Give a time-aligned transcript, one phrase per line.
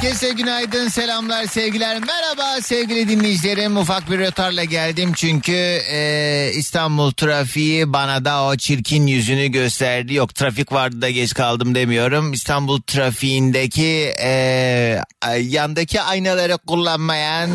[0.00, 1.98] Herkese günaydın, selamlar, sevgiler.
[1.98, 3.76] Merhaba sevgili dinleyicilerim.
[3.76, 5.52] Ufak bir rötarla geldim çünkü
[5.90, 10.14] e, İstanbul trafiği bana da o çirkin yüzünü gösterdi.
[10.14, 12.32] Yok trafik vardı da geç kaldım demiyorum.
[12.32, 15.02] İstanbul trafiğindeki e,
[15.40, 17.50] yandaki aynaları kullanmayan...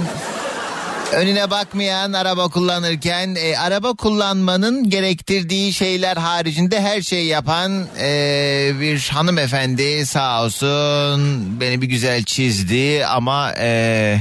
[1.13, 9.09] Önüne bakmayan araba kullanırken e, araba kullanmanın gerektirdiği şeyler haricinde her şey yapan e, bir
[9.13, 14.17] hanımefendi sağ olsun beni bir güzel çizdi ama e,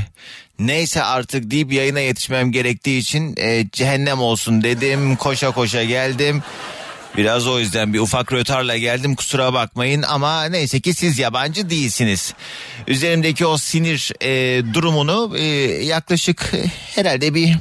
[0.59, 6.43] neyse artık deyip yayına yetişmem gerektiği için e, cehennem olsun dedim koşa koşa geldim.
[7.17, 12.35] Biraz o yüzden bir ufak rötarla geldim kusura bakmayın ama neyse ki siz yabancı değilsiniz.
[12.87, 15.45] Üzerimdeki o sinir e, durumunu e,
[15.85, 17.57] yaklaşık e, herhalde bir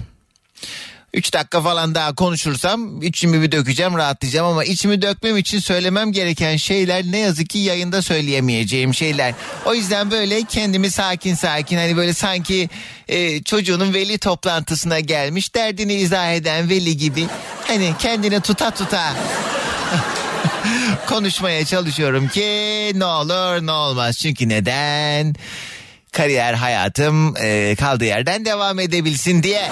[1.14, 6.56] 3 dakika falan daha konuşursam içimi bir dökeceğim rahatlayacağım ama içimi dökmem için söylemem gereken
[6.56, 9.34] şeyler ne yazık ki yayında söyleyemeyeceğim şeyler.
[9.66, 12.70] O yüzden böyle kendimi sakin sakin hani böyle sanki
[13.08, 17.28] e, çocuğunun veli toplantısına gelmiş derdini izah eden veli gibi
[17.68, 19.14] hani kendini tuta tuta
[21.08, 24.18] konuşmaya çalışıyorum ki ne olur ne olmaz.
[24.18, 25.36] Çünkü neden?
[26.12, 29.70] Kariyer hayatım e, kaldığı yerden devam edebilsin diye.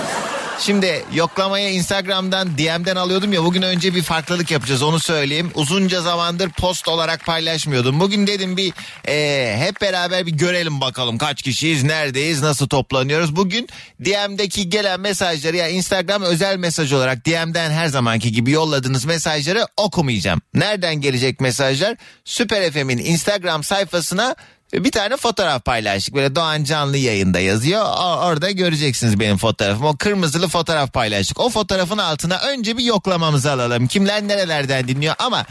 [0.60, 5.52] Şimdi yoklamaya Instagram'dan DM'den alıyordum ya bugün önce bir farklılık yapacağız onu söyleyeyim.
[5.56, 8.00] Uzunca zamandır post olarak paylaşmıyordum.
[8.00, 8.74] Bugün dedim bir
[9.08, 13.36] e, hep beraber bir görelim bakalım kaç kişiyiz, neredeyiz, nasıl toplanıyoruz.
[13.36, 13.70] Bugün
[14.06, 20.42] DM'deki gelen mesajları ya Instagram özel mesaj olarak DM'den her zamanki gibi yolladığınız mesajları okumayacağım.
[20.54, 21.98] Nereden gelecek mesajlar?
[22.26, 24.36] Süper FM'in Instagram sayfasına
[24.74, 26.16] bir tane fotoğraf paylaştık.
[26.16, 27.86] Böyle Doğan Canlı yayında yazıyor.
[28.24, 29.86] Orada göreceksiniz benim fotoğrafım.
[29.86, 31.40] O kırmızılı fotoğraf paylaştık.
[31.40, 33.88] O fotoğrafın altına önce bir yoklamamızı alalım.
[33.88, 35.46] Kimler nerelerden dinliyor ama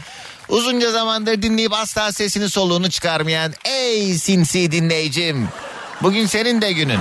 [0.49, 5.49] uzunca zamandır dinleyip asla sesini soluğunu çıkarmayan ey sinsi dinleyicim.
[6.01, 6.99] Bugün senin de günün.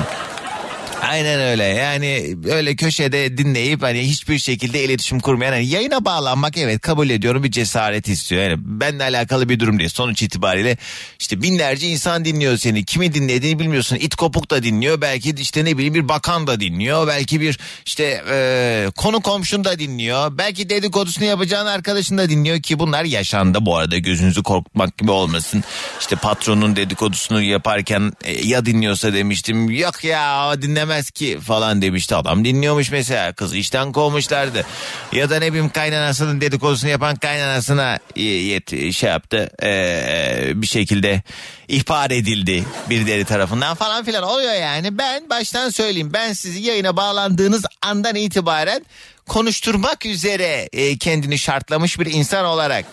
[1.03, 1.65] Aynen öyle.
[1.65, 7.45] Yani öyle köşede dinleyip hani hiçbir şekilde iletişim kurmayan hani yayına bağlanmak evet kabul ediyorum
[7.45, 8.43] bir cesaret istiyor.
[8.43, 9.91] Yani benimle alakalı bir durum değil.
[9.91, 10.77] Sonuç itibariyle
[11.21, 12.85] işte binlerce insan dinliyor seni.
[12.85, 13.97] Kimi dinlediğini bilmiyorsun.
[13.97, 15.01] İt kopuk da dinliyor.
[15.01, 17.07] Belki işte ne bileyim bir bakan da dinliyor.
[17.07, 20.39] Belki bir işte e, konu komşun da dinliyor.
[20.39, 23.59] Belki dedikodusunu yapacağın arkadaşın da dinliyor ki bunlar yaşandı.
[23.61, 25.65] Bu arada gözünüzü korkutmak gibi olmasın.
[26.01, 29.71] İşte patronun dedikodusunu yaparken e, ya dinliyorsa demiştim.
[29.71, 32.17] Yok ya o dinlemez ki falan demişti.
[32.17, 33.33] Adam dinliyormuş mesela.
[33.33, 34.67] Kızı işten kovmuşlardı.
[35.13, 39.51] Ya da ne bileyim kaynanasının dedikodusunu yapan kaynanasına yet, şey yaptı.
[39.63, 41.23] E, bir şekilde
[41.69, 44.23] ihbar edildi birileri tarafından falan filan.
[44.23, 44.99] Oluyor yani.
[44.99, 46.11] Ben baştan söyleyeyim.
[46.13, 48.85] Ben sizi yayına bağlandığınız andan itibaren
[49.29, 52.85] konuşturmak üzere e, kendini şartlamış bir insan olarak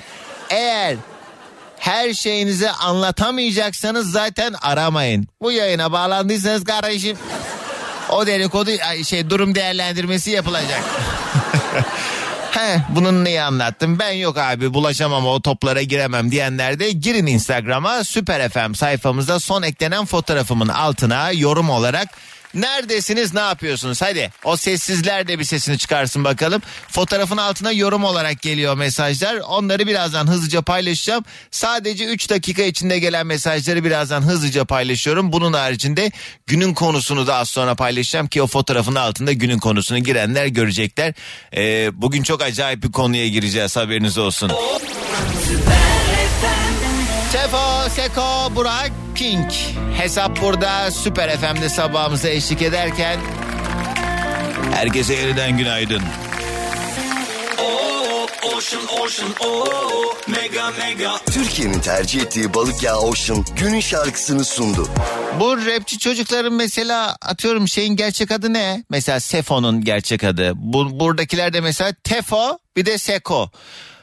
[0.50, 0.97] eğer
[1.80, 5.28] her şeyinizi anlatamayacaksanız zaten aramayın.
[5.41, 7.18] Bu yayına bağlandıysanız kardeşim
[8.09, 8.72] o dedikodu
[9.06, 10.84] şey durum değerlendirmesi yapılacak.
[12.51, 14.00] He, bunun neyi anlattım?
[14.00, 19.63] Ben yok abi bulaşamam o toplara giremem diyenler de girin Instagram'a Süper FM sayfamızda son
[19.63, 22.09] eklenen fotoğrafımın altına yorum olarak
[22.57, 26.62] Neredesiniz ne yapıyorsunuz hadi o sessizler de bir sesini çıkarsın bakalım.
[26.89, 31.25] Fotoğrafın altına yorum olarak geliyor mesajlar onları birazdan hızlıca paylaşacağım.
[31.51, 35.31] Sadece 3 dakika içinde gelen mesajları birazdan hızlıca paylaşıyorum.
[35.31, 36.12] Bunun haricinde
[36.48, 41.13] günün konusunu da az sonra paylaşacağım ki o fotoğrafın altında günün konusunu girenler görecekler.
[41.56, 44.51] Ee, bugün çok acayip bir konuya gireceğiz haberiniz olsun.
[47.31, 49.51] Sefo, Seko, Burak, King.
[49.97, 53.19] Hesap burada Süper FM'de sabahımıza eşlik ederken
[54.74, 56.01] herkese yeniden günaydın.
[61.25, 64.89] Türkiye'nin tercih ettiği balık yağı Ocean günün şarkısını sundu.
[65.39, 68.83] Bu rapçi çocukların mesela atıyorum şeyin gerçek adı ne?
[68.89, 70.51] Mesela Sefo'nun gerçek adı.
[70.56, 73.51] Bu, buradakiler de mesela Tefo bir de Seko.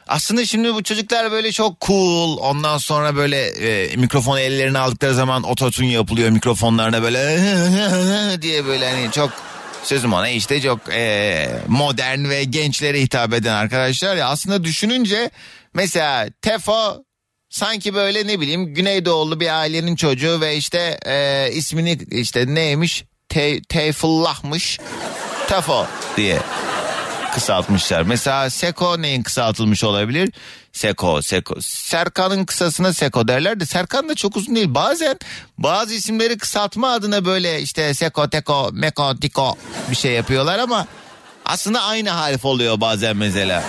[0.07, 2.37] Aslında şimdi bu çocuklar böyle çok cool.
[2.37, 7.39] Ondan sonra böyle e, mikrofonu ellerine aldıkları zaman ototune yapılıyor mikrofonlarına böyle
[8.41, 9.31] diye böyle hani çok
[9.83, 14.15] sözüm ona işte çok e, modern ve gençlere hitap eden arkadaşlar.
[14.15, 15.29] Ya aslında düşününce
[15.73, 17.03] mesela Tefo
[17.49, 23.03] sanki böyle ne bileyim Güneydoğulu bir ailenin çocuğu ve işte e, ismini işte neymiş?
[23.29, 24.79] Te, Teyfullah'mış.
[25.47, 25.85] Tefo
[26.17, 26.39] diye
[27.35, 28.01] kısaltmışlar.
[28.01, 30.29] Mesela Seko neyin kısaltılmış olabilir?
[30.71, 31.61] Seko, Seko.
[31.61, 34.67] Serkan'ın kısasına Seko derler de Serkan da çok uzun değil.
[34.69, 35.19] Bazen
[35.57, 39.55] bazı isimleri kısaltma adına böyle işte Seko, Teko, Meko, Tiko
[39.91, 40.87] bir şey yapıyorlar ama
[41.45, 43.63] aslında aynı harf oluyor bazen mesela.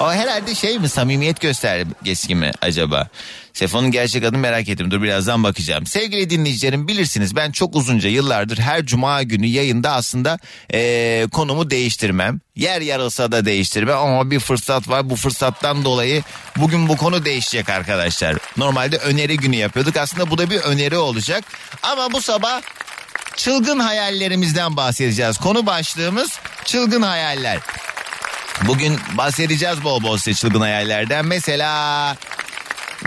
[0.00, 3.08] O herhalde şey mi samimiyet göstergesi mi acaba?
[3.52, 4.90] Sefo'nun gerçek adını merak ettim.
[4.90, 5.86] Dur birazdan bakacağım.
[5.86, 10.38] Sevgili dinleyicilerim bilirsiniz ben çok uzunca yıllardır her cuma günü yayında aslında
[10.72, 12.40] ee, konumu değiştirmem.
[12.56, 15.10] Yer yarılsa da değiştirmem ama bir fırsat var.
[15.10, 16.22] Bu fırsattan dolayı
[16.56, 18.36] bugün bu konu değişecek arkadaşlar.
[18.56, 19.96] Normalde öneri günü yapıyorduk.
[19.96, 21.44] Aslında bu da bir öneri olacak.
[21.82, 22.60] Ama bu sabah
[23.36, 25.38] çılgın hayallerimizden bahsedeceğiz.
[25.38, 27.58] Konu başlığımız çılgın hayaller.
[28.66, 31.26] Bugün bahsedeceğiz bol bol size çılgın hayallerden.
[31.26, 32.16] Mesela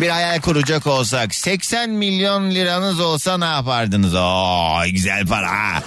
[0.01, 4.15] bir hayal kuracak olsak 80 milyon liranız olsa ne yapardınız?
[4.15, 5.83] Oo güzel para.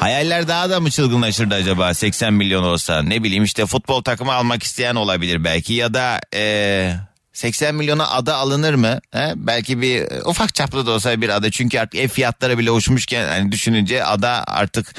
[0.00, 3.02] Hayaller daha da mı çılgınlaşırdı acaba 80 milyon olsa?
[3.02, 6.94] Ne bileyim işte futbol takımı almak isteyen olabilir belki ya da ee,
[7.32, 9.00] 80 milyona ada alınır mı?
[9.10, 9.32] He?
[9.36, 13.52] Belki bir ufak çaplı da olsa bir ada çünkü artık ev fiyatları bile uçmuşken hani
[13.52, 14.94] düşününce ada artık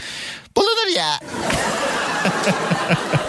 [0.58, 1.20] bulunur ya.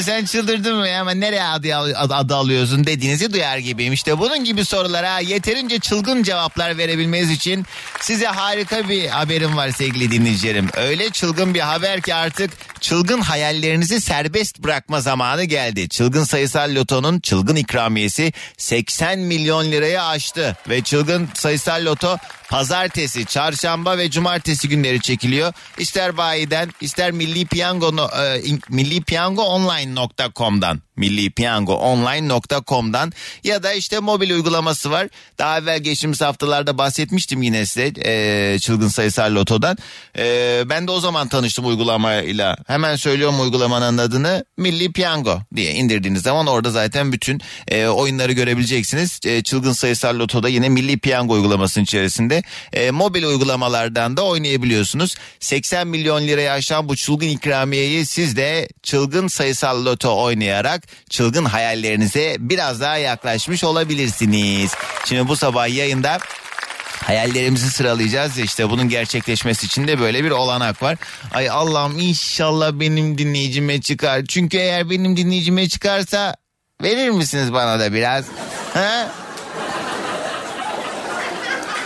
[0.00, 3.92] Sen çıldırdın mı ya ama nereye adı, adı, adı alıyorsun dediğinizi duyar gibiyim.
[3.92, 7.66] İşte bunun gibi sorulara yeterince çılgın cevaplar verebilmeniz için
[8.00, 10.68] size harika bir haberim var sevgili dinleyicilerim.
[10.76, 12.50] Öyle çılgın bir haber ki artık
[12.84, 15.88] çılgın hayallerinizi serbest bırakma zamanı geldi.
[15.88, 22.16] Çılgın sayısal lotonun çılgın ikramiyesi 80 milyon liraya aştı ve çılgın sayısal loto
[22.48, 25.52] pazartesi, çarşamba ve cumartesi günleri çekiliyor.
[25.78, 33.12] İster bayiden, ister Milli Piyango e, Milli Piyango Online.com'dan millipiyangoonline.com'dan
[33.44, 35.08] ya da işte mobil uygulaması var.
[35.38, 39.76] Daha evvel geçtiğimiz haftalarda bahsetmiştim yine size e, çılgın sayısal lotodan.
[40.18, 42.56] E, ben de o zaman tanıştım uygulamayla.
[42.66, 49.20] Hemen söylüyorum uygulamanın adını Milli Piyango diye indirdiğiniz zaman orada zaten bütün e, oyunları görebileceksiniz.
[49.24, 52.42] E, çılgın sayısal lotoda yine Milli Piyango uygulamasının içerisinde
[52.72, 55.14] e, mobil uygulamalardan da oynayabiliyorsunuz.
[55.40, 62.36] 80 milyon liraya aşan bu çılgın ikramiyeyi siz de çılgın sayısal loto oynayarak çılgın hayallerinize
[62.38, 64.74] biraz daha yaklaşmış olabilirsiniz.
[65.04, 66.18] Şimdi bu sabah yayında
[67.04, 70.96] hayallerimizi sıralayacağız ya işte bunun gerçekleşmesi için de böyle bir olanak var.
[71.32, 74.22] Ay Allah'ım inşallah benim dinleyicime çıkar.
[74.28, 76.36] Çünkü eğer benim dinleyicime çıkarsa
[76.82, 78.24] verir misiniz bana da biraz?
[78.74, 79.08] Ha?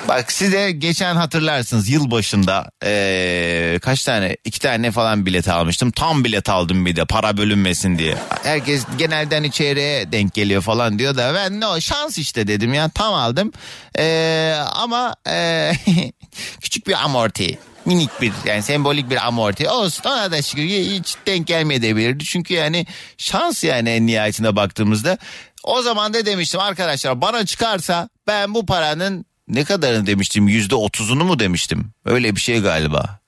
[0.08, 5.90] Bak size geçen hatırlarsınız yıl başında ee, kaç tane iki tane falan bilet almıştım.
[5.90, 8.16] Tam bilet aldım bir de para bölünmesin diye.
[8.42, 12.74] Herkes genelde hani çeyreğe denk geliyor falan diyor da ben ne o şans işte dedim
[12.74, 13.52] ya tam aldım.
[13.98, 15.72] Ee, ama ee,
[16.60, 21.46] küçük bir amorti minik bir yani sembolik bir amorti olsun ona da şükür hiç denk
[21.46, 22.24] gelmeyebilirdi.
[22.24, 22.86] Çünkü yani
[23.18, 25.18] şans yani en nihayetinde baktığımızda.
[25.64, 31.24] O zaman da demiştim arkadaşlar bana çıkarsa ben bu paranın ne kadarını demiştim yüzde otuzunu
[31.24, 33.18] mu demiştim öyle bir şey galiba.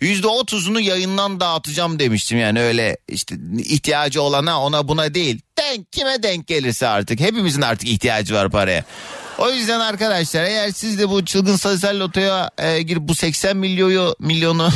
[0.00, 5.40] Yüzde otuzunu yayından dağıtacağım demiştim yani öyle işte ihtiyacı olana ona buna değil.
[5.58, 8.84] Denk kime denk gelirse artık hepimizin artık ihtiyacı var paraya.
[9.38, 14.14] O yüzden arkadaşlar eğer siz de bu çılgın sayısal lotoya e, girip bu 80 milyonu
[14.20, 14.70] milyonu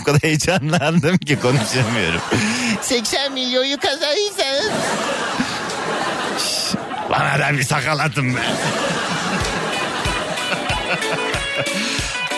[0.00, 2.20] o kadar heyecanlandım ki konuşamıyorum.
[2.82, 4.72] 80 milyonu kazanırsanız
[7.10, 8.36] bana da bir sakal atın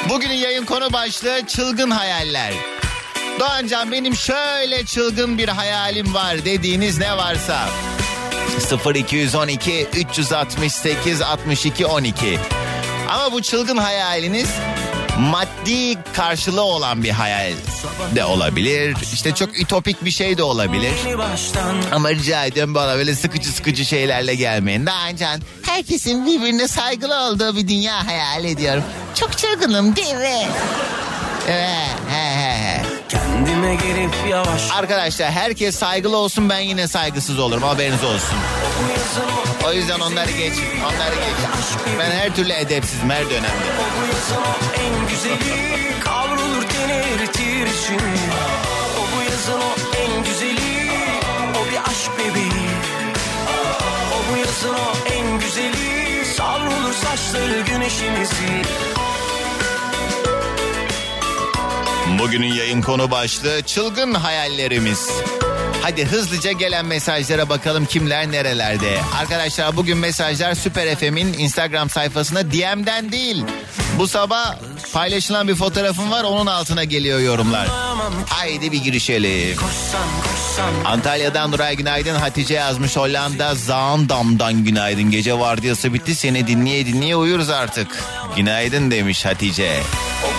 [0.09, 2.53] Bugünün yayın konu başlığı çılgın hayaller.
[3.41, 7.69] Doğancan benim şöyle çılgın bir hayalim var dediğiniz ne varsa
[8.95, 12.39] 0212 368 62 12
[13.09, 14.49] ama bu çılgın hayaliniz
[15.19, 17.53] maddi karşılığı olan bir hayal
[18.15, 18.97] de olabilir.
[19.13, 20.93] İşte çok ütopik bir şey de olabilir.
[21.93, 24.87] Ama rica ediyorum bana böyle sıkıcı sıkıcı şeylerle gelmeyin.
[24.87, 28.83] Daha can herkesin birbirine saygılı olduğu bir dünya hayal ediyorum.
[29.15, 30.47] Çok çılgınım değil mi?
[31.49, 32.36] Evet, he.
[33.57, 38.39] Kendime gelip yavaş Arkadaşlar herkes saygılı olsun ben yine saygısız olurum haberiniz olsun.
[39.63, 40.65] Bu o yüzden onları geçin.
[40.81, 41.99] Onları geçin.
[41.99, 43.47] Ben her türlü edepsizim her dönemde.
[43.79, 48.17] Bu o en güzeli Kavrulur teni eritir içini
[48.99, 50.91] O bu yazın o en güzeli
[51.51, 52.69] O bir aşk bebeği
[54.13, 58.96] O bu yazın o en güzeli Savrulur saçları güneşimizi
[62.19, 65.11] Bugünün yayın konu başlığı çılgın hayallerimiz.
[65.83, 69.01] Hadi hızlıca gelen mesajlara bakalım kimler nerelerde.
[69.19, 73.45] Arkadaşlar bugün mesajlar Süper FM'in Instagram sayfasına DM'den değil.
[73.99, 74.57] Bu sabah
[74.93, 77.69] paylaşılan bir fotoğrafım var onun altına geliyor yorumlar.
[78.29, 79.57] Haydi bir girişelim.
[80.85, 85.11] Antalya'dan Nuray Günaydın Hatice yazmış Hollanda Zaandam'dan günaydın.
[85.11, 88.05] Gece vardiyası bitti seni dinleye dinleye uyuruz artık.
[88.37, 89.83] Günaydın demiş Hatice.
[90.25, 90.36] O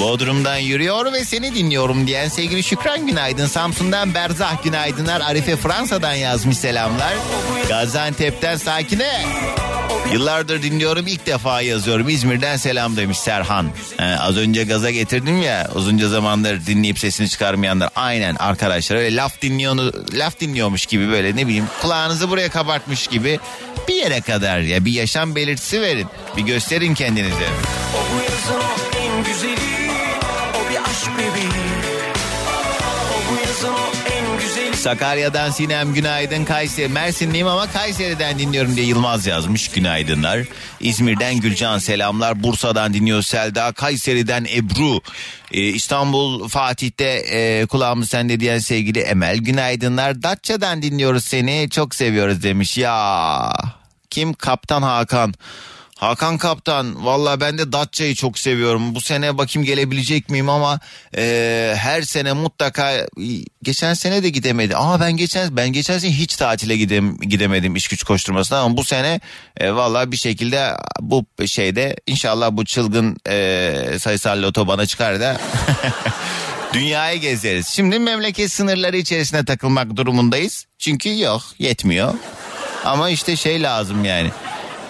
[0.00, 3.46] Bodrum'dan yürüyor ve seni dinliyorum diyen sevgili Şükran günaydın.
[3.46, 5.20] Samsun'dan Berzah günaydınlar.
[5.20, 7.14] Arife Fransa'dan yazmış selamlar.
[7.68, 9.22] Gaziantep'ten Sakine.
[10.12, 12.08] Yıllardır dinliyorum ilk defa yazıyorum.
[12.08, 13.70] İzmir'den selam demiş Serhan.
[13.98, 17.90] Ee, az önce gaza getirdim ya uzunca zamandır dinleyip sesini çıkarmayanlar.
[17.94, 23.40] Aynen arkadaşlar öyle laf dinliyor, laf dinliyormuş gibi böyle ne bileyim kulağınızı buraya kabartmış gibi
[23.88, 26.06] bir yere kadar ya bir yaşam belirtisi verin.
[26.36, 27.34] Bir gösterin kendinizi.
[27.94, 28.62] O bu yazın
[29.00, 29.69] en güzeli
[34.74, 36.88] Sakarya'dan Sinem günaydın Kayseri.
[36.88, 40.40] Mersinliyim ama Kayseri'den dinliyorum diye Yılmaz yazmış günaydınlar.
[40.80, 42.42] İzmir'den Gülcan selamlar.
[42.42, 43.72] Bursa'dan dinliyor Selda.
[43.72, 45.00] Kayseri'den Ebru.
[45.52, 50.22] Ee, İstanbul Fatih'te e, kulağımız sende diyen sevgili Emel günaydınlar.
[50.22, 52.78] Datça'dan dinliyoruz seni çok seviyoruz demiş.
[52.78, 53.52] Ya
[54.10, 54.34] kim?
[54.34, 55.34] Kaptan Hakan.
[56.00, 58.94] Hakan Kaptan valla ben de Datça'yı çok seviyorum.
[58.94, 60.80] Bu sene bakayım gelebilecek miyim ama
[61.16, 63.06] e, her sene mutlaka
[63.62, 64.76] geçen sene de gidemedim.
[64.78, 68.84] Ama ben geçen ben geçen sene hiç tatile gidem, gidemedim iş güç koşturmasına ama bu
[68.84, 69.20] sene
[69.56, 75.40] e, valla bir şekilde bu şeyde inşallah bu çılgın e, sayısal loto bana çıkar da
[76.72, 77.66] dünyayı gezeriz.
[77.66, 80.66] Şimdi memleket sınırları içerisine takılmak durumundayız.
[80.78, 82.14] Çünkü yok yetmiyor.
[82.84, 84.30] Ama işte şey lazım yani.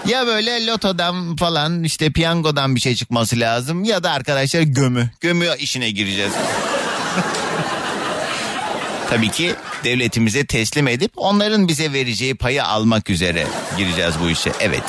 [0.07, 5.11] Ya böyle lotodan falan işte piyangodan bir şey çıkması lazım ya da arkadaşlar gömü.
[5.21, 6.33] Gömü işine gireceğiz.
[9.11, 9.55] Tabii ki
[9.85, 13.47] devletimize teslim edip onların bize vereceği payı almak üzere
[13.79, 14.53] gireceğiz bu işe.
[14.61, 14.83] Evet.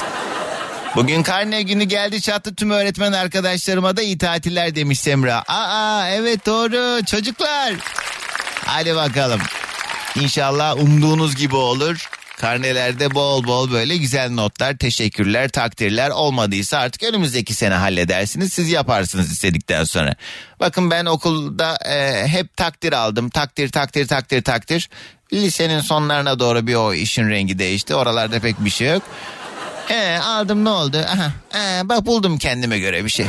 [0.96, 5.44] Bugün karne günü geldi çattı tüm öğretmen arkadaşlarıma da iyi tatiller demiş Semra.
[5.48, 7.74] Aa evet doğru çocuklar.
[8.66, 9.42] Hadi bakalım.
[10.16, 12.10] İnşallah umduğunuz gibi olur.
[12.42, 18.54] Karnelerde bol bol böyle güzel notlar, teşekkürler, takdirler olmadıysa artık önümüzdeki sene halledersiniz.
[18.54, 20.16] Siz yaparsınız istedikten sonra.
[20.60, 23.30] Bakın ben okulda e, hep takdir aldım.
[23.30, 24.90] Takdir, takdir, takdir, takdir.
[25.34, 27.96] Lisenin sonlarına doğru bir o işin rengi değişti.
[27.96, 29.04] Oralarda pek bir şey yok.
[29.88, 30.98] He, aldım ne oldu?
[30.98, 33.26] Aha, he, bak buldum kendime göre bir şey.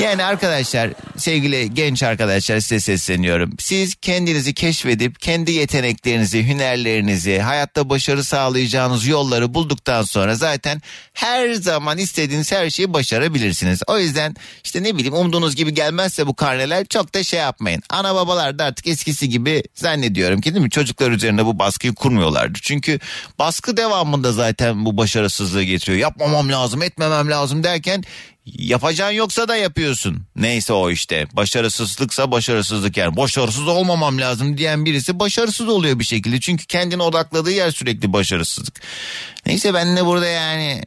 [0.00, 3.50] Yani arkadaşlar sevgili genç arkadaşlar size sesleniyorum.
[3.58, 10.82] Siz kendinizi keşfedip kendi yeteneklerinizi, hünerlerinizi, hayatta başarı sağlayacağınız yolları bulduktan sonra zaten
[11.12, 13.80] her zaman istediğiniz her şeyi başarabilirsiniz.
[13.86, 14.34] O yüzden
[14.64, 17.82] işte ne bileyim umduğunuz gibi gelmezse bu karneler çok da şey yapmayın.
[17.90, 22.58] Ana babalar da artık eskisi gibi zannediyorum ki değil mi çocuklar üzerinde bu baskıyı kurmuyorlardı.
[22.62, 23.00] Çünkü
[23.38, 25.98] baskı devamında zaten bu başarısızlığı getiriyor.
[25.98, 28.04] Yapmamam lazım, etmemem lazım derken
[28.46, 30.26] Yapacağın yoksa da yapıyorsun.
[30.36, 31.26] Neyse o işte.
[31.32, 33.16] Başarısızlıksa başarısızlık yani.
[33.16, 36.40] Başarısız olmamam lazım diyen birisi başarısız oluyor bir şekilde.
[36.40, 38.80] Çünkü kendine odakladığı yer sürekli başarısızlık.
[39.46, 40.82] Neyse ben de burada yani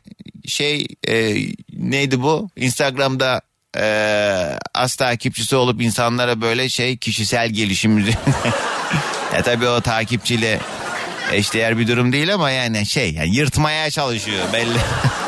[0.47, 1.35] şey e,
[1.73, 2.49] neydi bu?
[2.55, 3.41] Instagram'da
[3.77, 8.07] e, az takipçisi olup insanlara böyle şey kişisel gelişim
[9.33, 10.59] ya tabii o takipçiyle
[11.31, 14.77] eşdeğer bir durum değil ama yani şey yani yırtmaya çalışıyor belli.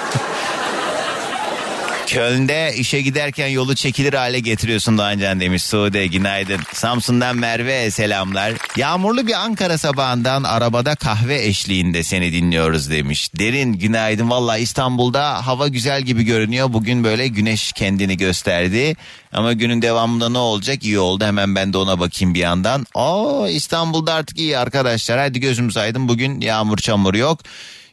[2.10, 6.60] Köln'de işe giderken yolu çekilir hale getiriyorsun Doğancan demiş Sude günaydın.
[6.74, 8.54] Samsun'dan Merve selamlar.
[8.78, 13.30] Yağmurlu bir Ankara sabahından arabada kahve eşliğinde seni dinliyoruz demiş.
[13.40, 16.74] Derin günaydın valla İstanbul'da hava güzel gibi görünüyor.
[16.74, 18.96] Bugün böyle güneş kendini gösterdi.
[19.34, 22.86] Ama günün devamında ne olacak iyi oldu hemen ben de ona bakayım bir yandan.
[22.94, 27.40] Oo İstanbul'da artık iyi arkadaşlar hadi gözümüz aydın bugün yağmur çamur yok.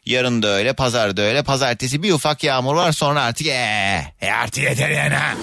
[0.07, 1.43] Yarın da öyle, pazar da öyle.
[1.43, 5.15] Pazartesi bir ufak yağmur var sonra artık ee, e artık yeter yani.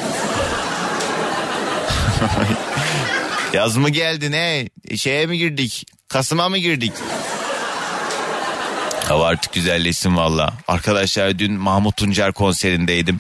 [3.54, 4.70] Yaz mı geldi ne?
[4.98, 5.86] Şeye mi girdik?
[6.08, 6.94] Kasım'a mı girdik?
[9.08, 10.54] Hava artık güzelleşsin valla.
[10.68, 13.20] Arkadaşlar dün Mahmut Tuncer konserindeydim.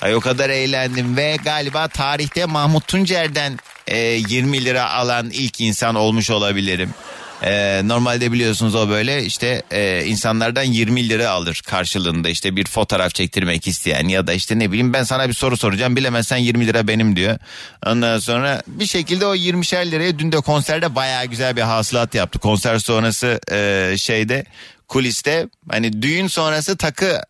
[0.00, 5.94] Ay o kadar eğlendim ve galiba tarihte Mahmut Tuncer'den e, 20 lira alan ilk insan
[5.94, 6.94] olmuş olabilirim.
[7.42, 13.14] E, normalde biliyorsunuz o böyle işte e, insanlardan 20 lira alır karşılığında işte bir fotoğraf
[13.14, 16.88] çektirmek isteyen ya da işte ne bileyim ben sana bir soru soracağım bilemezsen 20 lira
[16.88, 17.38] benim diyor.
[17.86, 22.38] Ondan sonra bir şekilde o 20'şer liraya dün de konserde bayağı güzel bir hasılat yaptı.
[22.38, 24.44] Konser sonrası e, şeyde
[24.88, 27.20] kuliste hani düğün sonrası takı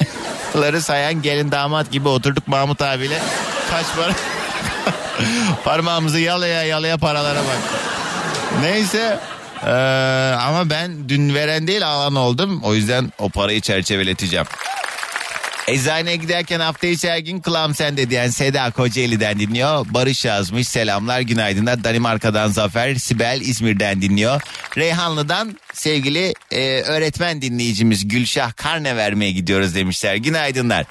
[0.56, 3.18] ları sayan gelin damat gibi oturduk Mahmut abiyle.
[3.70, 4.12] Kaç para?
[5.64, 7.58] Parmağımızı yalaya yalaya paralara bak.
[8.60, 9.18] Neyse
[9.66, 9.70] ee,
[10.40, 12.60] ama ben dün veren değil alan oldum.
[12.62, 14.46] O yüzden o parayı çerçeveleteceğim.
[15.68, 19.86] Eczaneye giderken hafta içi her gün kılam sende diyen Seda Kocaeli'den dinliyor.
[19.90, 21.84] Barış yazmış selamlar günaydınlar.
[21.84, 24.40] Danimarka'dan Zafer, Sibel İzmir'den dinliyor.
[24.76, 30.14] Reyhanlı'dan sevgili e, öğretmen dinleyicimiz Gülşah karne vermeye gidiyoruz demişler.
[30.14, 30.86] Günaydınlar.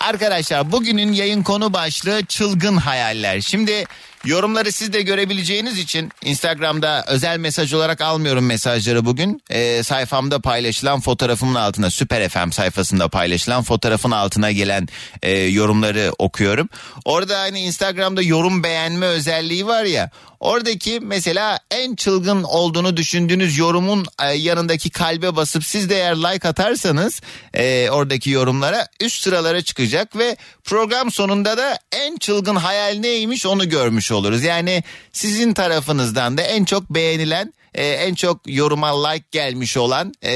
[0.00, 3.40] Arkadaşlar bugünün yayın konu başlığı çılgın hayaller.
[3.40, 3.84] Şimdi
[4.24, 9.42] Yorumları siz de görebileceğiniz için Instagram'da özel mesaj olarak almıyorum mesajları bugün.
[9.50, 14.88] Ee, sayfamda paylaşılan fotoğrafımın altına Süper FM sayfasında paylaşılan fotoğrafın altına gelen
[15.22, 16.68] e, yorumları okuyorum.
[17.04, 20.10] Orada hani Instagram'da yorum beğenme özelliği var ya.
[20.40, 26.48] Oradaki mesela en çılgın olduğunu düşündüğünüz yorumun e, yanındaki kalbe basıp siz de eğer like
[26.48, 27.20] atarsanız
[27.54, 33.68] e, oradaki yorumlara üst sıralara çıkacak ve program sonunda da en çılgın hayal neymiş onu
[33.68, 34.44] görmüş oluruz.
[34.44, 34.82] Yani
[35.12, 40.32] sizin tarafınızdan da en çok beğenilen e, en çok yoruma like gelmiş olan e,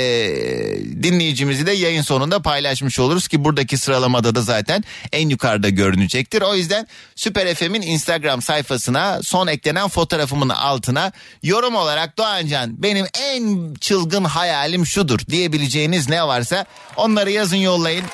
[1.03, 6.43] dinleyicimizi de yayın sonunda paylaşmış oluruz ki buradaki sıralamada da zaten en yukarıda görünecektir.
[6.43, 11.13] O yüzden Süper FM'in Instagram sayfasına son eklenen fotoğrafımın altına
[11.43, 18.05] yorum olarak Doğancan benim en çılgın hayalim şudur diyebileceğiniz ne varsa onları yazın yollayın.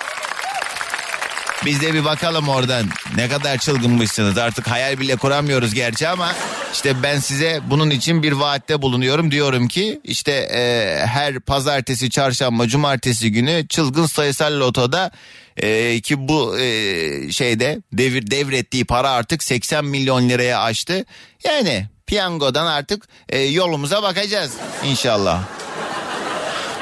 [1.65, 2.87] Biz de bir bakalım oradan.
[3.17, 4.39] Ne kadar çılgınmışsınız.
[4.39, 6.33] Artık hayal bile kuramıyoruz gerçi ama
[6.73, 9.31] işte ben size bunun için bir vaatte bulunuyorum.
[9.31, 15.11] Diyorum ki işte e, her pazartesi çarşamba cumartesi günü çılgın sayısal lotoda
[15.57, 21.05] e, ki bu e, şeyde devir devrettiği para artık 80 milyon liraya aştı.
[21.45, 24.53] Yani piyangodan artık e, yolumuza bakacağız
[24.85, 25.58] inşallah.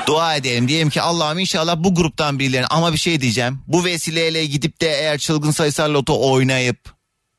[0.06, 3.58] Dua edelim diyelim ki Allah'ım inşallah bu gruptan birilerine ama bir şey diyeceğim.
[3.66, 6.78] Bu vesileyle gidip de eğer çılgın sayısal loto oynayıp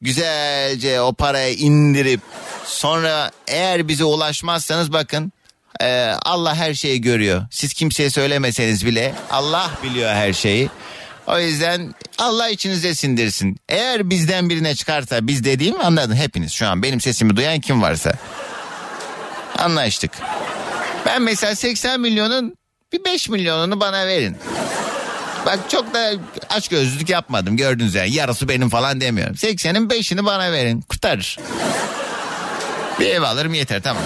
[0.01, 2.21] güzelce o parayı indirip
[2.65, 5.31] sonra eğer bize ulaşmazsanız bakın
[5.81, 7.45] e, Allah her şeyi görüyor.
[7.51, 10.69] Siz kimseye söylemeseniz bile Allah biliyor her şeyi.
[11.27, 13.57] O yüzden Allah içinize sindirsin.
[13.69, 18.13] Eğer bizden birine çıkarsa biz dediğim anladın hepiniz şu an benim sesimi duyan kim varsa.
[19.57, 20.11] Anlaştık.
[21.07, 22.55] Ben mesela 80 milyonun
[22.93, 24.37] bir 5 milyonunu bana verin.
[25.45, 26.11] Bak çok da
[26.49, 29.35] aç gözlülük yapmadım gördünüz yani yarısı benim falan demiyorum.
[29.35, 31.37] 80'in 5'ini bana verin kurtarır.
[32.99, 34.03] Bir ev alırım yeter tamam.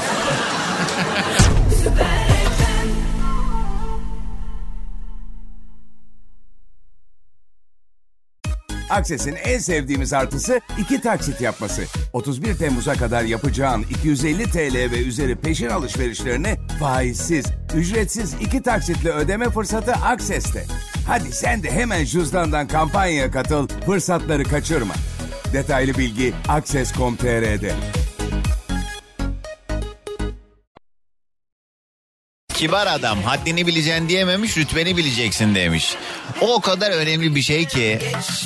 [8.91, 11.83] Akses'in en sevdiğimiz artısı iki taksit yapması.
[12.13, 19.49] 31 Temmuz'a kadar yapacağın 250 TL ve üzeri peşin alışverişlerini faizsiz, ücretsiz iki taksitle ödeme
[19.49, 20.65] fırsatı Akses'te.
[21.07, 24.93] Hadi sen de hemen cüzdandan kampanyaya katıl, fırsatları kaçırma.
[25.53, 27.73] Detaylı bilgi akses.com.tr'de.
[32.61, 35.95] Kibar adam haddini bileceksin diyememiş rütbeni bileceksin demiş.
[36.41, 37.99] O kadar önemli bir şey ki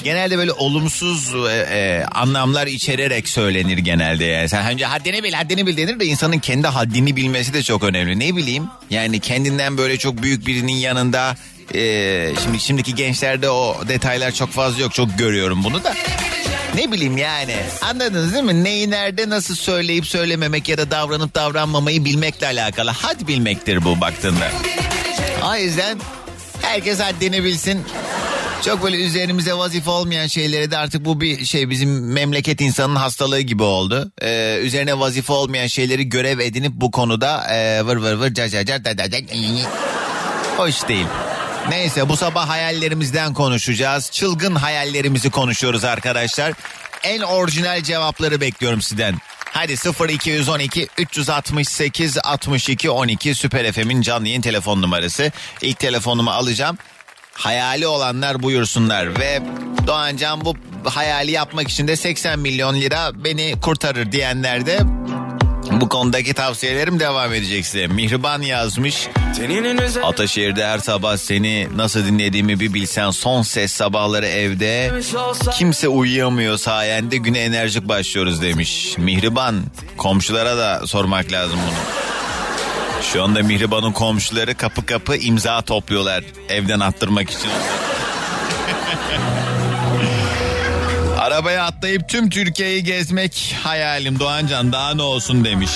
[0.04, 4.26] genelde böyle olumsuz e, e, anlamlar içererek söylenir genelde.
[4.26, 7.84] Yani sen önce haddini bil haddini bil denir de insanın kendi haddini bilmesi de çok
[7.84, 8.20] önemli.
[8.20, 11.36] Ne bileyim yani kendinden böyle çok büyük birinin yanında
[11.74, 11.80] e,
[12.44, 15.94] şimdi şimdiki gençlerde o detaylar çok fazla yok çok görüyorum bunu da.
[16.76, 18.64] Ne bileyim yani anladınız değil mi?
[18.64, 22.92] Neyi nerede nasıl söyleyip söylememek ya da davranıp davranmamayı bilmekle alakalı.
[22.92, 24.52] Had bilmektir bu baktığında.
[25.52, 25.98] O yüzden
[26.62, 27.82] herkes haddini bilsin.
[28.66, 33.42] Çok böyle üzerimize vazife olmayan şeyleri de artık bu bir şey bizim memleket insanının hastalığı
[33.42, 34.12] gibi oldu.
[34.22, 38.66] Ee, üzerine vazife olmayan şeyleri görev edinip bu konuda e, vır vır vır ca ca
[38.66, 39.18] ca da da da
[40.58, 41.08] hoş değil.
[41.70, 44.12] Neyse bu sabah hayallerimizden konuşacağız.
[44.12, 46.54] Çılgın hayallerimizi konuşuyoruz arkadaşlar.
[47.04, 49.16] En orijinal cevapları bekliyorum sizden.
[49.46, 49.76] Hadi
[50.10, 55.32] 0212 368 62 12 Süper FM'in canlı yayın telefon numarası.
[55.62, 56.78] İlk telefonumu alacağım.
[57.34, 59.42] Hayali olanlar buyursunlar ve
[59.88, 64.80] Doğancan bu hayali yapmak için de 80 milyon lira beni kurtarır diyenler de
[65.82, 67.88] Bu konudaki tavsiyelerim devam edecek size.
[67.88, 69.08] Mihriban yazmış.
[70.04, 74.92] Ataşehir'de her sabah seni nasıl dinlediğimi bir bilsen son ses sabahları evde.
[75.54, 78.98] Kimse uyuyamıyor sayende güne enerjik başlıyoruz demiş.
[78.98, 79.64] Mihriban
[79.98, 82.06] komşulara da sormak lazım bunu.
[83.14, 87.50] Şu anda Mihriban'ın komşuları kapı kapı imza topluyorlar evden attırmak için.
[91.36, 95.70] Arabaya atlayıp tüm Türkiye'yi gezmek hayalim Doğancan daha ne olsun demiş.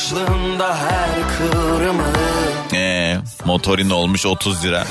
[2.74, 4.88] Ee, motorin olmuş 30 lira.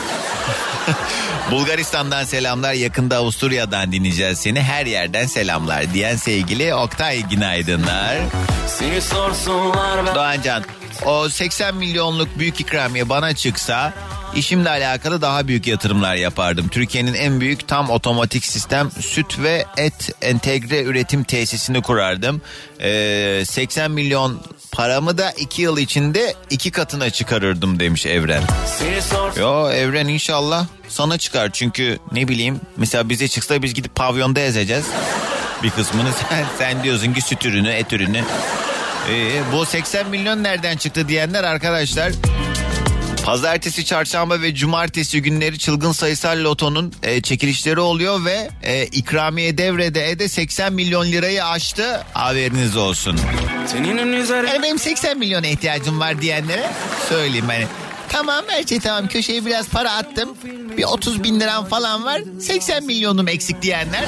[1.50, 8.16] Bulgaristan'dan selamlar yakında Avusturya'dan dinleyeceğiz seni her yerden selamlar diyen sevgili Oktay günaydınlar.
[8.66, 10.64] Seni sorsunlar ben Doğancan
[11.04, 13.92] o 80 milyonluk büyük ikramiye bana çıksa
[14.38, 16.68] işimle alakalı daha büyük yatırımlar yapardım.
[16.68, 22.42] Türkiye'nin en büyük tam otomatik sistem süt ve et entegre üretim tesisini kurardım.
[22.81, 24.40] Ee, 80 milyon
[24.72, 28.42] paramı da 2 yıl içinde iki katına çıkarırdım demiş Evren.
[29.38, 34.87] Yo Evren inşallah sana çıkar çünkü ne bileyim mesela bize çıksa biz gidip pavyonda ezeceğiz.
[35.62, 38.24] Bir kısmını sen, sen diyorsun ki süt ürünü et ürünü.
[39.11, 42.12] Ee, bu 80 milyon nereden çıktı diyenler arkadaşlar.
[43.24, 50.11] Pazartesi, çarşamba ve cumartesi günleri çılgın sayısal lotonun e, çekilişleri oluyor ve e, ikramiye devrede
[50.11, 52.02] ede 80 milyon lirayı aştı.
[52.12, 53.20] Haberiniz olsun.
[53.72, 56.70] Teninin üzerine Yani benim 80 milyona ihtiyacım var diyenlere
[57.09, 57.66] söyleyeyim hani.
[58.09, 60.37] Tamam her şey tamam köşeye biraz para attım.
[60.76, 62.22] Bir 30 bin liram falan var.
[62.40, 64.04] 80 milyonum eksik diyenler.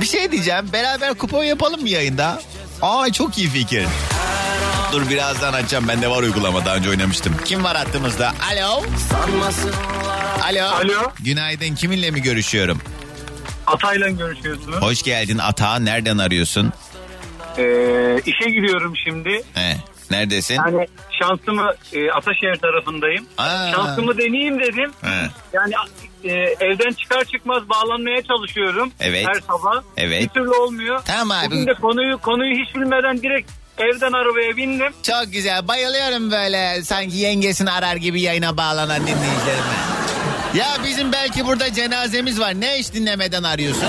[0.00, 2.40] Bir şey diyeceğim beraber kupon yapalım mı yayında?
[2.82, 3.86] Aa çok iyi fikir.
[4.92, 7.36] Dur birazdan açacağım bende var uygulama daha önce oynamıştım.
[7.44, 8.32] Kim var hattımızda?
[8.52, 8.82] Alo.
[10.44, 10.64] Alo.
[10.64, 11.12] Alo.
[11.20, 12.78] Günaydın kiminle mi görüşüyorum?
[13.66, 14.82] Atay'la görüşüyorsunuz.
[14.82, 16.72] Hoş geldin Ata nereden arıyorsun?
[17.58, 19.42] Ee, işe gidiyorum şimdi.
[19.54, 19.76] He,
[20.10, 20.54] neredesin?
[20.54, 20.86] Yani
[21.22, 23.26] şansımı e, Ataşehir tarafındayım.
[23.38, 23.70] Aa.
[23.70, 24.92] Şansımı deneyeyim dedim.
[25.02, 25.28] He.
[25.52, 25.72] Yani
[26.24, 26.32] e,
[26.64, 28.92] evden çıkar çıkmaz bağlanmaya çalışıyorum.
[29.00, 29.26] Evet.
[29.28, 29.82] Her sabah.
[29.96, 30.22] Evet.
[30.22, 31.02] Bir türlü olmuyor.
[31.06, 31.46] Tamam abi.
[31.50, 34.92] Bugün de konuyu konuyu hiç bilmeden direkt evden arabaya bindim.
[35.02, 35.68] Çok güzel.
[35.68, 39.74] Bayılıyorum böyle sanki yengesini arar gibi yayına bağlanan dinleyicilerime.
[40.54, 42.60] Ya bizim belki burada cenazemiz var.
[42.60, 43.88] Ne iş dinlemeden arıyorsun?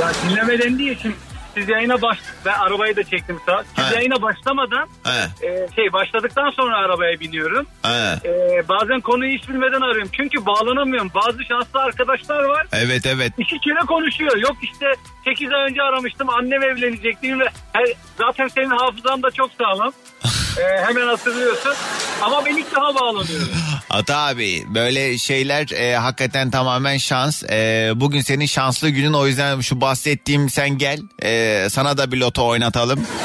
[0.00, 1.14] Ya dinlemeden değil şimdi
[1.54, 2.18] siz yayına baş...
[2.44, 3.64] Ben arabayı da çektim sağ.
[3.76, 3.94] Siz He.
[3.94, 7.66] yayına başlamadan He, e, şey başladıktan sonra arabaya biniyorum.
[7.82, 8.28] he.
[8.28, 10.10] E, bazen konuyu hiç bilmeden arıyorum.
[10.16, 11.10] Çünkü bağlanamıyorum.
[11.14, 12.66] Bazı şanslı arkadaşlar var.
[12.72, 13.32] Evet evet.
[13.38, 14.36] İki kere konuşuyor.
[14.36, 14.86] Yok işte
[15.24, 19.92] 8 ay önce aramıştım annem evlenecekti ve he- zaten senin hafızan da çok sağlam.
[20.58, 21.74] Ee, hemen hatırlıyorsun.
[22.22, 23.48] Ama ben ilk daha bağlanıyorum.
[23.90, 27.42] Ata abi böyle şeyler e, hakikaten tamamen şans.
[27.42, 31.00] E, bugün senin şanslı günün o yüzden şu bahsettiğim sen gel.
[31.22, 33.06] E, sana da bir loto oynatalım.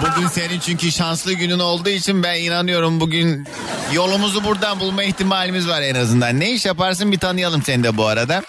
[0.00, 3.48] Bugün senin çünkü şanslı günün olduğu için ben inanıyorum bugün
[3.92, 6.40] yolumuzu buradan bulma ihtimalimiz var en azından.
[6.40, 8.42] Ne iş yaparsın bir tanıyalım seni de bu arada.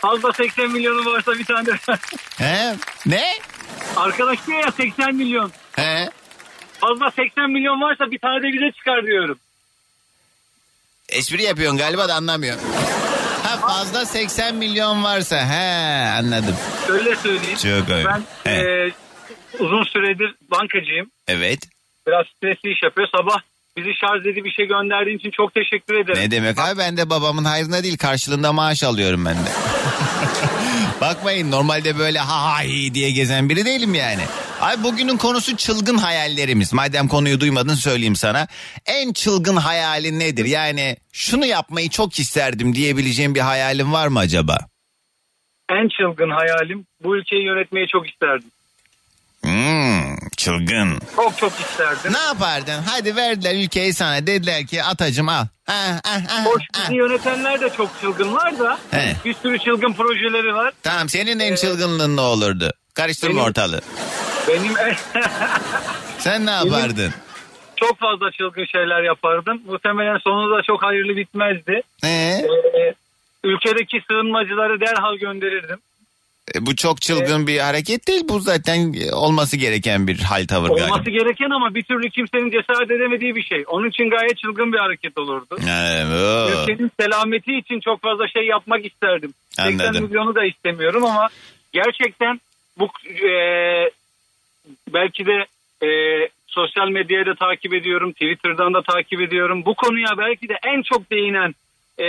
[0.00, 1.68] Fazla 80 milyonu varsa bir tane
[2.38, 2.76] He?
[3.06, 3.24] Ne?
[3.96, 5.52] Arkadaş diyor ya 80 milyon.
[5.72, 6.10] He?
[6.88, 9.38] Fazla 80 milyon varsa bir tane de bize çıkar diyorum.
[11.08, 12.58] Espri yapıyorsun galiba da anlamıyor.
[13.42, 16.56] Ha fazla 80 milyon varsa he anladım.
[16.88, 17.58] Öyle söyleyeyim.
[17.62, 18.08] Çok öyle.
[18.08, 18.56] Ben He.
[18.56, 18.90] e,
[19.58, 21.10] uzun süredir bankacıyım.
[21.28, 21.58] Evet.
[22.06, 23.08] Biraz stresli iş yapıyor.
[23.16, 23.40] Sabah
[23.76, 26.20] bizi şarj edip bir şey gönderdiğin için çok teşekkür ederim.
[26.22, 29.50] Ne demek abi ben de babamın hayrına değil karşılığında maaş alıyorum ben de.
[31.00, 34.22] Bakmayın normalde böyle ha ha hi diye gezen biri değilim yani.
[34.64, 36.72] Ay bugünün konusu çılgın hayallerimiz.
[36.72, 38.46] Madem konuyu duymadın söyleyeyim sana.
[38.86, 40.44] En çılgın hayalin nedir?
[40.44, 44.58] Yani şunu yapmayı çok isterdim diyebileceğim bir hayalin var mı acaba?
[45.70, 48.50] En çılgın hayalim bu ülkeyi yönetmeyi çok isterdim.
[49.42, 51.00] Hmm, çılgın.
[51.16, 52.12] Çok çok isterdim.
[52.12, 52.82] Ne yapardın?
[52.90, 54.26] Hadi verdiler ülkeyi sana.
[54.26, 55.46] Dediler ki atacım al.
[55.68, 59.16] Ah, ah, ah, Hoş bizi yönetenler de çok çılgınlar da He.
[59.24, 60.72] bir sürü çılgın projeleri var.
[60.82, 62.70] Tamam senin en çılgınlığın ne olurdu?
[62.94, 63.80] Karıştırma Benim- ortalığı.
[64.48, 64.72] Benim
[66.18, 67.12] Sen ne yapardın?
[67.76, 69.62] çok fazla çılgın şeyler yapardım.
[69.66, 71.82] Muhtemelen sonu da çok hayırlı bitmezdi.
[72.04, 72.08] Ee?
[72.08, 72.94] Ee,
[73.44, 75.78] ülkedeki sığınmacıları derhal gönderirdim.
[76.54, 78.22] E, Bu çok çılgın bir hareket değil.
[78.28, 81.10] Bu zaten e, olması gereken bir hal tavır Olması galiba.
[81.10, 83.64] gereken ama bir türlü kimsenin cesaret edemediği bir şey.
[83.66, 85.56] Onun için gayet çılgın bir hareket olurdu.
[85.68, 86.62] Evet, oo.
[86.62, 89.34] Ülkenin selameti için çok fazla şey yapmak isterdim.
[89.50, 90.04] 80 Anladım.
[90.04, 91.28] milyonu da istemiyorum ama
[91.72, 92.40] gerçekten
[92.78, 92.88] bu
[93.26, 93.30] e,
[94.94, 95.46] belki de
[95.86, 95.88] e,
[96.46, 98.12] sosyal medyayı da takip ediyorum.
[98.12, 99.64] Twitter'dan da takip ediyorum.
[99.64, 101.54] Bu konuya belki de en çok değinen
[101.98, 102.06] e,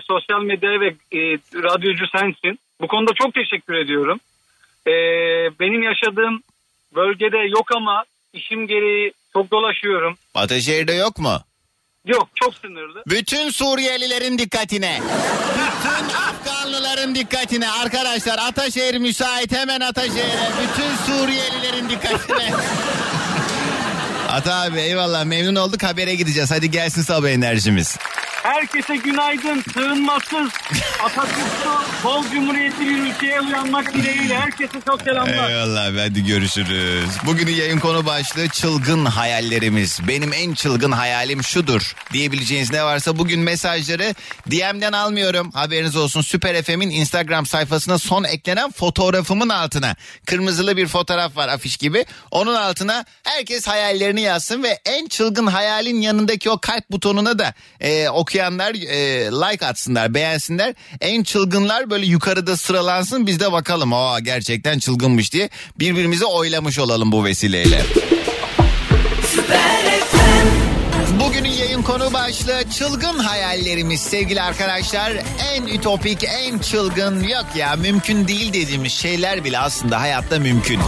[0.00, 1.18] sosyal medya ve e,
[1.62, 2.58] radyocu sensin.
[2.80, 4.20] Bu konuda çok teşekkür ediyorum.
[4.86, 4.92] e,
[5.60, 6.42] benim yaşadığım
[6.94, 10.16] bölgede yok ama işim gereği çok dolaşıyorum.
[10.34, 11.38] Ataşehir'de yok mu?
[12.06, 13.02] Yok çok sınırlı.
[13.06, 14.98] Bütün Suriyelilerin dikkatine.
[15.00, 16.08] Bütün
[16.82, 17.70] Afganlıların dikkatine.
[17.70, 20.50] Arkadaşlar Ataşehir müsait hemen Ataşehir'e.
[20.62, 22.50] Bütün Suriyelilerin dikkatine.
[24.28, 26.50] Ata abi eyvallah memnun olduk habere gideceğiz.
[26.50, 27.96] Hadi gelsin sabah enerjimiz.
[28.42, 29.64] Herkese günaydın.
[29.74, 30.50] Sığınmasız,
[31.04, 35.50] Atatürk'ü, bol cumhuriyetli bir ülkeye uyanmak dileğiyle herkese çok selamlar.
[35.50, 37.10] Eyvallah hadi görüşürüz.
[37.26, 40.00] Bugünün yayın konu başlığı çılgın hayallerimiz.
[40.08, 44.14] Benim en çılgın hayalim şudur diyebileceğiniz ne varsa bugün mesajları
[44.50, 45.50] DM'den almıyorum.
[45.50, 49.96] Haberiniz olsun Süper FM'in Instagram sayfasına son eklenen fotoğrafımın altına.
[50.26, 52.04] Kırmızılı bir fotoğraf var afiş gibi.
[52.30, 58.08] Onun altına herkes hayallerini yazsın ve en çılgın hayalin yanındaki o kalp butonuna da e,
[58.32, 60.74] okuyanlar e, like atsınlar beğensinler.
[61.00, 63.92] En çılgınlar böyle yukarıda sıralansın biz de bakalım.
[63.92, 67.82] Aa gerçekten çılgınmış diye birbirimize oylamış olalım bu vesileyle.
[71.92, 75.12] Konu başlığı çılgın hayallerimiz sevgili arkadaşlar.
[75.52, 80.80] En ütopik, en çılgın yok ya mümkün değil dediğimiz şeyler bile aslında hayatta mümkün.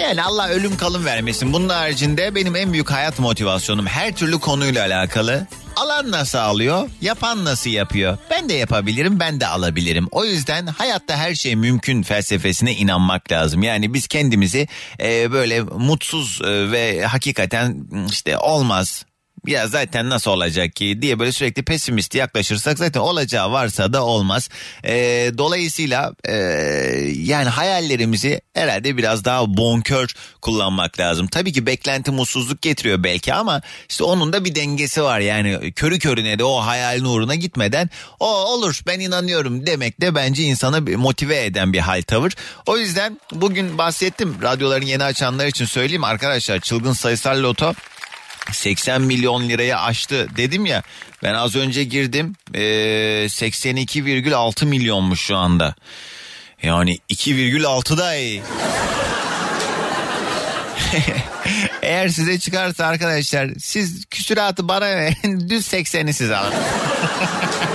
[0.00, 1.52] Yani Allah ölüm kalım vermesin.
[1.52, 5.46] Bunun haricinde benim en büyük hayat motivasyonum her türlü konuyla alakalı.
[5.76, 8.18] Alan nasıl alıyor, yapan nasıl yapıyor?
[8.30, 10.08] Ben de yapabilirim, ben de alabilirim.
[10.10, 13.62] O yüzden hayatta her şey mümkün felsefesine inanmak lazım.
[13.62, 14.68] Yani biz kendimizi
[15.00, 17.76] e, böyle mutsuz e, ve hakikaten
[18.10, 19.04] işte olmaz,
[19.46, 24.48] ya zaten nasıl olacak ki diye böyle sürekli pesimist yaklaşırsak zaten olacağı varsa da olmaz.
[24.84, 26.34] Ee, dolayısıyla e,
[27.16, 30.08] yani hayallerimizi herhalde biraz daha bonkör
[30.42, 31.26] kullanmak lazım.
[31.26, 35.20] Tabii ki beklenti mutsuzluk getiriyor belki ama işte onun da bir dengesi var.
[35.20, 40.42] Yani körü körüne de o hayalin uğruna gitmeden o olur ben inanıyorum demek de bence
[40.42, 42.32] insanı motive eden bir hal tavır.
[42.66, 47.74] O yüzden bugün bahsettim radyoların yeni açanlar için söyleyeyim arkadaşlar çılgın sayısal loto
[48.52, 50.82] 80 milyon liraya aştı dedim ya
[51.22, 55.74] ben az önce girdim ee, 82,6 milyonmuş şu anda.
[56.62, 58.42] Yani 2,6 da iyi.
[61.82, 64.86] Eğer size çıkarsa arkadaşlar siz küsuratı bana
[65.48, 66.54] düz 80'i siz alın.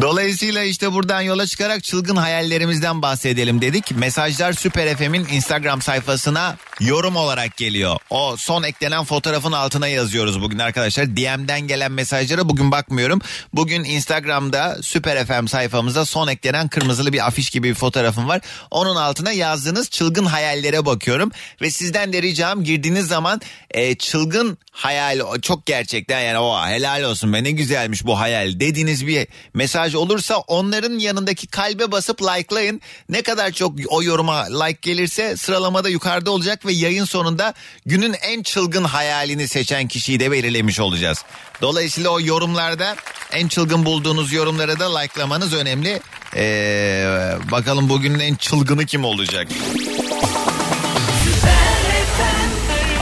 [0.00, 3.90] Dolayısıyla işte buradan yola çıkarak çılgın hayallerimizden bahsedelim dedik.
[3.96, 7.96] Mesajlar Süper FM'in Instagram sayfasına yorum olarak geliyor.
[8.10, 11.16] O son eklenen fotoğrafın altına yazıyoruz bugün arkadaşlar.
[11.16, 13.20] DM'den gelen mesajlara bugün bakmıyorum.
[13.52, 18.40] Bugün Instagram'da Süper FM sayfamıza son eklenen kırmızılı bir afiş gibi bir fotoğrafım var.
[18.70, 21.30] Onun altına yazdığınız çılgın hayallere bakıyorum.
[21.62, 27.32] Ve sizden de ricam girdiğiniz zaman e, çılgın hayal çok gerçekten yani o helal olsun
[27.32, 32.80] be ne güzelmiş bu hayal dediğiniz bir mesaj olursa onların yanındaki kalbe basıp likelayın.
[33.08, 37.54] Ne kadar çok o yoruma like gelirse sıralamada yukarıda olacak ve yayın sonunda
[37.86, 41.24] günün en çılgın hayalini seçen kişiyi de belirlemiş olacağız.
[41.62, 42.96] Dolayısıyla o yorumlarda
[43.32, 46.00] en çılgın bulduğunuz yorumları da likelamanız önemli.
[46.36, 49.48] Ee, bakalım bugünün en çılgını kim olacak?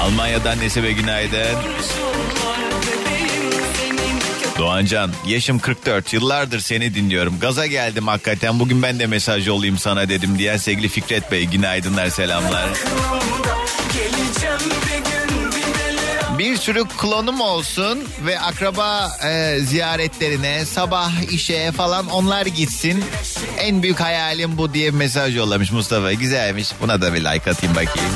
[0.01, 1.59] Almanya'dan Nesibe günaydın.
[4.59, 7.39] Doğancan yaşım 44 yıllardır seni dinliyorum.
[7.41, 12.09] Gaza geldim hakikaten bugün ben de mesaj olayım sana dedim diyen sevgili Fikret Bey günaydınlar
[12.09, 12.65] selamlar.
[16.39, 23.05] Bir sürü klonum olsun ve akraba e, ziyaretlerine sabah işe falan onlar gitsin.
[23.59, 26.13] En büyük hayalim bu diye mesaj yollamış Mustafa.
[26.13, 28.13] Güzelmiş buna da bir like atayım bakayım.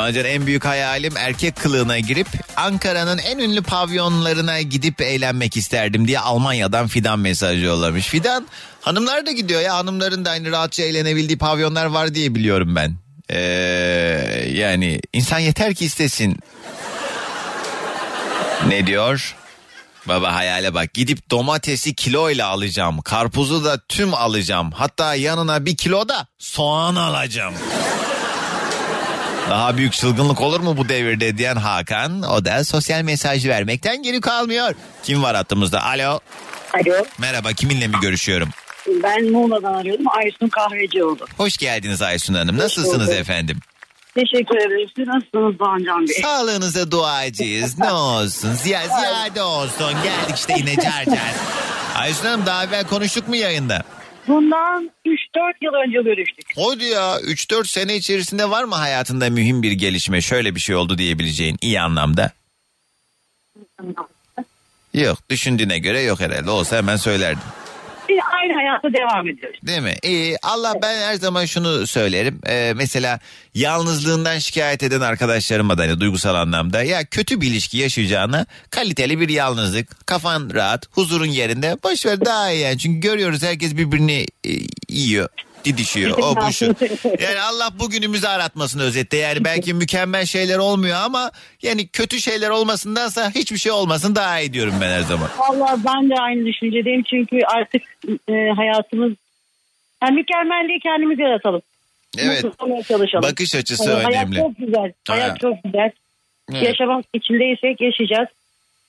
[0.00, 6.20] Doğancan en büyük hayalim erkek kılığına girip Ankara'nın en ünlü pavyonlarına gidip eğlenmek isterdim diye
[6.20, 8.06] Almanya'dan Fidan mesajı yollamış.
[8.06, 8.46] Fidan
[8.80, 12.96] hanımlar da gidiyor ya hanımların da aynı rahatça eğlenebildiği pavyonlar var diye biliyorum ben.
[13.30, 13.38] Ee,
[14.52, 16.38] yani insan yeter ki istesin.
[18.68, 19.36] Ne diyor?
[20.08, 23.00] Baba hayale bak gidip domatesi kiloyla alacağım.
[23.00, 24.72] Karpuzu da tüm alacağım.
[24.72, 27.54] Hatta yanına bir kilo da soğan alacağım.
[29.50, 34.20] Daha büyük çılgınlık olur mu bu devirde diyen Hakan o da sosyal mesaj vermekten geri
[34.20, 34.74] kalmıyor.
[35.02, 35.84] Kim var hattımızda?
[35.84, 36.20] Alo.
[36.74, 37.04] Alo.
[37.18, 38.48] Merhaba kiminle mi görüşüyorum?
[39.02, 40.04] Ben Muğla'dan arıyorum.
[40.08, 41.26] Aysun Kahvecioğlu.
[41.36, 42.58] Hoş geldiniz Aysun Hanım.
[42.58, 43.20] Nasılsınız bulduk.
[43.20, 43.58] efendim?
[44.14, 44.90] Teşekkür ederim.
[44.96, 46.22] Siz nasılsınız Doğancan Bey?
[46.22, 47.78] Sağlığınıza duacıyız.
[47.78, 48.52] Ne olsun?
[48.54, 49.92] Ziya, ziyade olsun.
[50.04, 51.18] Geldik işte yine carcar.
[51.96, 53.82] Aysun Hanım daha evvel konuştuk mu yayında?
[54.30, 55.16] Bundan 3-4
[55.62, 56.52] yıl önce görüştük.
[56.56, 60.20] Oydu ya 3-4 sene içerisinde var mı hayatında mühim bir gelişme?
[60.20, 62.32] Şöyle bir şey oldu diyebileceğin iyi anlamda.
[64.94, 66.50] Yok düşündüğüne göre yok herhalde.
[66.50, 67.42] Olsa hemen söylerdim.
[68.40, 69.60] Aynı hayata devam ediyoruz.
[69.66, 69.94] Değil mi?
[70.02, 70.36] İyi.
[70.42, 72.40] Allah ben her zaman şunu söylerim.
[72.46, 73.18] Ee, mesela
[73.54, 79.28] yalnızlığından şikayet eden arkadaşlarıma da hani duygusal anlamda ya kötü bir ilişki yaşayacağına kaliteli bir
[79.28, 82.78] yalnızlık, kafan rahat, huzurun yerinde boş ver daha iyi yani.
[82.78, 84.50] Çünkü görüyoruz herkes birbirini e,
[84.88, 85.28] yiyor
[85.64, 86.64] didişiyor o bu şu.
[87.20, 89.16] Yani Allah bugünümüzü aratmasın özette.
[89.16, 91.30] Yani belki mükemmel şeyler olmuyor ama
[91.62, 95.28] yani kötü şeyler olmasındansa hiçbir şey olmasın daha iyi diyorum ben her zaman.
[95.38, 97.82] Valla ben de aynı düşüncedeyim çünkü artık
[98.28, 99.12] e, hayatımız
[100.02, 101.62] yani mükemmelliği kendimiz yaratalım.
[102.18, 102.44] Evet.
[102.88, 103.22] Çalışalım.
[103.22, 104.14] Bakış açısı Yani önemli.
[104.14, 104.92] Hayat çok güzel.
[105.08, 105.36] Hayat Ha.
[105.40, 105.90] çok güzel.
[106.52, 106.62] Evet.
[106.62, 108.28] Yaşamak içindeysek yaşayacağız.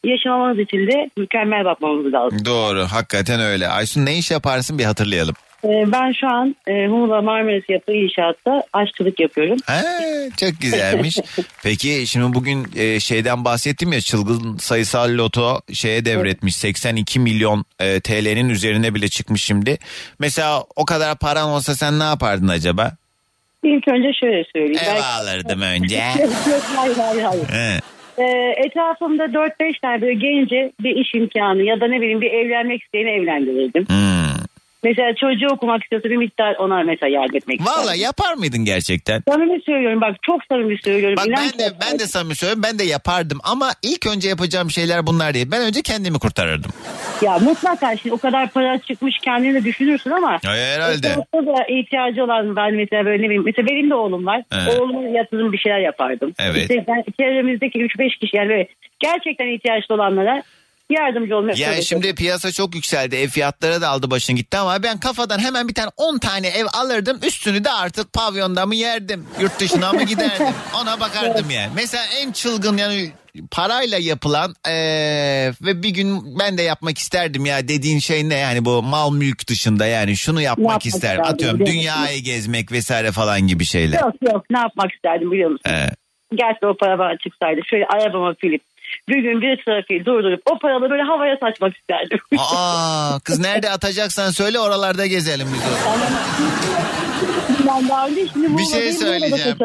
[0.05, 2.45] Yaşamamız için de mükemmel bakmamız lazım.
[2.45, 3.67] Doğru hakikaten öyle.
[3.67, 5.35] Aysun ne iş yaparsın bir hatırlayalım.
[5.63, 9.57] Ee, ben şu an e, Muğla Marmaris Yapı İnşaat'ta aşçılık yapıyorum.
[9.65, 9.81] Ha,
[10.39, 11.17] çok güzelmiş.
[11.63, 17.99] Peki şimdi bugün e, şeyden bahsettim ya çılgın sayısal loto şeye devretmiş 82 milyon e,
[17.99, 19.77] TL'nin üzerine bile çıkmış şimdi.
[20.19, 22.91] Mesela o kadar paran olsa sen ne yapardın acaba?
[23.63, 24.95] İlk önce şöyle söyleyeyim.
[24.95, 26.01] Ev alırdım önce.
[26.75, 27.49] Hayır hayır hayır.
[27.49, 27.79] He.
[28.17, 32.83] Ee, etrafımda 4-5 tane böyle gence bir iş imkanı ya da ne bileyim bir evlenmek
[32.83, 33.85] isteyeni evlendirirdim.
[33.89, 34.45] Hmm.
[34.83, 38.01] Mesela çocuğu okumak istiyorsa bir miktar ona mesela yardım etmek Valla isterdim.
[38.01, 39.23] yapar mıydın gerçekten?
[39.29, 41.17] Samimi söylüyorum bak çok samimi söylüyorum.
[41.17, 44.71] Bak İnan ben de ben de samimi söylüyorum ben de yapardım ama ilk önce yapacağım
[44.71, 45.47] şeyler bunlar değil.
[45.51, 46.71] Ben önce kendimi kurtarırdım.
[47.21, 50.31] Ya mutlaka şimdi o kadar para çıkmış kendini de düşünürsün ama.
[50.43, 51.07] Ya herhalde.
[51.07, 53.43] etrafta da ihtiyacı olan ben mesela böyle ne bileyim.
[53.45, 54.43] Mesela benim de oğlum var.
[54.51, 54.79] Evet.
[54.79, 56.33] Oğluma yatırım bir şeyler yapardım.
[56.39, 56.61] Evet.
[56.61, 58.67] İşte ben çevremizdeki 3-5 kişi yani böyle
[58.99, 60.43] gerçekten ihtiyaçlı olanlara
[60.91, 61.83] yardımcı olmaya Yani çalışırım.
[62.03, 63.15] şimdi piyasa çok yükseldi.
[63.15, 66.65] Ev fiyatları da aldı başını gitti ama ben kafadan hemen bir tane 10 tane ev
[66.73, 67.19] alırdım.
[67.27, 69.25] Üstünü de artık pavyonda mı yerdim?
[69.41, 70.47] Yurt dışına mı giderdim?
[70.81, 71.69] Ona bakardım yani.
[71.75, 73.11] Mesela en çılgın yani
[73.51, 78.65] parayla yapılan eee, ve bir gün ben de yapmak isterdim ya dediğin şey ne yani
[78.65, 81.81] bu mal mülk dışında yani şunu yapmak yapmak isterdin, Atıyorum biliyor musun?
[81.81, 83.99] dünyayı gezmek vesaire falan gibi şeyler.
[84.01, 85.71] Yok yok ne yapmak isterdim biliyor musun?
[85.71, 85.89] Ee,
[86.35, 88.61] Gerçi o para bana çıksaydı şöyle arabama filip
[89.09, 92.19] bir gün bir trafiği durdurup o paraları böyle havaya saçmak isterdim.
[92.37, 95.91] aa kız nerede atacaksan söyle oralarda gezelim biz o.
[97.67, 99.57] ben daha önce şimdi Bir şey söyleyeceğim.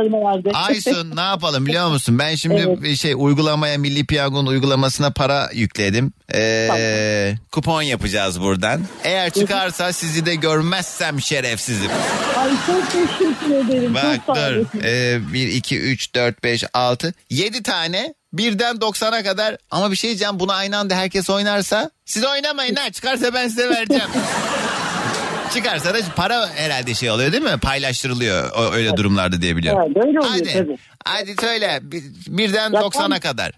[0.55, 2.19] Aysun ne yapalım biliyor musun?
[2.19, 2.97] Ben şimdi Evet.
[2.97, 6.13] şey uygulamaya Milli Piyango'nun uygulamasına para yükledim.
[6.35, 8.81] Ee, kupon yapacağız buradan.
[9.05, 11.91] Eğer çıkarsa sizi de görmezsem şerefsizim.
[12.37, 13.95] Ay çok teşekkür ederim.
[13.95, 14.83] Bak çok dur.
[14.85, 18.15] Ee, 1, 2, 3, 4, 5, 6, 7 tane.
[18.39, 22.91] Birden 90'a kadar ama bir şey diyeceğim bunu aynı anda herkes oynarsa siz oynamayın ha
[22.93, 24.09] çıkarsa ben size vereceğim.
[25.55, 27.59] Çıkarsa da para herhalde şey oluyor değil mi?
[27.63, 29.83] Paylaştırılıyor o, öyle durumlarda diye biliyorum.
[29.87, 30.53] Evet, öyle oluyor Hadi.
[30.53, 30.77] tabii.
[31.05, 31.79] Hadi söyle.
[31.83, 33.53] Bir- Birden Ya 90'a tam- kadar.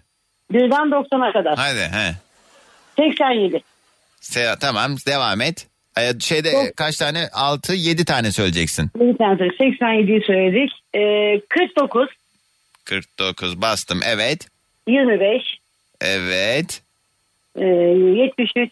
[0.51, 1.55] Birden 90'a kadar.
[1.57, 2.13] Hadi he.
[2.97, 3.63] 87.
[4.21, 5.67] Se- tamam devam et.
[5.97, 6.77] Ee, şeyde Yok.
[6.77, 7.29] kaç tane?
[7.33, 8.91] 6 7 tane söyleyeceksin.
[8.95, 9.51] Bir tane söyle.
[9.59, 10.71] 87'yi söyledik.
[10.95, 12.07] Ee, 49,
[12.85, 13.99] 49 bastım.
[14.05, 14.47] Evet.
[14.91, 15.43] 25,
[16.01, 16.81] Evet.
[17.55, 18.71] e, 73,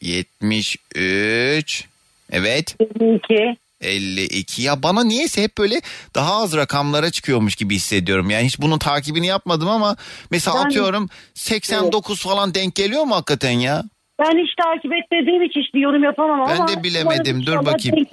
[0.00, 1.84] 73.
[2.32, 2.76] Evet.
[3.00, 3.56] 22.
[3.80, 4.62] 52.
[4.62, 5.80] Ya bana niyeyse hep böyle
[6.14, 8.30] daha az rakamlara çıkıyormuş gibi hissediyorum.
[8.30, 9.96] Yani hiç bunun takibini yapmadım ama
[10.30, 13.82] mesela Ben- atıyorum 89 falan denk geliyor mu hakikaten ya?
[14.18, 16.68] Ben hiç takip etmediğim için hiç bir yorum yapamam Ben ama.
[16.68, 17.46] de bilemedim.
[17.46, 18.06] Dur bakayım.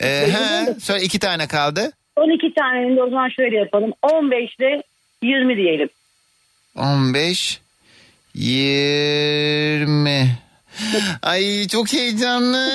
[0.00, 1.92] Ee, he, söyle iki tane kaldı.
[2.16, 3.92] 12 tanenin de o zaman şöyle yapalım.
[4.02, 4.82] 15 ile
[5.22, 5.88] 20 diyelim.
[6.76, 7.60] 15
[8.34, 10.38] 20
[11.22, 12.68] Ay çok heyecanlı.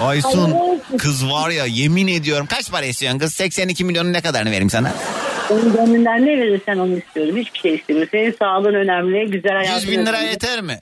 [0.00, 0.56] Aysun
[0.98, 4.92] kız var ya yemin ediyorum kaç para istiyorsun kız 82 milyonun ne kadarını vereyim sana?
[5.50, 7.36] Onun gönlünden ne verirsen onu istiyorum.
[7.36, 8.08] Hiçbir şey istemiyorum.
[8.12, 9.30] Senin sağlığın önemli.
[9.30, 10.30] Güzel hayatın 100 bin lira önemli.
[10.30, 10.78] yeter mi?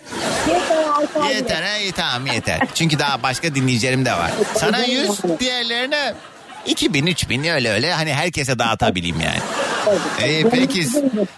[0.48, 1.34] Yeter.
[1.34, 2.60] Yeter iyi tamam yeter.
[2.74, 4.30] Çünkü daha başka dinleyicilerim de var.
[4.54, 6.14] Sana 100 diğerlerine
[6.66, 9.38] 2000 3000 öyle öyle hani herkese dağıtabileyim yani.
[10.26, 10.84] İyi peki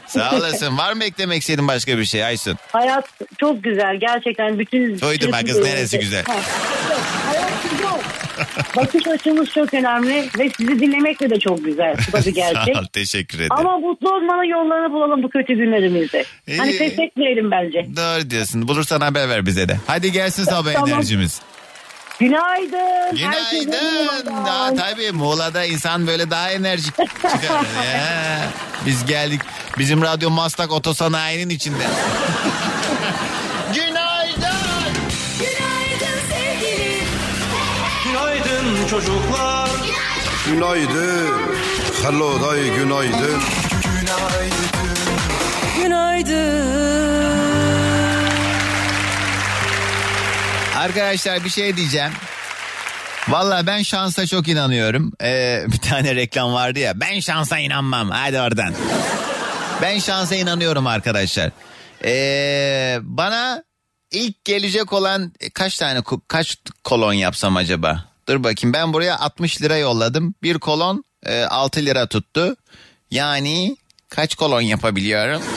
[0.06, 0.78] sağ olasın.
[0.78, 2.56] Var mı eklemek istediğin başka bir şey Aysun?
[2.72, 3.08] Hayat
[3.38, 3.96] çok güzel.
[4.00, 5.06] Gerçekten bütün...
[5.08, 6.24] Uydurma kız, neresi güzel?
[6.24, 6.34] Ha.
[7.26, 7.88] Hayat güzel.
[8.76, 11.96] Bakış açımız çok önemli ve sizi dinlemekle de çok güzel.
[12.08, 12.74] Bu da bir gerçek.
[12.74, 13.52] Sağ ol teşekkür ederim.
[13.52, 16.24] Ama mutlu olmanın yollarını bulalım bu kötü günlerimizde.
[16.46, 16.58] İyi.
[16.58, 17.86] Hani pes etmeyelim bence.
[17.96, 18.68] Doğru diyorsun.
[18.68, 19.76] Bulursan haber ver bize de.
[19.86, 20.88] Hadi gelsin sabah Tamam.
[20.90, 21.40] enerjimiz.
[22.20, 23.16] Günaydın.
[23.16, 24.26] Günaydın.
[24.46, 27.32] Daha tabii Muğla'da insan böyle daha enerjik çıkar.
[27.84, 28.48] Ya,
[28.86, 29.40] biz geldik.
[29.78, 31.84] Bizim radyo Maslak Otosanayi'nin içinde.
[33.74, 34.92] Günaydın.
[35.38, 37.04] Günaydın sevgilim.
[38.04, 39.68] Günaydın çocuklar.
[40.46, 41.30] Günaydın.
[42.02, 43.40] Hello day günaydın.
[45.82, 47.07] Günaydın.
[50.78, 52.12] Arkadaşlar bir şey diyeceğim.
[53.28, 55.12] Valla ben şansa çok inanıyorum.
[55.22, 57.00] Ee, bir tane reklam vardı ya.
[57.00, 58.10] Ben şansa inanmam.
[58.10, 58.74] Hadi oradan.
[59.82, 61.50] Ben şansa inanıyorum arkadaşlar.
[62.04, 63.62] Ee, bana
[64.10, 68.04] ilk gelecek olan e, kaç tane kaç kolon yapsam acaba?
[68.28, 70.34] Dur bakayım ben buraya 60 lira yolladım.
[70.42, 72.56] Bir kolon e, 6 lira tuttu.
[73.10, 73.76] Yani
[74.08, 75.42] kaç kolon yapabiliyorum?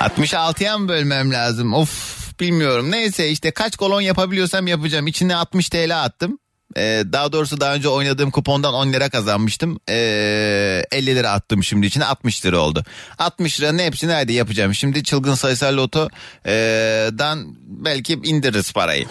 [0.00, 1.74] 66'ya mı bölmem lazım?
[1.74, 2.90] Of bilmiyorum.
[2.90, 5.06] Neyse işte kaç kolon yapabiliyorsam yapacağım.
[5.06, 6.38] İçine 60 TL attım.
[6.76, 9.80] Ee, daha doğrusu daha önce oynadığım kupondan 10 lira kazanmıştım.
[9.88, 12.84] Ee, 50 lira attım şimdi içine 60 lira oldu.
[13.18, 14.74] 60 liranın hepsini hadi yapacağım.
[14.74, 16.08] Şimdi çılgın sayısal loto
[16.46, 19.06] ee, dan belki indiririz parayı.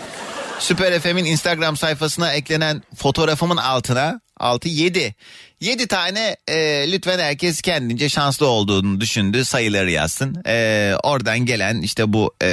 [0.59, 5.15] Süper FM'in Instagram sayfasına eklenen fotoğrafımın altına 6 7
[5.61, 6.55] 7 tane e,
[6.91, 10.43] lütfen herkes kendince şanslı olduğunu düşündüğü sayıları yazsın.
[10.47, 12.47] E, oradan gelen işte bu e,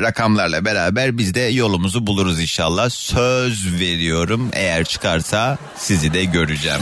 [0.00, 2.90] rakamlarla beraber biz de yolumuzu buluruz inşallah.
[2.90, 6.80] Söz veriyorum eğer çıkarsa sizi de göreceğim.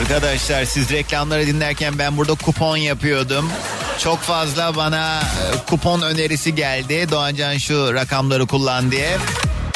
[0.00, 3.50] Arkadaşlar siz reklamları dinlerken ben burada kupon yapıyordum.
[3.98, 7.06] Çok fazla bana e, kupon önerisi geldi.
[7.10, 9.16] Doğancan şu rakamları kullan diye.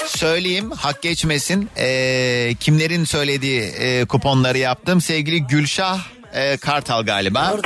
[0.07, 1.71] Söyleyeyim hak geçmesin.
[1.77, 5.01] E, kimlerin söylediği e, kuponları yaptım.
[5.01, 5.99] Sevgili Gülşah
[6.35, 7.57] e, Kartal galiba.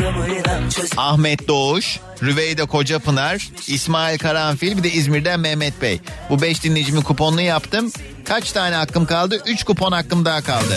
[0.96, 6.00] Ahmet Doğuş, Rüveyde Kocapınar, İsmail Karanfil bir de İzmir'den Mehmet Bey.
[6.30, 7.92] Bu beş dinleyicimin kuponunu yaptım.
[8.24, 9.42] Kaç tane hakkım kaldı?
[9.46, 10.74] 3 kupon hakkım daha kaldı.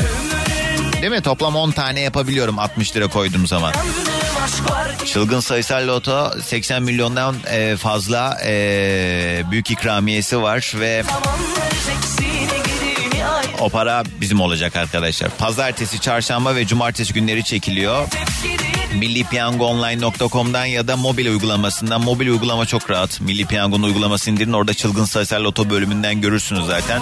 [1.02, 1.22] Değil mi?
[1.22, 3.74] Toplam 10 tane yapabiliyorum 60 lira koyduğum zaman.
[5.06, 11.04] Çılgın sayısal loto 80 milyondan e, fazla e, büyük ikramiyesi var ve
[13.60, 15.30] o para bizim olacak arkadaşlar.
[15.30, 18.08] Pazartesi, çarşamba ve cumartesi günleri çekiliyor.
[18.96, 22.02] millipiyangoonline.com'dan ya da mobil uygulamasından.
[22.02, 23.22] Mobil uygulama çok rahat.
[23.22, 24.54] Milli Piyango'nun uygulamasını indirin.
[24.54, 27.02] Orada çılgın sayısal loto bölümünden görürsünüz zaten.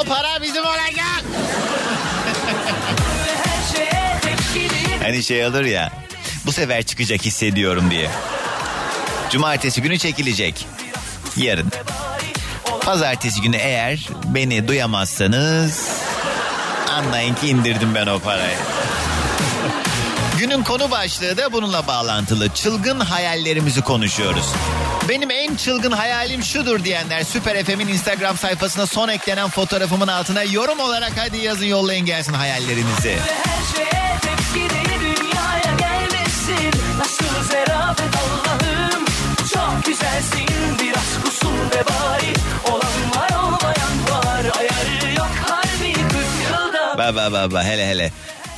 [0.00, 1.24] O para bizim olacak.
[5.12, 5.92] Hani şey olur ya.
[6.46, 8.10] Bu sefer çıkacak hissediyorum diye.
[9.30, 10.66] Cumartesi günü çekilecek.
[11.36, 11.72] Yarın.
[12.84, 15.88] Pazartesi günü eğer beni duyamazsanız
[16.90, 18.56] anlayın ki indirdim ben o parayı.
[20.38, 22.48] Günün konu başlığı da bununla bağlantılı.
[22.48, 24.46] Çılgın hayallerimizi konuşuyoruz.
[25.08, 30.80] Benim en çılgın hayalim şudur diyenler Süper FM'in Instagram sayfasına son eklenen fotoğrafımın altına yorum
[30.80, 33.16] olarak hadi yazın yollayın gelsin hayallerinizi.
[33.44, 36.80] Her şeye tepkili dünyaya gelmesin.
[36.98, 39.04] Nasıl zerafet Allah'ım?
[39.54, 40.46] Çok güzelsin
[40.82, 42.32] biraz kusur ve bari.
[42.70, 44.58] Olan var olmayan var.
[44.58, 46.04] Ayarı yok harbi 40
[46.50, 46.98] yılda.
[46.98, 48.12] Ba ba ba ba hele hele.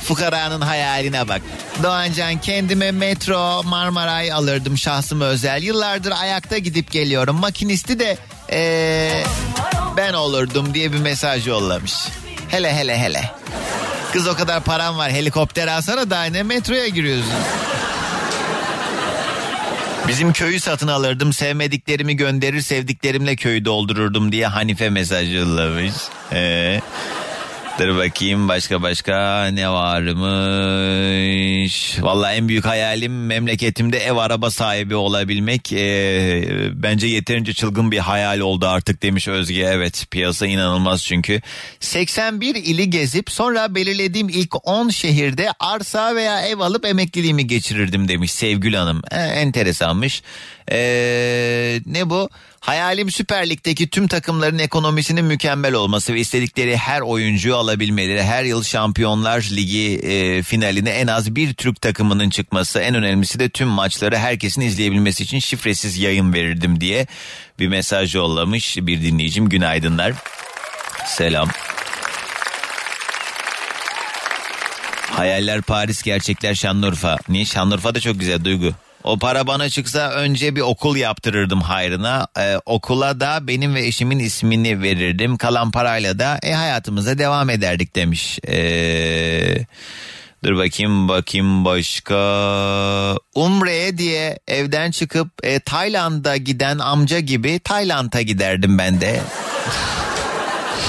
[0.07, 1.41] Fukaranın hayaline bak.
[1.83, 5.63] Doğancan kendime metro Marmaray alırdım şahsıma özel.
[5.63, 7.35] Yıllardır ayakta gidip geliyorum.
[7.35, 8.17] Makinisti de
[8.51, 9.23] ee,
[9.97, 11.93] ben olurdum diye bir mesaj yollamış.
[12.49, 13.31] Hele hele hele.
[14.13, 17.33] Kız o kadar param var helikopter alsana daha ne metroya giriyorsun.
[20.07, 25.93] Bizim köyü satın alırdım sevmediklerimi gönderir sevdiklerimle köyü doldururdum diye Hanife mesaj yollamış.
[26.33, 26.81] Ee,
[27.79, 30.25] dur bakayım başka başka ne varmış.
[32.01, 35.73] Valla en büyük hayalim memleketimde ev araba sahibi olabilmek.
[35.73, 39.63] Ee, bence yeterince çılgın bir hayal oldu artık demiş Özge.
[39.63, 41.41] Evet piyasa inanılmaz çünkü.
[41.79, 48.31] 81 ili gezip sonra belirlediğim ilk 10 şehirde arsa veya ev alıp emekliliğimi geçirirdim demiş
[48.31, 49.01] Sevgül Hanım.
[49.11, 50.23] Ee, enteresanmış.
[50.71, 52.29] Ee, ne bu?
[52.65, 58.23] Hayalim Süper Lig'deki tüm takımların ekonomisinin mükemmel olması ve istedikleri her oyuncuyu alabilmeleri.
[58.23, 62.79] Her yıl Şampiyonlar Ligi e, finaline en az bir Türk takımının çıkması.
[62.79, 67.07] En önemlisi de tüm maçları herkesin izleyebilmesi için şifresiz yayın verirdim diye
[67.59, 69.49] bir mesaj yollamış bir dinleyicim.
[69.49, 70.13] Günaydınlar.
[71.07, 71.49] Selam.
[75.11, 77.17] Hayaller Paris, gerçekler Şanlıurfa.
[77.29, 77.45] Niye?
[77.45, 78.73] Şanlıurfa da çok güzel duygu.
[79.05, 82.27] O para bana çıksa önce bir okul yaptırırdım hayrına.
[82.39, 85.37] Ee, okula da benim ve eşimin ismini verirdim.
[85.37, 88.39] Kalan parayla da e, hayatımıza devam ederdik demiş.
[88.47, 89.57] Ee,
[90.43, 92.15] dur bakayım bakayım başka.
[93.35, 99.21] Umre'ye diye evden çıkıp e, Tayland'a giden amca gibi Tayland'a giderdim ben de.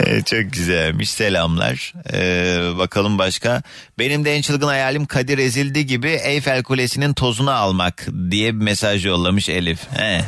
[0.00, 1.92] Ee, Çok güzelmiş selamlar.
[2.12, 3.62] Ee, bakalım başka.
[3.98, 9.06] Benim de en çılgın hayalim Kadir ezildi gibi Eyfel Kulesi'nin tozunu almak diye bir mesaj
[9.06, 9.80] yollamış Elif.
[9.96, 10.20] He.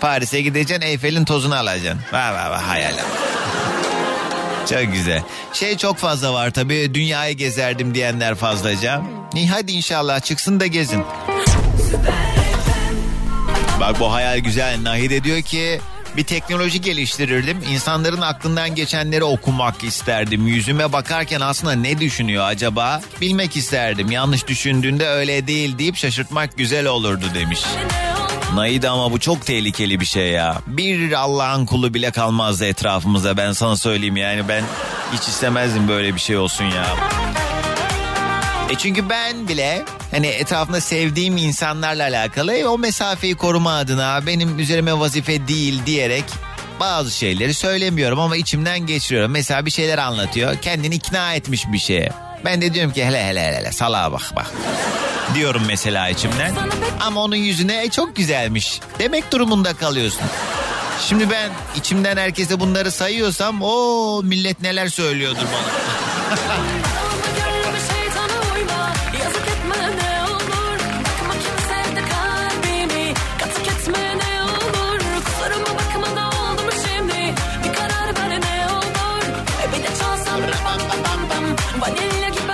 [0.00, 2.00] Paris'e gideceksin Eyfel'in tozunu alacaksın.
[2.12, 3.04] Vay vay vay hayalim.
[4.70, 5.22] Çok güzel.
[5.52, 9.02] Şey çok fazla var tabii dünyayı gezerdim diyenler fazlaca.
[9.34, 11.04] İyi hadi inşallah çıksın da gezin.
[13.80, 14.82] Bak bu hayal güzel.
[14.82, 15.80] Nahide diyor ki
[16.16, 17.58] bir teknoloji geliştirirdim.
[17.70, 20.46] İnsanların aklından geçenleri okumak isterdim.
[20.46, 23.00] Yüzüme bakarken aslında ne düşünüyor acaba?
[23.20, 24.10] Bilmek isterdim.
[24.10, 27.60] Yanlış düşündüğünde öyle değil deyip şaşırtmak güzel olurdu demiş.
[28.54, 30.58] Naide ama bu çok tehlikeli bir şey ya.
[30.66, 34.64] Bir Allah'ın kulu bile kalmazdı etrafımızda ben sana söyleyeyim yani ben
[35.12, 36.86] hiç istemezdim böyle bir şey olsun ya.
[38.70, 44.58] E çünkü ben bile hani etrafında sevdiğim insanlarla alakalı e, o mesafeyi koruma adına benim
[44.58, 46.24] üzerime vazife değil diyerek
[46.80, 49.30] bazı şeyleri söylemiyorum ama içimden geçiriyorum.
[49.30, 52.12] Mesela bir şeyler anlatıyor kendini ikna etmiş bir şeye.
[52.44, 54.52] Ben de diyorum ki hele hele hele, hele salağa bak bak
[55.34, 56.54] diyorum mesela içimden.
[57.00, 60.22] Ama onun yüzüne e, çok güzelmiş demek durumunda kalıyorsun.
[61.08, 66.36] Şimdi ben içimden herkese bunları sayıyorsam o millet neler söylüyordur bana.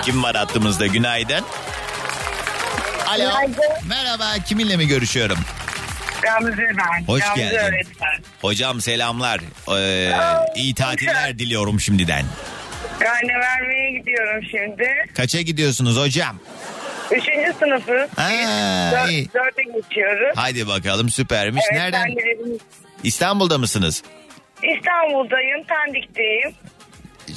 [0.08, 1.44] Kim var hattımızda günaydın.
[3.06, 3.16] Alo.
[3.16, 3.88] Günaydın.
[3.88, 5.38] Merhaba kiminle mi görüşüyorum?
[6.22, 7.04] Gamze ben.
[7.06, 7.56] Hoş Gamze geldin.
[7.56, 8.22] öğretmen.
[8.40, 9.40] Hocam selamlar.
[9.78, 10.12] Ee,
[10.56, 12.24] iyi tatiller diliyorum şimdiden.
[12.98, 14.88] Karne vermeye gidiyorum şimdi.
[15.16, 16.38] Kaça gidiyorsunuz hocam?
[17.10, 18.08] Üçüncü sınıfı.
[18.16, 18.30] Ha,
[18.92, 19.28] Dör- iyi.
[19.34, 20.36] dörde geçiyoruz.
[20.36, 21.64] Haydi bakalım süpermiş.
[21.72, 22.08] Evet, Nereden?
[23.04, 24.02] İstanbul'da mısınız?
[24.62, 26.52] İstanbul'dayım, Pendik'teyim.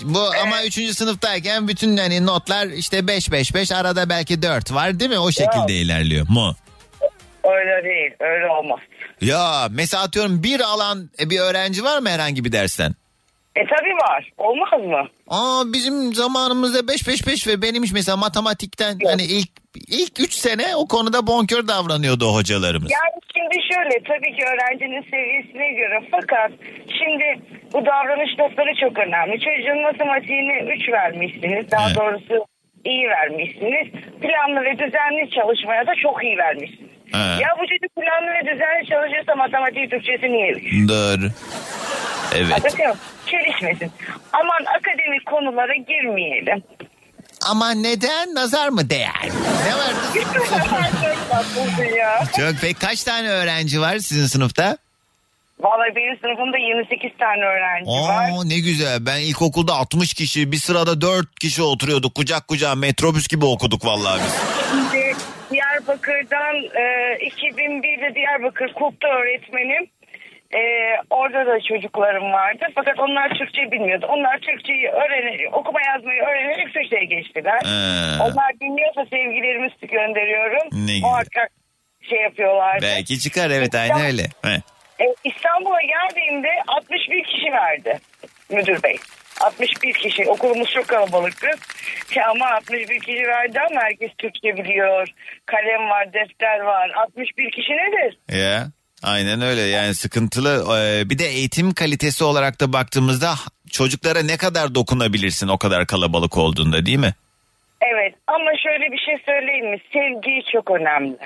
[0.04, 4.99] Bu ama üçüncü sınıftayken bütün hani notlar işte 5 5 5 arada belki 4 var
[4.99, 5.20] değil mi?
[5.20, 6.56] O şekilde ilerliyor mu?
[7.43, 8.80] Öyle değil, öyle olmaz.
[9.22, 12.95] Ya mesela atıyorum bir alan e, bir öğrenci var mı herhangi bir dersten?
[13.56, 15.10] E tabii var, olmaz mı?
[15.28, 20.34] Aa bizim zamanımızda 5 5 5 ve benim hiç mesela matematikten hani ilk ilk 3
[20.34, 22.91] sene o konuda bonkör davranıyordu o hocalarımız.
[22.91, 26.51] Yani şimdi şöyle tabii ki öğrencinin seviyesine göre fakat
[26.99, 27.39] şimdi
[27.74, 29.39] bu davranış notları çok önemli.
[29.39, 31.97] Çocuğun matematiğini 3 vermişsiniz daha Evet.
[31.97, 32.45] doğrusu
[32.86, 33.88] iyi vermişsiniz.
[34.22, 36.91] Planlı ve düzenli çalışmaya da çok iyi vermişsiniz.
[37.15, 37.41] Evet.
[37.41, 40.89] Ya bu çocuk planlı ve düzenli çalışıyorsa matematiği Türkçesi niye 3?
[40.89, 41.28] Doğru.
[42.36, 42.51] Evet.
[42.53, 42.95] Anlatıyor?
[43.26, 43.91] Çelişmesin.
[44.34, 46.63] Aman akademik konulara girmeyelim.
[47.46, 49.30] Ama neden nazar mı değer?
[49.66, 49.94] Ne var?
[52.38, 54.78] Çok pek kaç tane öğrenci var sizin sınıfta?
[55.60, 58.30] Vallahi benim sınıfımda 28 tane öğrenci var.
[58.32, 59.06] Oo ne güzel.
[59.06, 62.16] Ben ilkokulda 60 kişi bir sırada 4 kişi oturuyorduk.
[62.16, 64.34] Kucak kucağa metrobüs gibi okuduk vallahi biz.
[64.70, 65.16] Şimdi
[65.52, 66.84] Diyarbakır'dan e,
[67.28, 69.88] 2001'de Diyarbakır Kulp'ta öğretmenim.
[70.54, 70.62] E,
[71.10, 72.66] orada da çocuklarım vardı.
[72.76, 74.06] Fakat onlar Türkçe bilmiyordu.
[74.10, 77.60] Onlar Türkçeyi öğrenerek, okuma yazmayı öğrenerek Türkçe'ye geçtiler.
[77.66, 78.22] Ee.
[78.24, 80.88] Onlar dinliyorsa sevgilerimi gönderiyorum.
[80.88, 80.99] Ne.
[81.02, 81.49] Muhakkak
[82.10, 82.82] şey yapıyorlardı.
[82.82, 84.24] Belki çıkar evet aynı öyle.
[84.99, 87.99] E, İstanbul'a geldiğimde 61 kişi verdi
[88.49, 88.97] müdür bey.
[89.41, 90.26] 61 kişi.
[90.30, 91.47] Okulumuz çok kalabalıktı.
[92.16, 95.08] Ya ama 61 kişi verdi ama herkes Türkçe biliyor.
[95.45, 96.89] Kalem var, defter var.
[96.89, 98.18] 61 kişi nedir?
[98.30, 98.68] Ya
[99.04, 100.78] aynen öyle yani sıkıntılı.
[100.78, 103.36] Ee, Bir de eğitim kalitesi olarak da baktığımızda
[103.72, 107.14] çocuklara ne kadar dokunabilirsin o kadar kalabalık olduğunda değil mi?
[107.93, 109.78] Evet ama şöyle bir şey söyleyeyim mi?
[109.93, 111.18] Sevgi çok önemli.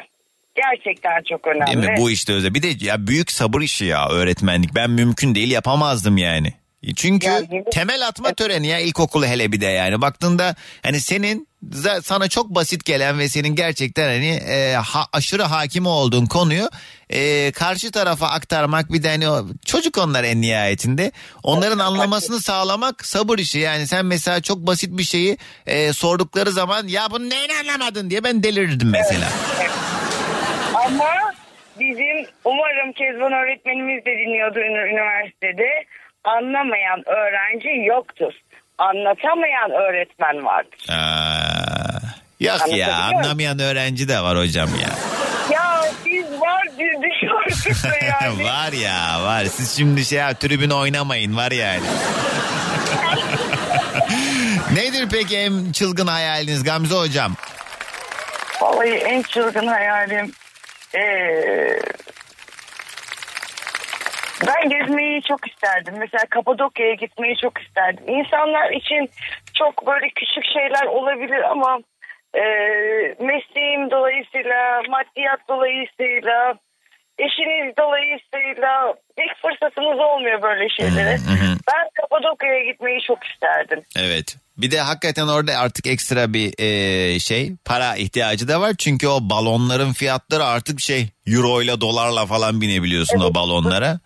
[0.55, 1.67] Gerçekten çok önemli.
[1.67, 1.95] Değil mi?
[1.97, 2.53] Bu işte özel.
[2.53, 4.75] Bir de ya büyük sabır işi ya öğretmenlik.
[4.75, 6.53] Ben mümkün değil yapamazdım yani.
[6.95, 10.01] Çünkü Yani- temel atma töreni ya ilkokulu hele bir de yani.
[10.01, 11.47] Baktığında hani senin
[12.03, 16.69] sana çok basit gelen ve senin gerçekten hani e, ha- aşırı hakim olduğun konuyu
[17.09, 21.11] e, karşı tarafa aktarmak bir de hani o, çocuk onlar en nihayetinde.
[21.43, 23.59] Onların anlamasını sağlamak sabır işi.
[23.59, 28.23] Yani sen mesela çok basit bir şeyi e, sordukları zaman ya bunu neyini anlamadın diye
[28.23, 29.27] ben delirirdim mesela.
[30.85, 31.09] Ama
[31.79, 35.67] bizim umarım Kezban öğretmenimiz de dinliyordur üniversitede.
[36.25, 38.33] Anlamayan öğrenci yoktur.
[38.77, 40.85] Anlatamayan öğretmen vardır.
[40.89, 41.99] Aa,
[42.39, 44.89] yok ya anlamayan öğrenci de var hocam ya.
[45.55, 48.43] Ya siz var düşüyorsunuz da yani.
[48.43, 49.45] var ya var.
[49.45, 51.85] Siz şimdi şey ya, tribün oynamayın var yani.
[54.73, 57.35] Nedir peki en çılgın hayaliniz Gamze hocam?
[58.61, 60.31] Vallahi en çılgın hayalim
[60.95, 60.99] ee,
[64.47, 65.93] ben gezmeyi çok isterdim.
[65.97, 68.03] Mesela Kapadokya'ya gitmeyi çok isterdim.
[68.07, 69.09] İnsanlar için
[69.53, 71.79] çok böyle küçük şeyler olabilir ama
[72.35, 76.55] ee, mesleğim dolayısıyla, maddiyat dolayısıyla,
[77.19, 81.17] eşiniz dolayısıyla ilk fırsatımız olmuyor böyle şeylere.
[81.67, 83.81] Ben Kapadokya'ya gitmeyi çok isterdim.
[83.99, 84.37] Evet.
[84.57, 88.75] Bir de hakikaten orada artık ekstra bir e, şey para ihtiyacı da var.
[88.77, 93.99] Çünkü o balonların fiyatları artık şey euro ile dolarla falan binebiliyorsun o balonlara.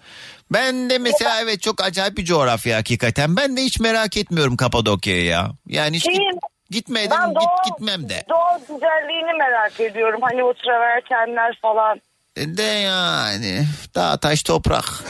[0.52, 3.38] Ben de mesela evet çok acayip bir coğrafya hakikaten.
[3.38, 5.52] Ben de hiç merak etmiyorum Kapadokya'yı ya.
[5.68, 6.22] Yani hiç git-
[6.70, 8.24] gitmedim Ben git, doğa- gitmem de.
[8.30, 10.20] Doğa güzelliğini merak ediyorum.
[10.24, 12.02] Hani o travertenler falan.
[12.36, 15.04] E, De yani dağ taş toprak.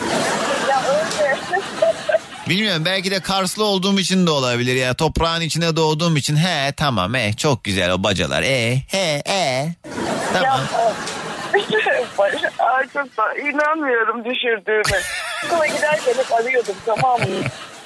[0.69, 1.37] Ya öyle.
[2.49, 4.93] Bilmiyorum belki de Karslı olduğum için de olabilir ya.
[4.93, 8.43] Toprağın içine doğduğum için he tamam he çok güzel o bacalar.
[8.43, 9.67] E he e.
[10.33, 10.59] Tamam.
[13.17, 15.01] Da inanmıyorum düşürdüğüme.
[15.45, 17.25] Okula giderken hep arıyordum tamam mı?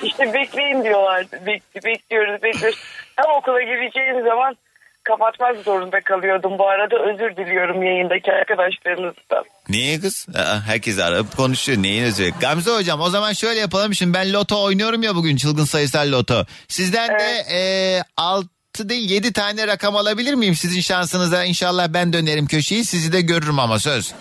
[0.03, 1.35] İşte bekleyin diyorlardı.
[1.35, 2.79] Bek- bekliyoruz bekliyoruz.
[3.15, 4.57] Tam okula gireceğim zaman
[5.03, 6.57] kapatmak zorunda kalıyordum.
[6.59, 9.43] Bu arada özür diliyorum yayındaki arkadaşlarınızdan.
[9.69, 10.27] Niye kız?
[10.35, 11.83] Aa, herkes arayıp konuşuyor.
[11.83, 12.31] Neyin özür?
[12.41, 13.93] Gamze hocam o zaman şöyle yapalım.
[13.95, 16.45] Şimdi ben loto oynuyorum ya bugün çılgın sayısal loto.
[16.67, 18.49] Sizden de e, 6
[18.89, 20.55] değil 7 tane rakam alabilir miyim?
[20.55, 22.85] Sizin şansınıza inşallah ben dönerim köşeyi.
[22.85, 24.13] Sizi de görürüm ama söz.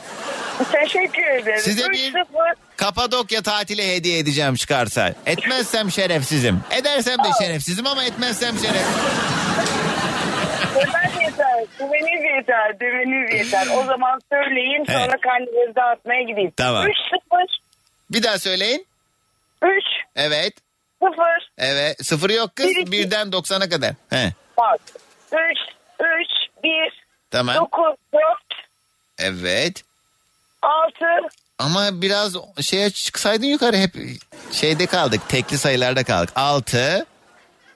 [0.73, 1.61] Teşekkür ederim.
[1.61, 2.13] Size bir-.
[2.77, 5.15] Kapadokya tatili hediye edeceğim çıkarsa.
[5.27, 6.61] Etmezsem şerefsizim.
[6.71, 8.87] Edersem de şerefsizim ama etmezsem şeref.
[10.87, 11.65] Demeniz yeter.
[11.79, 12.81] Demeniz yeter.
[12.81, 13.67] Demeniz yeter.
[13.77, 15.21] O zaman söyleyin sonra Evet.
[15.21, 16.53] karneleri dağıtmaya gideyim.
[16.57, 16.87] Tamam.
[16.89, 17.61] 3 sıfır.
[18.11, 18.87] Bir daha söyleyin.
[19.63, 19.71] 3
[20.17, 20.53] Evet.
[21.03, 21.51] sıfır.
[21.59, 22.07] Evet.
[22.07, 22.67] Sıfırı yok kız.
[22.67, 22.93] Bir, iki.
[22.93, 23.91] Birden 90'a kadar.
[24.11, 24.33] He.
[24.59, 24.81] Bak.
[25.33, 25.39] 3
[26.01, 26.71] 3 1
[27.31, 27.57] Tamam.
[27.57, 28.23] 9 4
[29.19, 29.83] Evet.
[30.63, 31.05] 6
[31.59, 33.91] Ama biraz şeye çıksaydın yukarı hep
[34.53, 35.21] şeyde kaldık.
[35.29, 36.33] Tekli sayılarda kaldık.
[36.37, 37.07] 6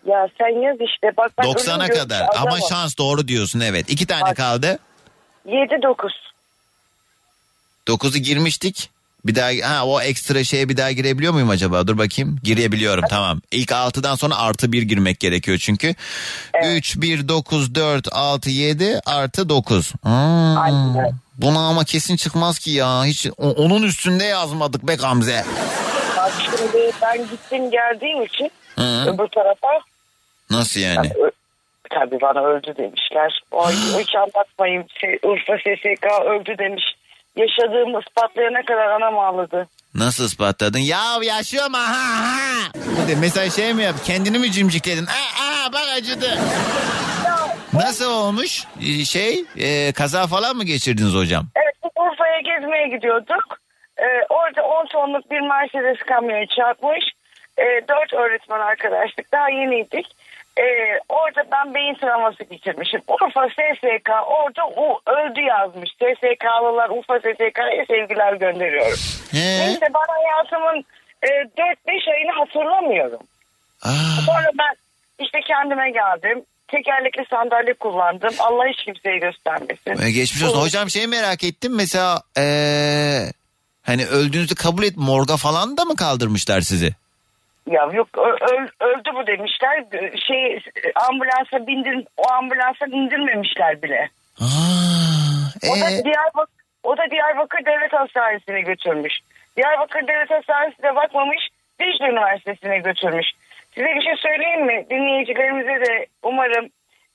[0.07, 2.21] Ya sen yaz işte bak ben 90'a ölüm kadar.
[2.23, 2.59] Ama adamım.
[2.69, 3.91] şans doğru diyorsun evet.
[3.91, 4.37] İki tane Bak.
[4.37, 4.79] kaldı.
[5.47, 6.13] 7 9.
[7.87, 8.91] 9'u girmiştik.
[9.27, 11.87] Bir daha ha o ekstra şeye bir daha girebiliyor muyum acaba?
[11.87, 12.39] Dur bakayım.
[12.43, 13.41] Girebiliyorum tamam.
[13.51, 15.95] İlk 6'dan sonra artı 1 girmek gerekiyor çünkü.
[16.65, 19.93] 3 1 9 4 6 7 artı 9.
[20.03, 20.59] Hmm.
[20.59, 21.13] Aynen.
[21.39, 23.05] Buna ama kesin çıkmaz ki ya.
[23.05, 25.45] Hiç o- onun üstünde yazmadık be Gamze.
[26.17, 28.83] Bak şimdi ben gittim geldiğim için Hı.
[29.11, 29.69] öbür tarafa
[30.51, 31.11] Nasıl yani?
[31.25, 31.31] Ö-
[31.91, 33.41] Tabii bana öldü demişler.
[33.53, 34.87] Ay, hiç anlatmayayım.
[35.01, 36.85] Şey, Urfa SSK öldü demiş.
[37.37, 39.69] Yaşadığımı ispatlayana kadar anam ağladı.
[39.95, 40.79] Nasıl ispatladın?
[40.79, 42.39] Ya yaşıyorum ha ha.
[42.75, 43.95] Bir de mesela şey mi yap?
[44.05, 45.07] Kendini mi cimcikledin?
[45.07, 46.39] Aa, aa bak acıdı.
[47.73, 48.65] Nasıl olmuş?
[48.81, 51.45] Ee, Şey e, kaza falan mı geçirdiniz hocam?
[51.57, 53.59] Evet Urfa'ya gezmeye gidiyorduk.
[53.99, 57.05] Ee, orada 10 tonluk bir Mercedes kamyonu çarpmış.
[57.59, 59.33] Ee, 4 öğretmen arkadaşlık.
[59.33, 60.07] Daha yeniydik.
[60.59, 60.63] Ee,
[61.09, 63.01] orada ben beyin travması geçirmişim.
[63.09, 65.91] Urfa SSK orada o öldü yazmış.
[65.91, 68.99] SSK'lılar Urfa SSK'ya sevgiler gönderiyorum.
[69.33, 69.39] He?
[69.61, 70.85] Neyse ben hayatımın
[71.23, 73.21] e, 4-5 ayını hatırlamıyorum.
[73.83, 74.75] Aa, Sonra ben
[75.25, 76.45] işte kendime geldim.
[76.69, 78.35] Tekerlekli sandalye kullandım.
[78.39, 80.07] Allah hiç kimseye göstermesin.
[80.07, 80.57] e, geçmiş olsun.
[80.59, 83.21] Bu- Hocam şey merak ettim mesela ee,
[83.83, 86.91] hani öldüğünüzü kabul et morga falan da mı kaldırmışlar sizi?
[87.71, 89.85] Ya yok öl- öldü bu demişler.
[90.29, 90.61] Şey
[91.09, 94.09] ambulansa bindir o ambulansa indirmemişler bile.
[94.41, 94.47] Aa,
[95.73, 99.15] O da ee, Diyarbakır o da Diyarbakır Devlet Hastanesi'ne götürmüş.
[99.57, 101.49] Diyarbakır Devlet Hastanesi'ne bakmamış.
[101.81, 103.27] Dicle Üniversitesi'ne götürmüş.
[103.75, 104.87] Size bir şey söyleyeyim mi?
[104.91, 106.69] Dinleyicilerimize de umarım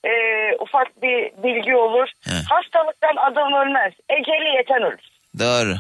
[0.03, 0.11] e,
[0.59, 2.07] ufak bir bilgi olur.
[2.25, 2.31] He.
[2.49, 3.93] Hastalıktan adam ölmez.
[4.09, 4.99] Eceli yeten ölür.
[5.39, 5.75] doğru.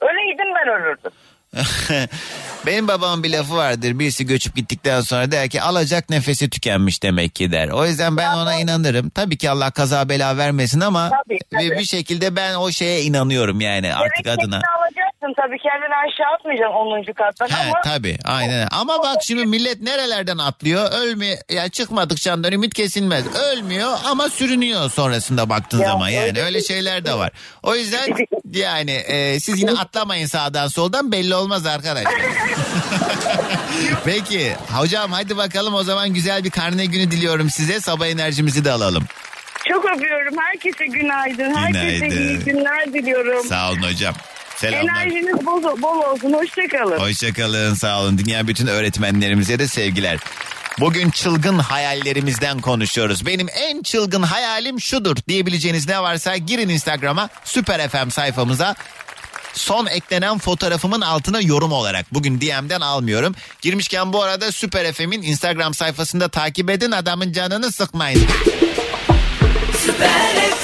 [0.00, 1.10] Öyleydim ben ölürdüm.
[2.66, 3.98] Benim babamın bir lafı vardır.
[3.98, 7.68] Birisi göçüp gittikten sonra der ki alacak nefesi tükenmiş demek ki der.
[7.68, 9.10] O yüzden ben ona inanırım.
[9.10, 11.70] Tabii ki Allah kaza bela vermesin ama Tabii, tabii.
[11.78, 14.60] bir- şekilde ben o şeye inanıyorum yani artık Demek adına.
[14.60, 17.12] tekini alacaksın tabii kendini aşağı atmayacaksın 10.
[17.12, 18.68] kattan He, ama tabii aynen.
[18.70, 25.48] Ama bak şimdi millet nerelerden atlıyor ölmüyor ya çıkmadıkça ümit kesilmez ölmüyor ama sürünüyor sonrasında
[25.50, 27.32] baktığın Ya, zaman yani öyle öyle şeyler de var.
[27.62, 28.08] O yüzden
[28.52, 32.04] yani e, siz yine atlamayın sağdan soldan belli olmaz arkadaş.
[34.04, 38.70] Peki hocam hadi bakalım o zaman güzel bir karne günü diliyorum size sabah enerjimizi de
[38.70, 39.04] alalım.
[39.68, 40.34] çok öpüyorum.
[40.38, 41.54] Herkese günaydın.
[41.54, 42.28] Herkese Günaydın.
[42.28, 43.44] iyi günler diliyorum.
[43.48, 44.14] Sağ olun hocam.
[44.56, 45.02] Selamlar.
[45.06, 46.32] Enerjiniz bol, bol olsun.
[46.32, 46.98] Hoşçakalın.
[46.98, 48.18] Hoşçakalın sağ olun.
[48.18, 50.18] Dünya bütün öğretmenlerimize de sevgiler.
[50.80, 53.26] Bugün çılgın hayallerimizden konuşuyoruz.
[53.26, 58.74] Benim en çılgın hayalim şudur diyebileceğiniz ne varsa girin Instagram'a Süper FM sayfamıza.
[59.52, 62.14] Son eklenen fotoğrafımın altına yorum olarak.
[62.14, 63.34] Bugün DM'den almıyorum.
[63.62, 68.28] Girmişken bu arada Süper FM'in Instagram sayfasında takip edin adamın canını sıkmayın.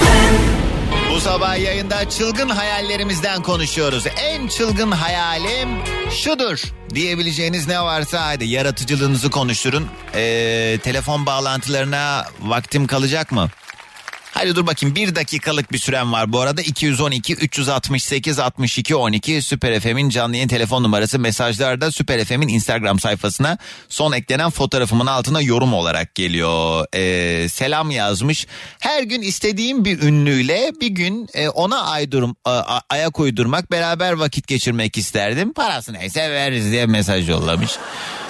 [1.23, 4.03] sabah yayında çılgın hayallerimizden konuşuyoruz.
[4.17, 5.69] En çılgın hayalim
[6.11, 6.63] şudur
[6.93, 9.87] diyebileceğiniz ne varsa hadi yaratıcılığınızı konuşturun.
[10.15, 13.49] Ee, telefon bağlantılarına vaktim kalacak mı?
[14.33, 19.79] Hadi dur bakayım bir dakikalık bir süren var bu arada 212 368 62 12 Süper
[19.79, 23.57] FM'in canlı yayın telefon numarası mesajlarda Süper FM'in Instagram sayfasına
[23.89, 26.85] son eklenen fotoğrafımın altına yorum olarak geliyor.
[26.95, 28.47] Ee, selam yazmış
[28.79, 34.11] her gün istediğim bir ünlüyle bir gün e, ona aydurum, a- a- ayak uydurmak beraber
[34.13, 37.71] vakit geçirmek isterdim parası neyse veririz diye mesaj yollamış.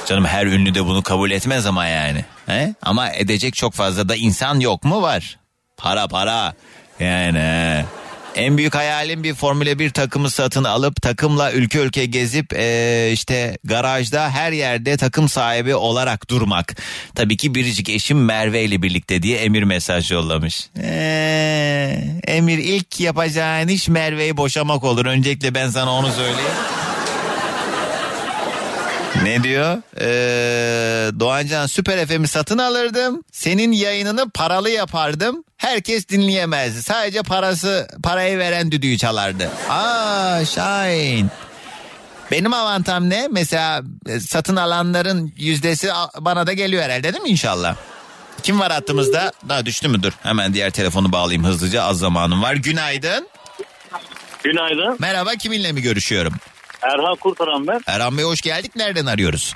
[0.07, 2.25] Canım her ünlü de bunu kabul etmez ama yani.
[2.45, 2.73] He?
[2.81, 5.40] Ama edecek çok fazla da insan yok mu var?
[5.83, 6.53] Para para.
[6.99, 7.85] Yani
[8.35, 13.57] en büyük hayalim bir Formula 1 takımı satın alıp takımla ülke ülke gezip eee, işte
[13.63, 16.75] garajda her yerde takım sahibi olarak durmak.
[17.15, 20.69] Tabii ki biricik eşim Merve ile birlikte diye Emir mesaj yollamış.
[20.77, 25.05] Eee, Emir ilk yapacağın iş Merve'yi boşamak olur.
[25.05, 26.51] Öncelikle ben sana onu söyleyeyim.
[29.23, 29.77] Ne diyor?
[30.01, 33.23] Ee, Doğancan Süper FM'i satın alırdım.
[33.31, 35.43] Senin yayınını paralı yapardım.
[35.57, 36.83] Herkes dinleyemezdi.
[36.83, 39.49] Sadece parası parayı veren düdüğü çalardı.
[39.69, 41.27] Aa Şahin.
[42.31, 43.27] Benim avantam ne?
[43.31, 47.75] Mesela e, satın alanların yüzdesi bana da geliyor herhalde değil mi inşallah?
[48.43, 49.31] Kim var hattımızda?
[49.49, 50.03] Daha düştü mü?
[50.03, 52.53] Dur hemen diğer telefonu bağlayayım hızlıca az zamanım var.
[52.55, 53.27] Günaydın.
[54.43, 54.97] Günaydın.
[54.99, 56.33] Merhaba kiminle mi görüşüyorum?
[56.81, 57.81] Erhan Kurtaran ben.
[57.87, 58.75] Erhan Bey hoş geldik.
[58.75, 59.55] Nereden arıyoruz?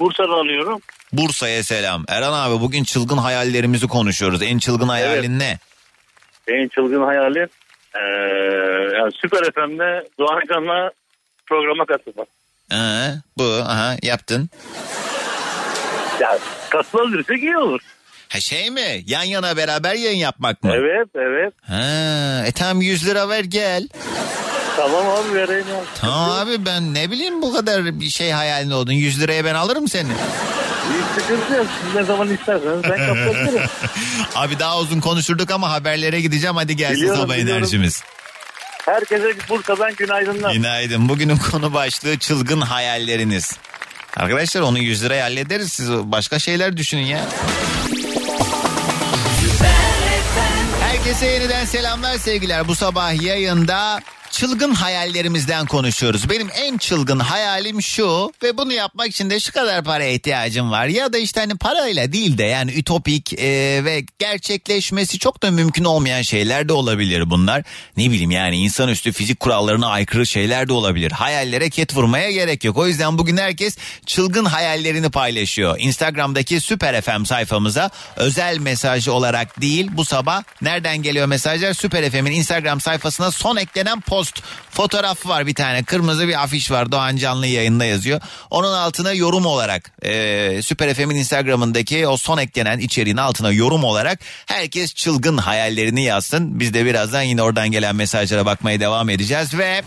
[0.00, 0.80] Bursa'dan arıyorum.
[1.12, 2.04] Bursa'ya selam.
[2.08, 4.42] Erhan abi bugün çılgın hayallerimizi konuşuyoruz.
[4.42, 5.58] En çılgın hayalin ne?
[6.48, 7.48] En çılgın hayalim
[7.94, 8.00] ee,
[8.96, 10.90] yani Süper FM'de Doğan Can'la
[11.46, 12.28] programa katılmak.
[12.72, 12.76] Ee,
[13.38, 14.50] bu aha yaptın.
[16.20, 16.38] Yani
[16.70, 17.80] katılabilirsek iyi olur.
[18.28, 19.02] Ha şey mi?
[19.06, 20.72] Yan yana beraber yayın yapmak mı?
[20.74, 21.54] Evet evet.
[21.62, 23.88] Ha, e tamam 100 lira ver gel.
[24.76, 25.80] Tamam abi vereyim ya.
[26.00, 28.92] Tamam abi ben ne bileyim bu kadar bir şey hayalin oldun.
[28.92, 30.08] 100 liraya ben alırım seni.
[30.08, 31.66] Hiç sıkıntı yok.
[31.84, 33.68] Siz ne zaman isterseniz ben katılabilirim.
[34.34, 36.56] Abi daha uzun konuşurduk ama haberlere gideceğim.
[36.56, 37.62] Hadi gelsin Biliyorum, sabah biliyorum.
[37.62, 38.02] enerjimiz.
[38.84, 40.52] Herkese Bursa'dan günaydınlar.
[40.52, 41.08] Günaydın.
[41.08, 43.52] Bugünün konu başlığı çılgın hayalleriniz.
[44.16, 45.72] Arkadaşlar onu 100 liraya hallederiz.
[45.72, 47.20] Siz başka şeyler düşünün ya.
[50.80, 52.68] Herkese yeniden selamlar sevgiler.
[52.68, 54.00] Bu sabah yayında
[54.30, 56.30] çılgın hayallerimizden konuşuyoruz.
[56.30, 60.86] Benim en çılgın hayalim şu ve bunu yapmak için de şu kadar paraya ihtiyacım var.
[60.86, 63.46] Ya da işte hani parayla değil de yani ütopik e,
[63.84, 67.62] ve gerçekleşmesi çok da mümkün olmayan şeyler de olabilir bunlar.
[67.96, 71.10] Ne bileyim yani insanüstü fizik kurallarına aykırı şeyler de olabilir.
[71.10, 72.76] Hayallere ket vurmaya gerek yok.
[72.76, 75.76] O yüzden bugün herkes çılgın hayallerini paylaşıyor.
[75.78, 81.74] Instagram'daki Süper FM sayfamıza özel mesaj olarak değil bu sabah nereden geliyor mesajlar?
[81.74, 84.25] Süper FM'in Instagram sayfasına son eklenen post
[84.70, 85.82] fotoğrafı var bir tane.
[85.84, 88.20] Kırmızı bir afiş var Doğan Canlı yayında yazıyor.
[88.50, 94.20] Onun altına yorum olarak e, Süper FM'in Instagram'ındaki o son eklenen içeriğin altına yorum olarak
[94.46, 96.60] herkes çılgın hayallerini yazsın.
[96.60, 99.82] Biz de birazdan yine oradan gelen mesajlara bakmaya devam edeceğiz ve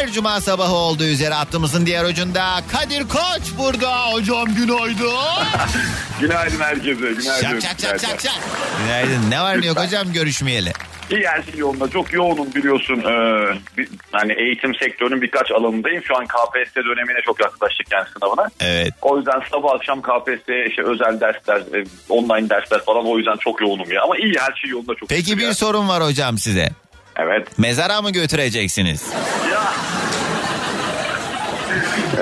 [0.00, 4.12] her cuma sabahı olduğu üzere hattımızın diğer ucunda Kadir Koç burada.
[4.12, 5.10] Hocam günaydın.
[6.20, 7.00] Günaydın herkese.
[7.00, 7.60] Günaydın.
[7.60, 8.38] Şak şak şak şak şak.
[8.84, 9.30] Günaydın.
[9.30, 10.72] Ne var ne yok hocam görüşmeyeli.
[11.10, 11.88] İyi her şey yolunda.
[11.90, 12.98] Çok yoğunum biliyorsun.
[12.98, 16.02] Ee, bir, hani eğitim sektörünün birkaç alanındayım.
[16.04, 18.48] Şu an KPSS dönemine çok yaklaştık yani sınavına.
[18.60, 18.94] Evet.
[19.02, 23.60] O yüzden sabah akşam KPSS'ye işte özel dersler, e, online dersler falan o yüzden çok
[23.60, 24.02] yoğunum ya.
[24.02, 25.54] Ama iyi her şey yolunda çok Peki bir ya.
[25.54, 26.70] sorun var hocam size.
[27.18, 27.58] Evet.
[27.58, 29.02] Mezara mı götüreceksiniz?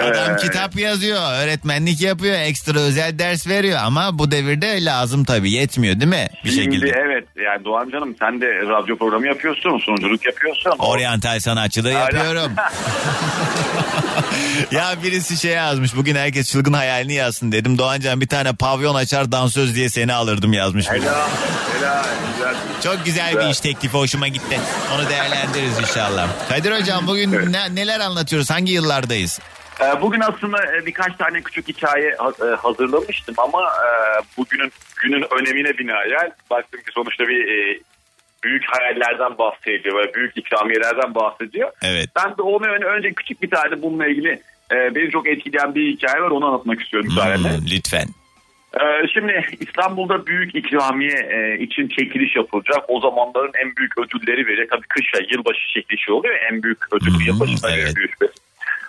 [0.03, 5.51] Adam Ee, kitap yazıyor, öğretmenlik yapıyor, ekstra özel ders veriyor ama bu devirde lazım tabii
[5.51, 6.28] yetmiyor değil mi?
[6.44, 6.88] Bir Şimdi şekilde.
[7.07, 10.70] evet yani Doğan canım sen de radyo programı yapıyorsun, sunuculuk yapıyorsun.
[10.78, 12.01] Oryantal sanatçılığı Aynen.
[12.01, 12.53] yapıyorum.
[14.70, 17.78] ya birisi şey yazmış bugün herkes çılgın hayalini yazsın dedim.
[17.78, 20.88] Doğancan bir tane pavyon açar dansöz diye seni alırdım yazmış.
[20.88, 20.99] Helal,
[21.78, 22.05] helal,
[22.36, 22.55] güzel.
[22.84, 24.59] Çok güzel, bir iş teklifi hoşuma gitti.
[24.94, 26.28] Onu değerlendiririz inşallah.
[26.49, 28.51] Kadir hocam bugün ne- neler anlatıyoruz?
[28.51, 29.40] Hangi yıllardayız?
[29.81, 33.89] Ee, Bugün aslında e, birkaç tane küçük hikaye e, hazırlamıştım ama e,
[34.39, 34.72] bugünün
[35.03, 37.47] günün önemine binaen baktım ki sonuçta bir
[38.45, 41.70] büyük hayallerden bahsediyor ve büyük ikramiyelerden bahsediyor.
[41.83, 42.09] Evet.
[42.16, 46.22] Ben de onu ön- önce küçük bir tane bununla ilgili beni çok etkileyen bir hikaye
[46.22, 47.11] var onu anlatmak istiyorum.
[47.11, 48.07] Hmm, lütfen.
[49.14, 52.85] Şimdi İstanbul'da büyük ikramiye için çekiliş yapılacak.
[52.89, 54.70] O zamanların en büyük ödülleri verecek.
[54.70, 57.97] Tabii kış ay, yılbaşı çekilişi oluyor ya en büyük ödül yılbaşı evet.
[57.97, 58.11] büyük.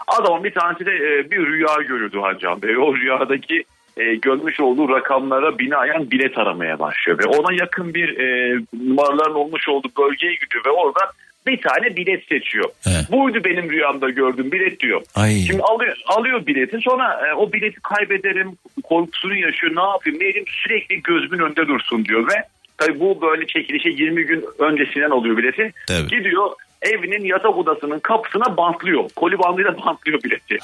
[0.08, 2.78] Adamın bir tanesi de e, bir rüya görüyordu Hacı Bey.
[2.78, 3.64] O rüyadaki
[3.98, 7.20] e, görmüş olduğu rakamlara binaen bilet aramaya başlıyor.
[7.20, 11.00] Ve ona yakın bir e, numaraların olmuş olduğu bölgeye gidiyor ve orada
[11.48, 12.66] bir tane bilet seçiyor.
[13.12, 15.02] Buydu benim rüyamda gördüğüm bilet diyor.
[15.16, 15.36] Ay.
[15.36, 20.48] Şimdi alıyor, alıyor bileti sonra e, o bileti kaybederim korkusunu yaşıyor ne yapayım ne edeyim
[20.48, 22.44] sürekli gözümün önünde dursun diyor ve
[22.78, 25.74] tabii bu böyle çekilişe 20 gün öncesinden oluyor bileti.
[25.88, 26.08] Tabii.
[26.08, 26.52] Gidiyor
[26.82, 29.10] evinin yatak odasının kapısına bantlıyor.
[29.16, 30.58] Koli bandıyla bantlıyor bileti.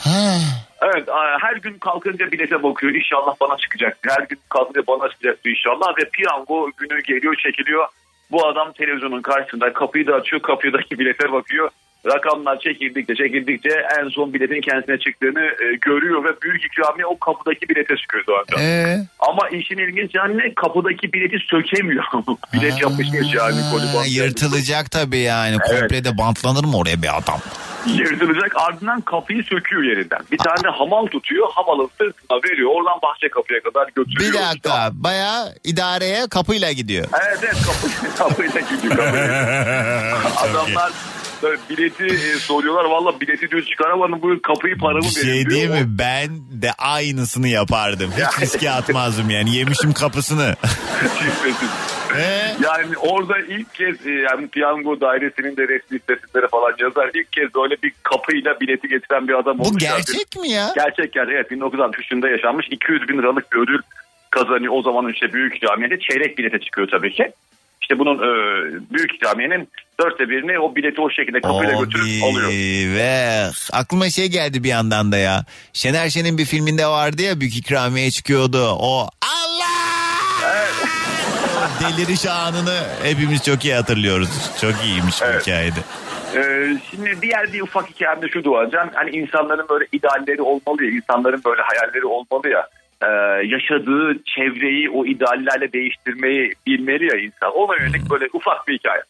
[0.82, 1.08] Evet
[1.42, 3.98] her gün kalkınca bilete bakıyor inşallah bana çıkacak.
[4.08, 7.88] Her gün kalkınca bana çıkacak inşallah ve piyango günü geliyor çekiliyor.
[8.32, 11.70] Bu adam televizyonun karşısında kapıyı da açıyor kapıdaki bilete bakıyor.
[12.06, 17.70] Rakamlar çekildikçe çekildikçe en son biletin kendisine çıktığını e, görüyor ve büyük ikramiye o kapıdaki
[17.70, 18.60] bilete çıkıyor Doğancan.
[18.62, 18.98] Ee?
[19.20, 22.04] Ama işin ilginç yani ne kapıdaki bileti sökemiyor.
[22.54, 24.08] Bilet yapışmış yani koli Ha, bandı.
[24.10, 25.58] yırtılacak tabii yani.
[25.60, 27.40] Komple de bantlanır mı oraya bir adam?
[27.88, 30.20] Yırtılacak ardından kapıyı söküyor yerinden.
[30.32, 34.34] Bir tane hamal tutuyor hamalın sırtına veriyor oradan bahçe kapıya kadar götürüyor.
[34.34, 37.06] Bir dakika bayağı idareye kapıyla gidiyor.
[37.28, 38.96] Evet evet kapı, kapıyla gidiyor.
[38.96, 40.18] Kapıyla.
[40.38, 40.92] Adamlar
[41.44, 42.86] böyle bileti e, soruyorlar.
[42.86, 44.22] Valla bileti diyor çıkaramadım.
[44.22, 45.50] Buyur kapıyı paramı Bir verin şey diyor.
[45.50, 45.86] değil mi?
[46.00, 46.30] Ben
[46.62, 48.12] de aynısını yapardım.
[48.12, 49.56] Hiç riske atmazdım yani.
[49.56, 50.56] Yemişim kapısını.
[51.20, 51.70] Şifresiz.
[52.64, 57.10] Yani orada ilk kez e, yani piyango dairesinin de resmi sitesinde falan yazar.
[57.14, 59.84] İlk kez böyle bir kapıyla bileti getiren bir adam Bu olmuş.
[59.84, 60.72] gerçek mi ya?
[60.76, 63.80] Gerçek yani evet 1963'ünde yaşanmış 200 bin liralık bir ödül
[64.30, 64.74] kazanıyor.
[64.76, 67.32] O zaman işte büyük ikramiye'de çeyrek bilete çıkıyor tabii ki.
[67.84, 68.30] İşte bunun e,
[68.94, 69.70] büyük ikramiyenin
[70.02, 72.48] dörtte birini o bileti o şekilde kapıyla götürüp alıyor.
[72.48, 75.46] Abi ve aklıma şey geldi bir yandan da ya.
[75.74, 78.68] Şener Şen'in bir filminde vardı ya büyük ikramiye çıkıyordu.
[78.80, 79.08] O O
[81.98, 84.30] deliriş anını hepimiz çok iyi hatırlıyoruz.
[84.62, 85.80] Çok iyiymiş bu hikayede.
[86.36, 88.92] Ee, şimdi diğer bir ufak hikayem de şu Doğacan.
[88.94, 92.68] Hani insanların böyle idealleri olmalı ya, insanların böyle hayalleri olmalı ya.
[93.04, 93.08] Ee,
[93.48, 97.52] yaşadığı çevreyi o ideallerle değiştirmeyi bilmeli ya insan.
[97.52, 99.02] Ona yönelik böyle ufak bir hikaye.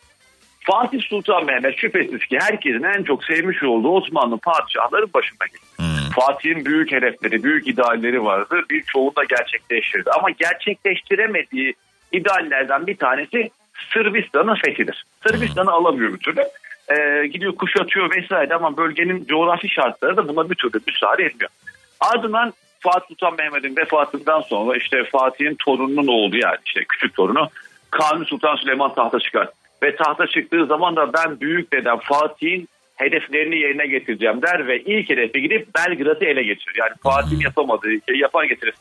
[0.60, 5.84] Fatih Sultan Mehmet şüphesiz ki herkesin en çok sevmiş olduğu Osmanlı padişahların başında geldi.
[6.16, 8.62] Fatih'in büyük hedefleri, büyük idealleri vardı.
[8.70, 10.10] Birçoğunu da gerçekleştirdi.
[10.12, 11.74] Ama gerçekleştiremediği
[12.12, 13.50] ideallerden bir tanesi
[13.94, 15.06] Sırbistan'ın fethidir.
[15.28, 16.42] Sırbistan'ı alamıyor bir türlü.
[16.90, 21.52] Ee, gidiyor kuşatıyor vesaire ama bölgenin coğrafi şartları da buna bir türlü müsaade etmiyor.
[22.00, 22.54] Ardından
[22.84, 27.50] Fatih Sultan Mehmet'in vefatından sonra işte Fatih'in torununun oğlu yani işte küçük torunu
[27.92, 29.50] Kanuni Sultan Süleyman tahta çıkar.
[29.84, 35.10] Ve tahta çıktığı zaman da ben büyük dedem Fatih'in hedeflerini yerine getireceğim der ve ilk
[35.10, 36.76] hedefe gidip Belgrad'ı ele geçirir.
[36.80, 38.74] Yani Fatih'in yapamadığı şeyi yapar getirir.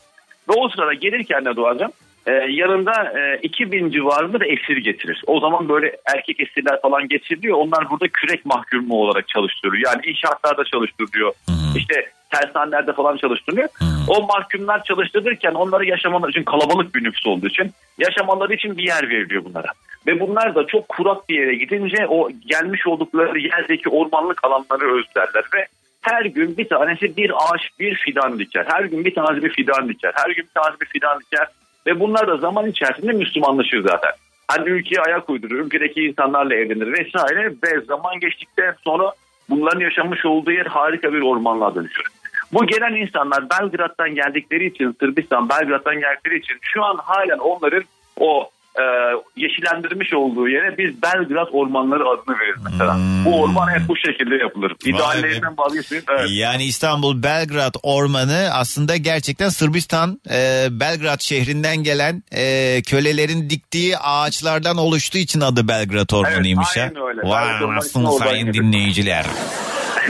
[0.49, 1.93] Ve o sırada gelirken de Doğancan
[2.25, 5.23] e, yanında e, 2000 civarında da esir getirir.
[5.27, 7.57] O zaman böyle erkek esirler falan getiriliyor.
[7.57, 9.91] Onlar burada kürek mahkumu olarak çalıştırıyor.
[9.91, 11.33] Yani inşaatlarda çalıştırıyor.
[11.75, 13.69] İşte tersanelerde falan çalıştırılıyor.
[14.07, 19.09] O mahkumlar çalıştırırken onları yaşamaları için kalabalık bir nüfus olduğu için yaşamaları için bir yer
[19.09, 19.67] veriliyor bunlara.
[20.07, 25.43] Ve bunlar da çok kurak bir yere gidince o gelmiş oldukları yerdeki ormanlık alanları özlerler
[25.55, 25.67] ve
[26.01, 28.65] her gün bir tanesi bir ağaç bir fidan diker.
[28.69, 30.11] Her gün bir tanesi bir fidan diker.
[30.15, 31.47] Her gün bir tanesi bir fidan diker.
[31.87, 34.11] Ve bunlar da zaman içerisinde Müslümanlaşır zaten.
[34.47, 39.11] Hani ülkeye ayak uydurur, ülkedeki insanlarla evlenir vesaire ve zaman geçtikten sonra
[39.49, 42.03] bunların yaşamış olduğu yer harika bir ormanlığa dönüşür.
[42.53, 47.83] Bu gelen insanlar Belgrad'dan geldikleri için, Sırbistan Belgrad'dan geldikleri için şu an halen onların
[48.19, 48.83] o e,
[49.35, 52.97] yeşillendirmiş olduğu yere biz Belgrad ormanları adını veririz mesela.
[53.25, 54.75] Bu orman hep bu şekilde yapılır.
[54.85, 56.05] İdeallerinden vazgeçmeyin.
[56.09, 56.29] Evet.
[56.31, 64.77] Yani İstanbul Belgrad Ormanı aslında gerçekten Sırbistan e, Belgrad şehrinden gelen e, kölelerin diktiği ağaçlardan
[64.77, 66.99] oluştuğu için adı Belgrad Ormanı'ymış Evet, ha.
[66.99, 67.29] aynen öyle.
[67.29, 68.65] Vay oradan sayın geliyor.
[68.65, 69.25] dinleyiciler.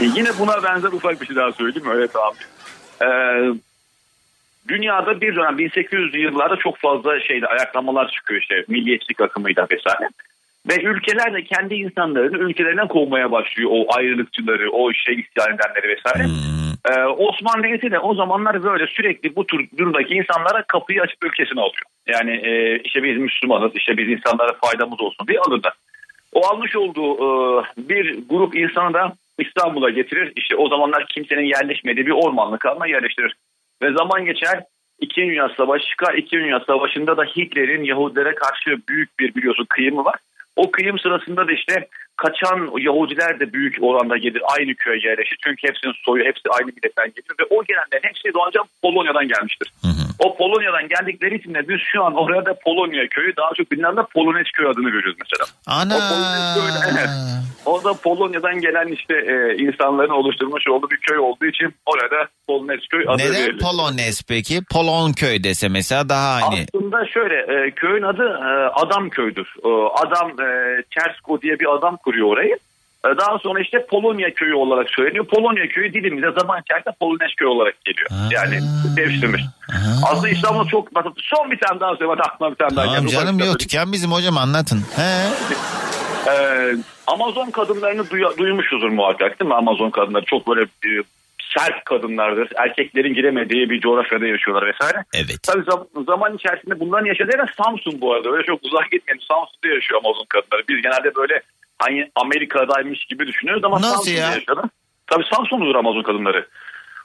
[0.00, 1.88] Yine buna benzer ufak bir şey daha söyleyeyim.
[1.94, 2.36] Evet abi.
[3.02, 3.06] Ee,
[4.68, 10.08] dünyada bir dönem 1800'lü yıllarda çok fazla şeyde ayaklamalar çıkıyor işte milliyetçilik akımıyla vesaire.
[10.70, 13.70] Ve ülkeler de kendi insanlarını ülkelerinden kovmaya başlıyor.
[13.72, 16.28] O ayrılıkçıları, o şey isyan edenleri vesaire.
[16.88, 21.60] Ee, Osmanlı Devleti de o zamanlar böyle sürekli bu tür durumdaki insanlara kapıyı açıp ülkesine
[21.60, 21.82] alıyor.
[22.06, 25.72] Yani e, işte biz Müslümanız, işte biz insanlara faydamız olsun diye alırlar.
[26.32, 30.32] O almış olduğu e, bir grup insanı da İstanbul'a getirir.
[30.36, 33.34] İşte o zamanlar kimsenin yerleşmediği bir ormanlık alanına yerleştirir.
[33.82, 34.64] Ve zaman geçer
[35.00, 36.14] İkinci Dünya Savaşı çıkar.
[36.14, 40.14] İkinci Dünya Savaşı'nda da Hitler'in Yahudilere karşı büyük bir biliyorsun kıyımı var.
[40.56, 45.38] O kıyım sırasında da işte kaçan Yahudiler de büyük oranda gelir aynı köye yerleşir.
[45.44, 49.72] Çünkü hepsinin soyu hepsi aynı milletten gelir ve o gelenlerin hepsi Doğancan Polonya'dan gelmiştir.
[50.18, 53.96] O Polonya'dan geldikleri için de biz şu an oraya da Polonya köyü daha çok bilinen
[53.96, 55.44] de Polonez köy adını görüyoruz mesela.
[55.66, 55.96] Ana.
[55.96, 57.08] O Polonez köyü evet.
[57.66, 62.80] O da Polonya'dan gelen işte e, insanların oluşturmuş olduğu bir köy olduğu için orada Polonez
[62.90, 63.58] köy adı Neden verilir.
[63.58, 64.60] Polonez peki?
[64.72, 66.66] Polonköy dese mesela daha hani.
[66.74, 69.54] Aslında şöyle e, köyün adı e, Adam köydür.
[69.64, 69.68] E,
[70.06, 72.58] adam e, Çersko diye bir adam kuruyor orayı.
[73.06, 75.24] E, daha sonra işte Polonya köyü olarak söyleniyor.
[75.26, 78.08] Polonya köyü dilimize zaman içerisinde Polonez köy olarak geliyor.
[78.30, 78.58] Yani
[78.96, 79.42] devşirmiş.
[80.10, 81.12] Aslında İstanbul'da çok basit.
[81.16, 82.08] Son bir tane daha söyle.
[82.08, 83.12] Bak aklıma bir tane daha Tamam geldi.
[83.12, 84.78] canım yok tüken bizim hocam anlatın.
[84.96, 85.24] He.
[86.30, 86.74] Ee,
[87.06, 89.54] Amazon kadınlarını duya- duymuşuzdur muhakkak değil mi?
[89.54, 90.90] Amazon kadınları çok böyle e,
[91.58, 92.48] sert kadınlardır.
[92.56, 95.04] Erkeklerin giremediği bir coğrafyada yaşıyorlar vesaire.
[95.14, 95.36] Evet.
[95.42, 98.30] Tabii zam- zaman içerisinde bunların yaşadığı yer Samsun bu arada.
[98.30, 99.22] Öyle çok uzak gitmeyelim.
[99.28, 100.62] Samsun'da yaşıyor Amazon kadınları.
[100.68, 101.42] Biz genelde böyle
[101.78, 104.30] hani Amerika'daymış gibi düşünüyoruz ama Nasıl Samsun'da ya?
[104.30, 104.66] yaşıyorlar.
[105.06, 106.48] Tabii Samsun'dur Amazon kadınları.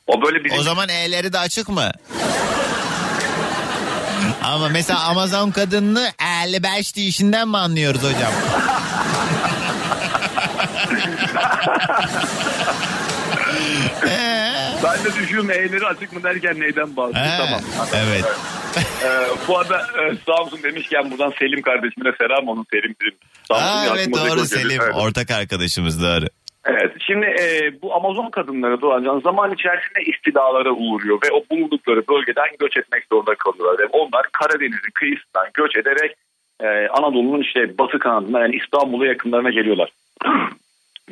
[0.07, 0.59] O böyle bizim...
[0.59, 1.91] O zaman E'leri de açık mı?
[4.43, 6.09] Ama mesela Amazon kadınını
[6.45, 8.31] 55 deyişinden mi anlıyoruz hocam?
[14.83, 17.37] Ben de düşünüyorum E'leri açık mı derken neyden bahsediyor?
[17.37, 17.61] Tamam.
[17.93, 18.25] evet.
[18.77, 23.13] Ee, bu arada e, Samsun demişken buradan Selim kardeşime selam onun Selim'dir.
[23.47, 24.45] Samsun Aa, evet doğru.
[24.45, 24.81] Selim.
[24.83, 24.95] Evet.
[24.95, 26.25] Ortak arkadaşımız doğru.
[26.65, 32.49] Evet şimdi e, bu Amazon kadınları Doğancan zaman içerisinde istidalara uğruyor ve o bulundukları bölgeden
[32.59, 33.79] göç etmek zorunda kalıyorlar.
[33.79, 36.15] Ve onlar Karadeniz'in kıyısından göç ederek
[36.61, 39.89] e, Anadolu'nun işte batı kanadına yani İstanbul'a yakınlarına geliyorlar.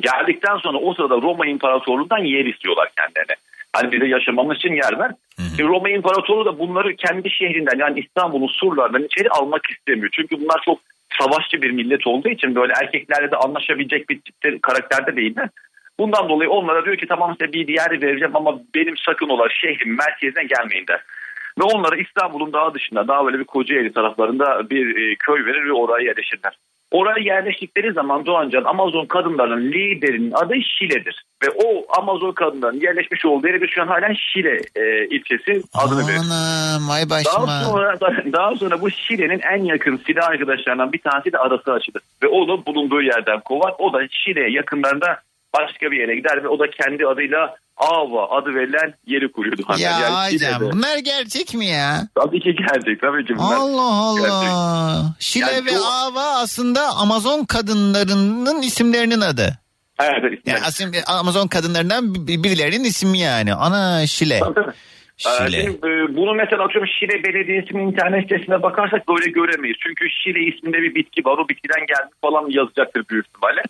[0.00, 3.36] Geldikten sonra o sırada Roma İmparatorluğu'ndan yer istiyorlar kendilerine.
[3.72, 5.10] Hani bize yaşamamız için yer ver.
[5.58, 10.08] E, Roma İmparatorluğu da bunları kendi şehrinden yani İstanbul'un surlarından içeri almak istemiyor.
[10.12, 10.78] Çünkü bunlar çok
[11.20, 15.48] savaşçı bir millet olduğu için böyle erkeklerle de anlaşabilecek bir tipte karakterde değiller.
[15.98, 19.96] Bundan dolayı onlara diyor ki tamam size bir yer vereceğim ama benim sakın ola şehrin
[19.96, 21.00] merkezine gelmeyin der.
[21.58, 25.72] Ve onlara İstanbul'un daha dışında daha böyle bir Kocaeli taraflarında bir e, köy verir ve
[25.72, 26.58] oraya yerleşirler.
[26.90, 31.24] Oraya yerleştikleri zaman Doğancan Amazon kadınlarının liderinin adı Şile'dir.
[31.44, 36.18] Ve o Amazon kadınların yerleşmiş olduğu yere şu an halen Şile e, ilçesi adını verir.
[36.18, 37.60] Anam ay Daha başıma.
[37.64, 38.00] sonra,
[38.32, 42.02] daha sonra bu Şile'nin en yakın silah arkadaşlarından bir tanesi de arası açılır.
[42.22, 43.74] Ve onu bulunduğu yerden kovar.
[43.78, 45.20] O da Şile yakınlarında
[45.56, 49.62] başka bir yere gider ve o da kendi adıyla Ava adı verilen yeri kuruyordu.
[49.66, 52.08] Hani Ya yani hocam bunlar gerçek mi ya?
[52.14, 53.56] Tabii ki gerçek tabii ki bunlar.
[53.56, 54.50] Allah Gerçek.
[54.50, 55.14] Allah.
[55.18, 59.58] Şile Yani ve bu- Ava aslında Amazon kadınlarının isimlerinin adı.
[60.00, 63.54] Evet, Yani aslında Amazon kadınlarından bir- birilerinin ismi yani.
[63.54, 64.34] Ana Şile.
[64.36, 65.62] Ee, Şile.
[65.62, 69.76] şimdi, e, bunu mesela atıyorum Şile Belediyesi'nin internet sitesine bakarsak böyle göremeyiz.
[69.86, 71.38] Çünkü Şile isminde bir bitki var.
[71.38, 73.62] O bitkiden geldi falan yazacaktır büyük ihtimalle.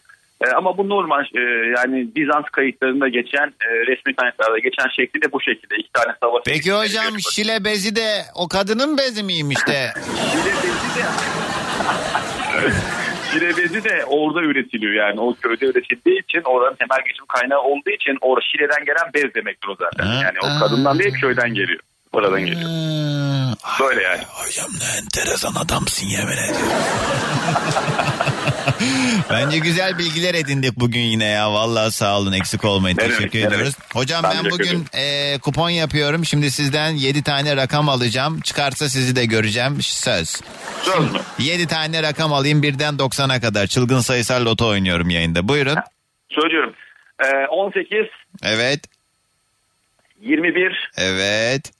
[0.46, 1.40] E, ama bu normal e,
[1.76, 5.76] yani Bizans kayıtlarında geçen e, resmi kaynaklarda geçen şekli de bu şekilde.
[5.76, 6.42] iki tane savaş.
[6.46, 9.90] Peki hocam Şile bezi de o kadının bezi miymiş de?
[10.32, 11.04] Şile bezi de
[13.32, 17.90] Şile bezi de orada üretiliyor yani o köyde üretildiği için oranın temel geçim kaynağı olduğu
[17.90, 20.06] için orada Şile'den gelen bez demektir o zaten.
[20.06, 21.80] Yani o kadından değil köyden geliyor.
[22.12, 22.70] Oradan geliyor.
[23.80, 24.22] Böyle yani.
[24.28, 26.68] Hocam ne enteresan adamsın yemin ediyorum.
[29.30, 31.52] Bence güzel bilgiler edindik bugün yine ya.
[31.52, 32.96] Vallahi sağ olun eksik olmayın.
[32.96, 33.52] Ne Teşekkür demek.
[33.52, 33.74] ediyoruz.
[33.94, 36.24] Hocam Ben ben, bugün e, kupon yapıyorum.
[36.24, 38.40] Şimdi sizden 7 tane rakam alacağım.
[38.40, 39.82] Çıkarsa sizi de göreceğim.
[39.82, 40.40] Söz.
[40.82, 41.20] Söz mü?
[41.38, 43.66] 7 tane rakam alayım birden 90'a kadar.
[43.66, 45.48] Çılgın sayısal loto oynuyorum yayında.
[45.48, 45.76] Buyurun.
[46.30, 46.74] Söylüyorum.
[47.24, 47.84] Ee, 18,
[48.42, 48.80] Evet.
[50.20, 51.72] 21, Evet.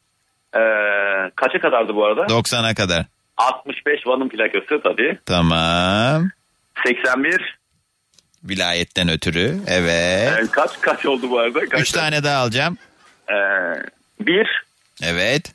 [0.59, 2.21] Ee, kaça kadardı bu arada?
[2.21, 3.05] 90'a kadar.
[3.37, 5.19] 65 Van'ın plakası tabii.
[5.27, 6.31] Tamam.
[6.87, 7.59] 81,
[8.45, 9.57] Vilayetten ötürü.
[9.67, 10.33] Evet.
[10.39, 11.61] ee, kaç kaç oldu bu arada?
[11.69, 12.79] Kaç 3 tane daha alacağım.
[13.29, 13.35] Ee,
[14.21, 14.65] 1,
[15.03, 15.53] Evet.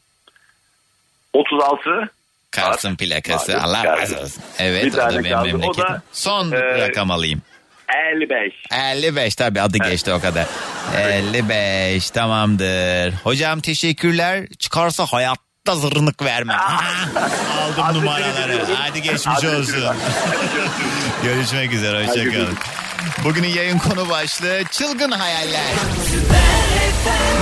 [1.33, 2.09] 36,
[2.51, 3.53] Kars'ın plakası.
[3.53, 3.61] Var.
[3.63, 4.43] Allah razı olsun.
[4.59, 5.83] Evet Bir o da benim memleketim.
[5.83, 7.41] da, Son e, rakam alayım.
[8.13, 8.53] 55.
[8.71, 10.45] 55 tabii adı geçti o kadar.
[10.97, 13.13] 55 tamamdır.
[13.13, 14.47] Hocam teşekkürler.
[14.59, 16.59] Çıkarsa hayatta zırnık vermem.
[17.79, 18.65] Aldım numaraları.
[18.75, 19.83] Hadi geçmiş olsun.
[21.23, 22.07] Görüşmek üzere.
[22.07, 22.57] Hoşçakalın.
[23.23, 25.73] Bugünün yayın konu başlığı çılgın hayaller.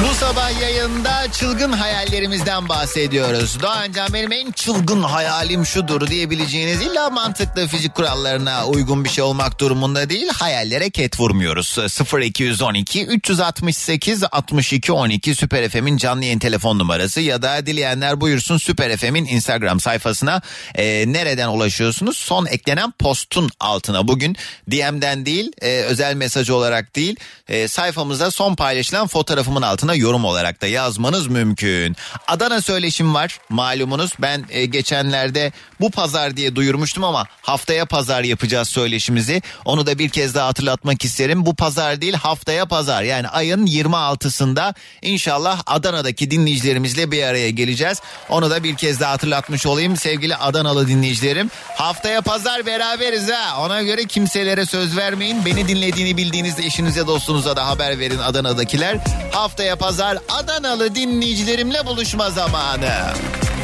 [0.04, 3.62] Bu sabah yayında çılgın hayallerimizden bahsediyoruz.
[3.62, 9.60] Doğancan benim en çılgın hayalim şudur diyebileceğiniz illa mantıklı fizik kurallarına uygun bir şey olmak
[9.60, 10.28] durumunda değil.
[10.34, 11.78] Hayallere ket vurmuyoruz.
[12.22, 18.98] 0212 368 62 12 Süper FM'in canlı yayın telefon numarası ya da dileyenler buyursun Süper
[18.98, 20.42] FM'in Instagram sayfasına
[20.76, 22.18] e, nereden ulaşıyorsunuz?
[22.18, 24.36] Son eklenen postun altına bugün
[24.72, 27.16] DM'den değil e, özel mesaj olarak değil
[27.50, 31.96] e, sayfamızda son paylaşılan fotoğrafımın altına yorum olarak da yazmanız mümkün.
[32.28, 38.68] Adana söyleşim var malumunuz ben e, geçenlerde bu pazar diye duyurmuştum ama haftaya pazar yapacağız
[38.70, 39.42] söyleşimizi.
[39.66, 41.46] Onu da bir kez daha hatırlatmak isterim.
[41.46, 48.02] Bu pazar değil haftaya pazar yani ayın 26'sında inşallah Adana'daki dinleyicilerimizle bir araya geleceğiz.
[48.30, 51.52] Onu da bir kez daha hatırlatmış olayım sevgili Adanalı dinleyicilerim.
[51.76, 53.62] Haftaya pazar beraberiz ha.
[53.62, 55.41] Ona göre kimselere söz vermeyin.
[55.46, 58.98] Beni dinlediğini bildiğinizde eşinize dostunuza da haber verin Adana'dakiler.
[59.32, 62.94] Haftaya pazar Adanalı dinleyicilerimle buluşma zamanı.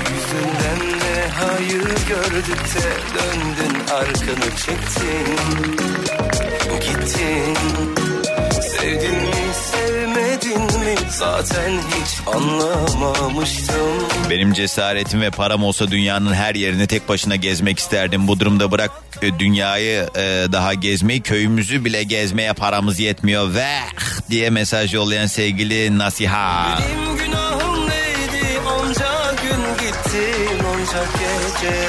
[0.10, 5.36] Yüzünden de hayır gördük de döndün arkanı çektin
[6.82, 7.58] Gittin
[8.62, 10.96] Sevdin mi sevmedin mi?
[11.10, 14.08] Zaten hiç anlamamıştım.
[14.30, 18.28] Benim cesaretim ve param olsa dünyanın her yerini tek başına gezmek isterdim.
[18.28, 23.54] Bu durumda bırak e, dünyayı e, daha gezmeyi köyümüzü bile gezmeye paramız yetmiyor.
[23.54, 23.70] Ve
[24.30, 26.80] diye mesaj yollayan sevgili Nasiha.
[26.80, 28.60] Benim günahım neydi?
[28.80, 31.88] Onca gün gittin onca gece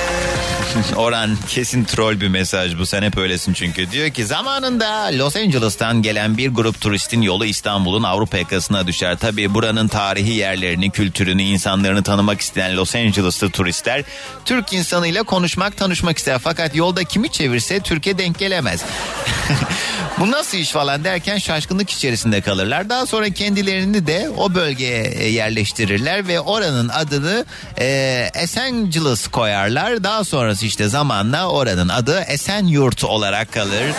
[0.96, 3.90] Orhan kesin troll bir mesaj bu sen hep öylesin çünkü.
[3.90, 9.18] Diyor ki zamanında Los Angeles'tan gelen bir grup turistin yolu İstanbul'un Avrupa yakasına düşer.
[9.18, 14.04] Tabi buranın tarihi yerlerini, kültürünü, insanlarını tanımak isteyen Los Angeles'lı turistler
[14.44, 16.38] Türk insanıyla konuşmak, tanışmak ister.
[16.38, 18.84] Fakat yolda kimi çevirse Türkiye denk gelemez.
[20.18, 22.88] Bu nasıl iş falan derken şaşkınlık içerisinde kalırlar.
[22.88, 27.44] Daha sonra kendilerini de o bölgeye e, yerleştirirler ve oranın adını
[27.78, 30.04] e, Esenciles koyarlar.
[30.04, 30.24] Daha
[30.58, 33.84] sonrası işte zamanla oranın adı Esenyurt olarak kalır.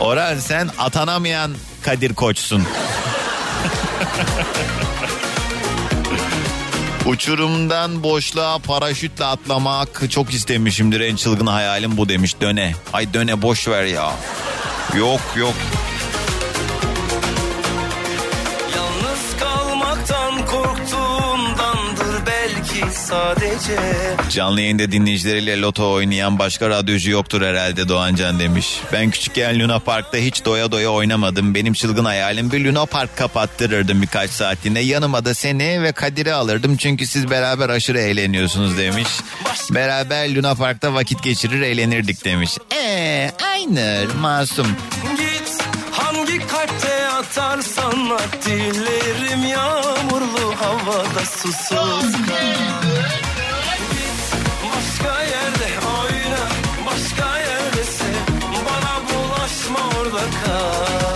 [0.00, 1.52] Orhan sen atanamayan
[1.82, 2.62] Kadir Koç'sun.
[7.06, 11.00] Uçurumdan boşluğa paraşütle atlamak çok istemişimdir.
[11.00, 12.74] En çılgın hayalim bu demiş döne.
[12.92, 14.12] Ay döne boş ver ya.
[14.96, 15.54] Yok yok.
[22.92, 23.76] Sadece
[24.30, 28.80] Canlı yayında dinleyicileriyle loto oynayan başka radyocu yoktur herhalde Doğancan demiş.
[28.92, 31.54] Ben küçükken Luna Park'ta hiç doya doya oynamadım.
[31.54, 34.80] Benim çılgın hayalim bir Luna Park kapattırırdım birkaç saatliğine.
[34.80, 39.08] Yanıma da seni ve Kadir'i alırdım çünkü siz beraber aşırı eğleniyorsunuz demiş.
[39.70, 42.50] Beraber Luna Park'ta vakit geçirir eğlenirdik demiş.
[42.72, 44.66] Eee aynı masum.
[45.16, 45.58] Git
[45.92, 52.12] hangi kalpte atarsan at Dilerim yağmurlu havada susuz.
[54.70, 55.68] Başka yerde
[56.00, 56.44] oyna
[56.86, 58.34] Başka yerde sev.
[58.66, 61.09] Bana bulaşma orada kal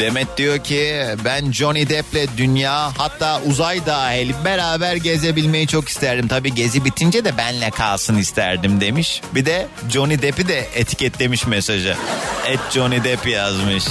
[0.00, 6.28] Demet diyor ki ben Johnny Depp'le dünya hatta uzay dahil beraber gezebilmeyi çok isterdim.
[6.28, 9.22] Tabii gezi bitince de benle kalsın isterdim demiş.
[9.34, 11.96] Bir de Johnny Depp'i de etiketlemiş mesaja.
[12.46, 13.84] Et Johnny Depp yazmış.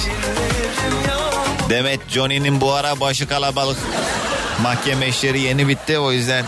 [1.70, 3.78] Demet Johnny'nin bu ara başı kalabalık.
[4.62, 6.46] Mahkeme işleri yeni bitti o yüzden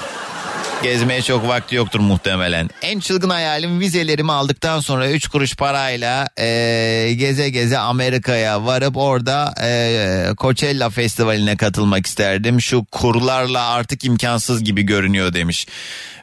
[0.83, 2.69] Gezmeye çok vakti yoktur muhtemelen.
[2.81, 9.53] En çılgın hayalim vizelerimi aldıktan sonra 3 kuruş parayla e, geze geze Amerika'ya varıp orada
[9.63, 12.61] e, Coachella Festivali'ne katılmak isterdim.
[12.61, 15.67] Şu kurlarla artık imkansız gibi görünüyor demiş.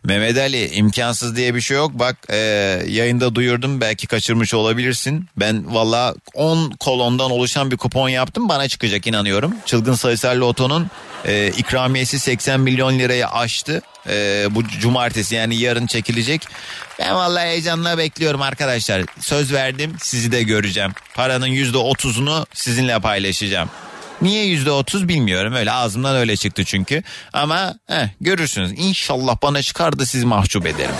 [0.04, 1.90] Mehmet Ali imkansız diye bir şey yok.
[1.94, 2.36] Bak e,
[2.86, 5.26] yayında duyurdum belki kaçırmış olabilirsin.
[5.36, 9.54] Ben valla 10 kolondan oluşan bir kupon yaptım bana çıkacak inanıyorum.
[9.66, 10.90] Çılgın sayısal lotonun
[11.24, 13.82] e, ikramiyesi 80 milyon lirayı aştı.
[14.08, 16.42] E, bu cumartesi yani yarın çekilecek.
[16.98, 19.02] Ben vallahi heyecanla bekliyorum arkadaşlar.
[19.20, 20.92] Söz verdim sizi de göreceğim.
[21.14, 23.70] Paranın yüzde otuzunu sizinle paylaşacağım.
[24.22, 27.02] Niye yüzde otuz bilmiyorum öyle ağzımdan öyle çıktı çünkü.
[27.32, 30.94] Ama heh, görürsünüz İnşallah bana çıkar da sizi mahcup ederim.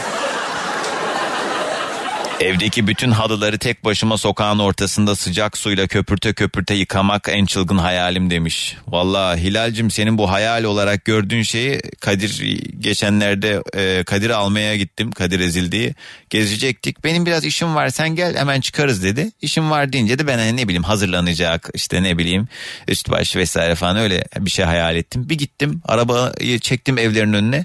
[2.41, 8.30] Evdeki bütün halıları tek başıma sokağın ortasında sıcak suyla köpürte köpürte yıkamak en çılgın hayalim
[8.30, 8.76] demiş.
[8.89, 15.12] Valla Hilal'cim senin bu hayal olarak gördüğün şeyi Kadir geçenlerde e, Kadir'i almaya gittim.
[15.12, 15.95] Kadir ezildiği
[16.30, 17.05] gezecektik.
[17.05, 19.30] Benim biraz işim var sen gel hemen çıkarız dedi.
[19.43, 22.48] İşim var deyince de ben hani ne bileyim hazırlanacak işte ne bileyim
[22.89, 25.28] üst baş vesaire falan öyle bir şey hayal ettim.
[25.28, 27.65] Bir gittim arabayı çektim evlerin önüne.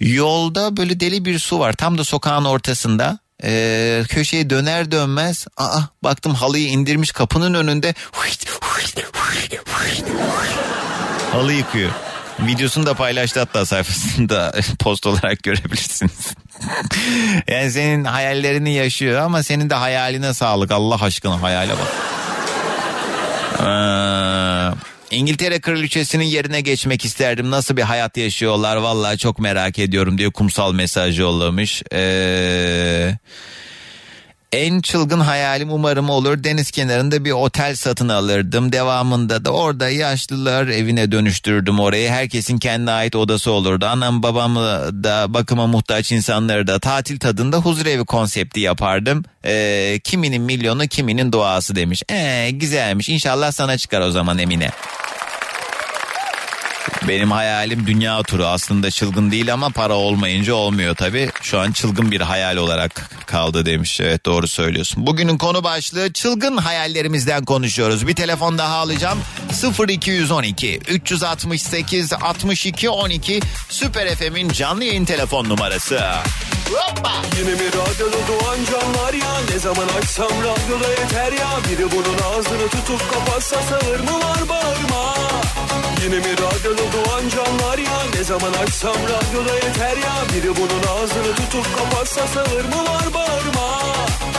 [0.00, 1.72] Yolda böyle deli bir su var.
[1.72, 3.18] Tam da sokağın ortasında.
[3.44, 5.46] Ee, köşeye döner dönmez.
[5.56, 7.94] Aa baktım halıyı indirmiş kapının önünde.
[11.32, 11.90] Halı yıkıyor.
[12.40, 16.34] Videosunu da paylaştı hatta sayfasında post olarak görebilirsiniz.
[17.48, 21.88] yani senin hayallerini yaşıyor ama senin de hayaline sağlık Allah aşkına hayale bak.
[23.60, 27.50] Ee, İngiltere kraliçesinin yerine geçmek isterdim.
[27.50, 31.82] Nasıl bir hayat yaşıyorlar vallahi çok merak ediyorum diye kumsal mesaj yollamış.
[31.92, 33.14] Ee,
[34.52, 36.44] en çılgın hayalim umarım olur.
[36.44, 38.72] Deniz kenarında bir otel satın alırdım.
[38.72, 42.10] Devamında da orada yaşlılar evine dönüştürdüm orayı.
[42.10, 43.86] Herkesin kendine ait odası olurdu.
[43.86, 44.60] Anam babamı
[45.04, 49.24] da bakıma muhtaç insanları da tatil tadında huzurevi konsepti yapardım.
[49.44, 52.02] Ee, kiminin milyonu kiminin duası demiş.
[52.10, 53.08] Ee, güzelmiş.
[53.08, 54.70] İnşallah sana çıkar o zaman Emine.
[57.08, 61.30] Benim hayalim dünya turu aslında çılgın değil ama para olmayınca olmuyor tabi.
[61.42, 64.00] Şu an çılgın bir hayal olarak kaldı demiş.
[64.00, 65.06] Evet doğru söylüyorsun.
[65.06, 68.06] Bugünün konu başlığı çılgın hayallerimizden konuşuyoruz.
[68.06, 69.18] Bir telefon daha alacağım.
[69.88, 76.00] 0212 368 62 12 Süper FM'in canlı yayın telefon numarası.
[76.74, 77.12] Hoppa.
[77.38, 82.68] Yine mi radyoda doğan canlar ya Ne zaman açsam radyoda yeter ya Biri bunun ağzını
[82.68, 85.17] tutup kapatsa sağır mı var bağırma
[86.04, 91.34] Yine mi radyoda doğan canlar ya Ne zaman açsam radyoda yeter ya Biri bunun ağzını
[91.36, 93.82] tutup kapatsa sağır mı var bağırma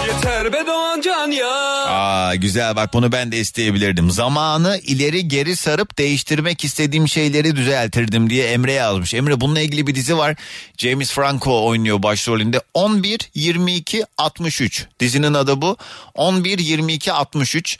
[0.07, 1.49] Yeter be doğan can ya
[1.85, 4.11] Aa güzel bak bunu ben de isteyebilirdim.
[4.11, 9.13] Zamanı ileri geri sarıp değiştirmek istediğim şeyleri düzeltirdim diye Emre yazmış.
[9.13, 10.35] Emre bununla ilgili bir dizi var.
[10.77, 12.61] James Franco oynuyor başrolünde.
[12.73, 14.85] 11 22 63.
[14.99, 15.77] Dizinin adı bu.
[16.13, 17.77] 11 22 63.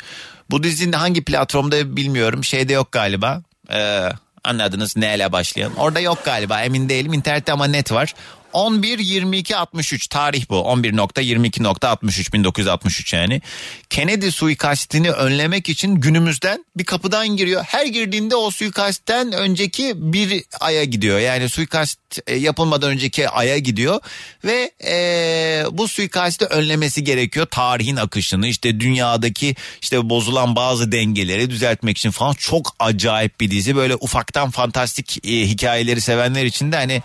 [0.51, 2.43] Bu dizinin hangi platformda bilmiyorum.
[2.43, 3.41] Şeyde yok galiba.
[3.71, 4.09] Ee,
[4.43, 5.75] anladınız neyle başlayan.
[5.75, 7.13] Orada yok galiba emin değilim.
[7.13, 8.13] İnternette ama net var.
[8.53, 10.55] 11 22 63 tarih bu.
[10.55, 13.41] 11.22.63 1963 yani.
[13.89, 17.63] Kennedy suikastini önlemek için günümüzden bir kapıdan giriyor.
[17.63, 21.19] Her girdiğinde o suikastten önceki bir aya gidiyor.
[21.19, 23.99] Yani suikast e, yapılmadan önceki aya gidiyor.
[24.45, 28.47] Ve e, bu suikasti önlemesi gerekiyor tarihin akışını.
[28.47, 33.75] İşte dünyadaki işte bozulan bazı dengeleri düzeltmek için falan çok acayip bir dizi.
[33.75, 37.01] Böyle ufaktan fantastik e, hikayeleri sevenler için de hani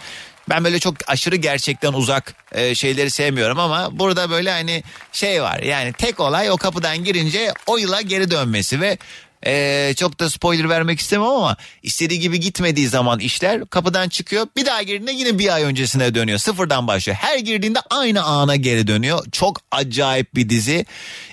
[0.48, 5.58] ben böyle çok aşırı gerçekten uzak e, şeyleri sevmiyorum ama burada böyle hani şey var.
[5.58, 8.98] Yani tek olay o kapıdan girince o yıla geri dönmesi ve
[9.46, 14.66] e, çok da spoiler vermek istemem ama istediği gibi gitmediği zaman işler kapıdan çıkıyor bir
[14.66, 19.24] daha girdiğinde yine bir ay öncesine dönüyor sıfırdan başlıyor her girdiğinde aynı ana geri dönüyor
[19.32, 20.86] çok acayip bir dizi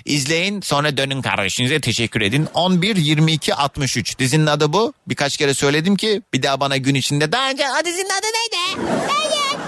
[0.04, 5.96] izleyin sonra dönün kardeşinize teşekkür edin 11 22 63 dizinin adı bu birkaç kere söyledim
[5.96, 8.86] ki bir daha bana gün içinde daha önce o dizinin adı neydi?
[9.08, 9.58] Hayır.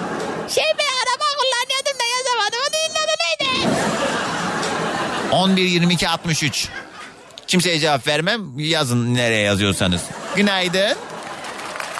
[0.48, 2.58] Şey bir araba kullanıyordum da yazamadım.
[2.68, 3.68] O dizinin adı neydi?
[5.32, 6.68] 11 22 63.
[7.46, 8.40] Kimseye cevap vermem.
[8.58, 10.02] Yazın nereye yazıyorsanız.
[10.36, 10.96] Günaydın.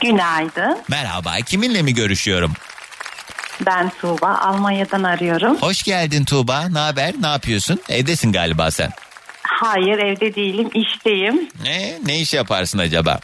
[0.03, 0.79] Günaydın.
[0.89, 1.35] Merhaba.
[1.47, 2.53] Kiminle mi görüşüyorum?
[3.67, 4.29] Ben Tuğba.
[4.39, 5.57] Almanya'dan arıyorum.
[5.57, 6.69] Hoş geldin Tuğba.
[6.69, 7.15] Ne haber?
[7.21, 7.81] Ne yapıyorsun?
[7.89, 8.91] Evdesin galiba sen.
[9.43, 10.71] Hayır evde değilim.
[10.75, 11.49] işteyim.
[11.63, 11.93] Ne?
[12.07, 13.21] Ne iş yaparsın acaba?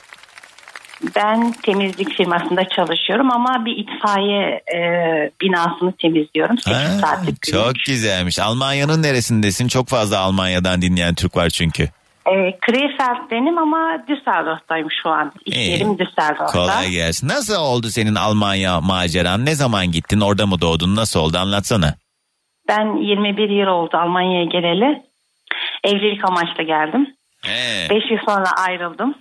[1.17, 4.81] Ben temizlik firmasında çalışıyorum ama bir itfaiye e,
[5.41, 6.59] binasını temizliyorum.
[6.59, 8.39] 8 Ha, saatlik bir çok güzelmiş.
[8.39, 9.69] Almanya'nın neresindesin?
[9.69, 11.89] Çok fazla Almanya'dan dinleyen Türk var çünkü.
[12.31, 15.33] E, Krefeld'denim ama Düsseldorf'tayım şu an.
[15.47, 15.71] İş İyi.
[15.71, 16.47] yerim Düsseldorf'ta.
[16.47, 17.29] Kolay gelsin.
[17.29, 19.47] Nasıl oldu senin Almanya maceran?
[19.47, 20.21] Ne zaman gittin?
[20.21, 20.97] Orada mı doğdun?
[20.97, 21.39] Nasıl oldu?
[21.39, 21.95] Anlatsana.
[22.69, 25.03] Ben 21 yıl oldu Almanya'ya geleli.
[25.85, 27.07] Evlilik amaçlı geldim.
[27.45, 27.87] He.
[27.91, 29.15] 5 yıl sonra ayrıldım.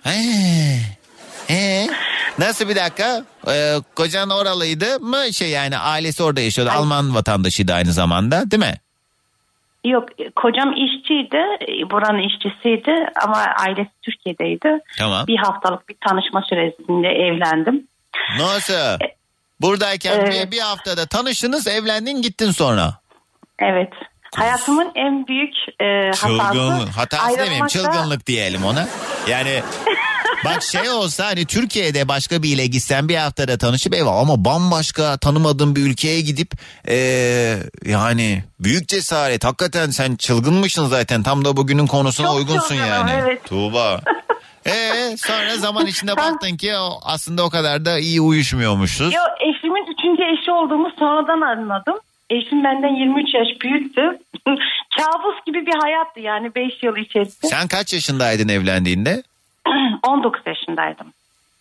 [1.50, 1.86] Ee,
[2.38, 3.24] nasıl bir dakika?
[3.48, 5.32] Ee, kocan oralıydı mı?
[5.32, 6.70] Şey yani ailesi orada yaşıyordu.
[6.74, 8.74] Alman vatandaşıydı aynı zamanda değil mi?
[9.84, 11.36] Yok kocam işçiydi.
[11.68, 14.78] e, Buranın işçisiydi ama ailesi Türkiye'deydi.
[14.98, 15.26] Tamam.
[15.26, 17.86] Bir haftalık bir tanışma süresinde evlendim.
[18.38, 18.98] Nasıl?
[19.60, 20.46] Buradayken Evet.
[20.46, 22.94] bir, bir haftada tanıştınız evlendin gittin sonra.
[23.58, 23.92] Evet.
[24.36, 26.26] Hayatımın en büyük e, hatası.
[26.26, 26.88] Çılgınlık.
[26.96, 28.86] Hatası demeyeyim çılgınlık diyelim ona.
[29.28, 29.62] Yani
[30.44, 35.76] bak şey olsa hani Türkiye'de başka biriyle gitsen bir haftada tanışıp eyvallah ama bambaşka tanımadığın
[35.76, 36.50] bir ülkeye gidip
[36.88, 42.88] eee, yani büyük cesaret hakikaten sen çılgınmışsın zaten tam da bugünün konusuna Çok uygunsun çılgınım,
[42.88, 43.10] yani.
[43.22, 43.44] evet.
[43.44, 44.00] Tuğba.
[44.66, 49.14] Ee, sonra zaman içinde baktın ki o aslında o kadar da iyi uyuşmuyormuşuz.
[49.14, 51.94] Yo, eşimin üçüncü eşi olduğumu sonradan anladım.
[52.30, 54.00] Eşim benden 23 yaş büyüktü.
[54.98, 57.46] Kabus gibi bir hayattı yani 5 yıl içerisinde.
[57.50, 59.22] Sen kaç yaşındaydın evlendiğinde?
[60.08, 61.06] 19 yaşındaydım.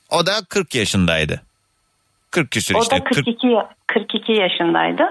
[0.10, 1.42] O da 40 yaşındaydı.
[2.32, 2.96] 40 küsür O işte.
[2.96, 3.48] da 42
[3.88, 5.04] 42 yaşındaydı.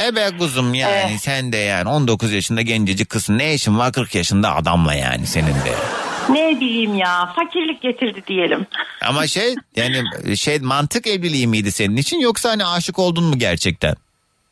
[0.00, 3.38] E be kuzum yani sen de yani 19 yaşında gencecik kızsın.
[3.38, 5.74] Ne işin var 40 yaşında adamla yani senin de.
[6.28, 8.66] Ne bileyim ya fakirlik getirdi diyelim.
[9.06, 10.02] Ama şey yani
[10.36, 13.94] şey mantık evliliği miydi senin için yoksa hani aşık oldun mu gerçekten?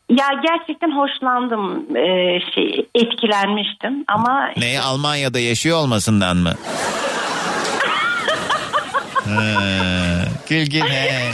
[0.09, 6.53] Ya gerçekten hoşlandım e, şey etkilenmiştim ama Neyi Almanya'da yaşıyor olmasından mı?
[9.35, 11.31] Ha, gül gül he.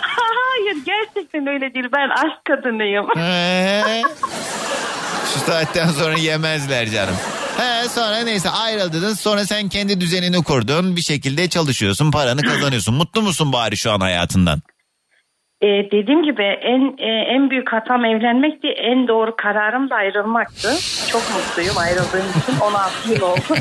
[0.00, 3.06] hayır gerçekten öyle değil ben aşk kadınıyım.
[3.16, 4.02] He.
[5.34, 7.16] Şu saatten sonra yemezler canım.
[7.56, 12.94] He sonra neyse ayrıldınız sonra sen kendi düzenini kurdun bir şekilde çalışıyorsun paranı kazanıyorsun.
[12.94, 14.62] Mutlu musun bari şu an hayatından?
[15.62, 18.68] E, dediğim gibi en e, en büyük hatam evlenmekti.
[18.68, 20.68] En doğru kararım da ayrılmaktı.
[21.12, 22.60] Çok mutluyum ayrıldığım için.
[22.60, 23.40] 16 yıl oldu.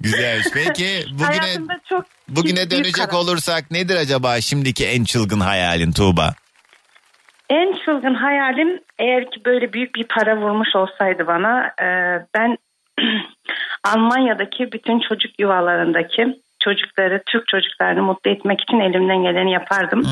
[0.00, 0.42] Güzel.
[0.54, 3.18] Peki bugüne çok bugüne dönecek karar.
[3.18, 6.34] olursak nedir acaba şimdiki en çılgın hayalin Tuğba?
[7.50, 11.86] En çılgın hayalim eğer ki böyle büyük bir para vurmuş olsaydı bana e,
[12.34, 12.58] ben
[13.84, 20.02] Almanya'daki bütün çocuk yuvalarındaki çocukları, Türk çocuklarını mutlu etmek için elimden geleni yapardım.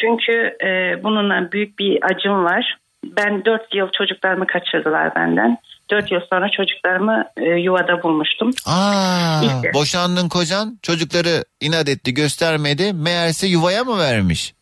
[0.00, 2.76] Çünkü e, bununla büyük bir acım var.
[3.04, 5.58] Ben 4 yıl çocuklarımı kaçırdılar benden.
[5.90, 8.50] 4 yıl sonra çocuklarımı e, yuvada bulmuştum.
[8.66, 9.74] Aa, İşte.
[9.74, 14.54] boşandın kocan çocukları inat etti göstermedi meğerse yuvaya mı vermiş?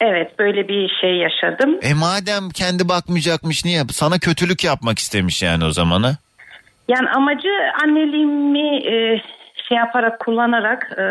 [0.00, 1.78] Evet böyle bir şey yaşadım.
[1.82, 3.82] E madem kendi bakmayacakmış niye?
[3.90, 6.16] Sana kötülük yapmak istemiş yani o zaman ha?
[6.88, 7.48] Yani amacı
[7.84, 9.22] anneliğimi e,
[9.70, 11.04] şey yaparak kullanarak e,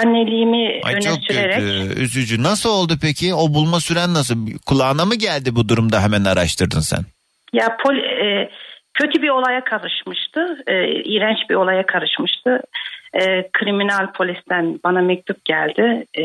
[0.00, 1.56] anneliğimi Ay öne çok sürerek.
[1.56, 2.42] kötü, üzücü.
[2.42, 3.34] Nasıl oldu peki?
[3.34, 4.36] O bulma süren nasıl?
[4.66, 7.00] Kulağına mı geldi bu durumda hemen araştırdın sen?
[7.52, 8.50] Ya pol, e,
[8.94, 10.40] kötü bir olaya karışmıştı.
[10.66, 12.60] E, iğrenç bir olaya karışmıştı.
[13.14, 16.06] E, kriminal polisten bana mektup geldi.
[16.18, 16.22] E,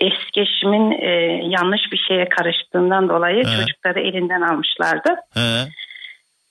[0.00, 1.10] eski eşimin e,
[1.50, 3.56] yanlış bir şeye karıştığından dolayı He.
[3.60, 5.14] çocukları elinden almışlardı.
[5.34, 5.68] He.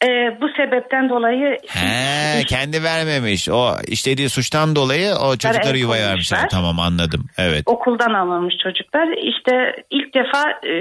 [0.04, 0.08] E,
[0.42, 3.50] bu sebepten dolayı He, kendi vermemiş.
[3.50, 6.38] O işlediği suçtan dolayı o çocukları el yuvaya koymuşlar.
[6.38, 6.50] vermişler.
[6.50, 7.26] Tamam anladım.
[7.38, 7.64] Evet.
[7.66, 9.08] okuldan alınmış çocuklar.
[9.08, 10.74] İşte ilk defa e,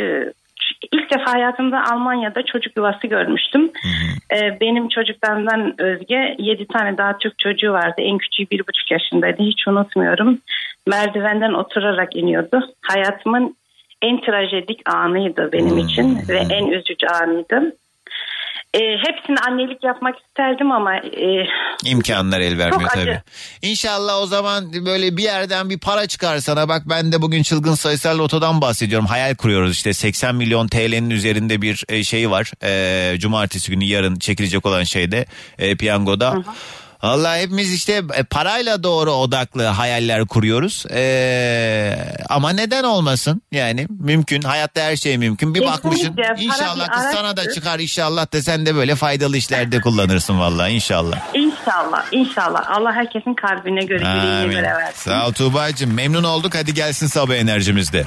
[0.92, 3.70] ilk defa hayatımda Almanya'da çocuk yuvası görmüştüm.
[4.36, 7.94] E, benim çocuklarımdan özge 7 tane daha Türk çocuğu vardı.
[7.98, 9.42] En küçüğü bir buçuk yaşındaydı.
[9.42, 10.38] Hiç unutmuyorum.
[10.86, 12.60] Merdivenden oturarak iniyordu.
[12.82, 13.56] Hayatımın
[14.02, 17.72] en trajedik anıydı benim için ve en üzücü anıydı.
[18.74, 21.46] E, hepsini annelik yapmak isterdim ama e,
[21.84, 23.04] İmkanlar el vermiyor acı.
[23.04, 23.22] tabii.
[23.62, 26.68] İnşallah o zaman böyle bir yerden bir para çıkar sana.
[26.68, 29.06] Bak ben de bugün çılgın sayısal lotodan bahsediyorum.
[29.06, 32.52] Hayal kuruyoruz işte 80 milyon TL'nin üzerinde bir e, şey var.
[32.64, 35.26] E, cumartesi günü yarın çekilecek olan şeyde
[35.58, 36.34] e, piyangoda.
[37.02, 40.84] Vallahi hepimiz işte e, parayla doğru odaklı hayaller kuruyoruz.
[40.90, 43.42] E, ama neden olmasın?
[43.52, 44.42] Yani mümkün.
[44.42, 45.54] Hayatta her şey mümkün.
[45.54, 45.78] Bir Kesinlikle.
[45.84, 50.72] bakmışsın inşallah kız sana da çıkar inşallah da sen de böyle faydalı işlerde kullanırsın vallahi
[50.72, 51.18] inşallah.
[51.34, 55.10] inşallah inşallah Allah herkesin kalbine göre yüreğine göre versin.
[55.10, 55.94] Sağ ol Tuğba'cığım.
[55.94, 56.54] Memnun olduk.
[56.54, 58.04] Hadi gelsin sabah enerjimizde.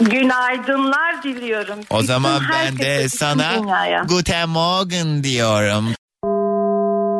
[0.00, 1.78] Günaydınlar diliyorum.
[1.90, 4.02] O Bütün zaman ben de sana dünyaya.
[4.08, 5.94] Guten Morgen diyorum.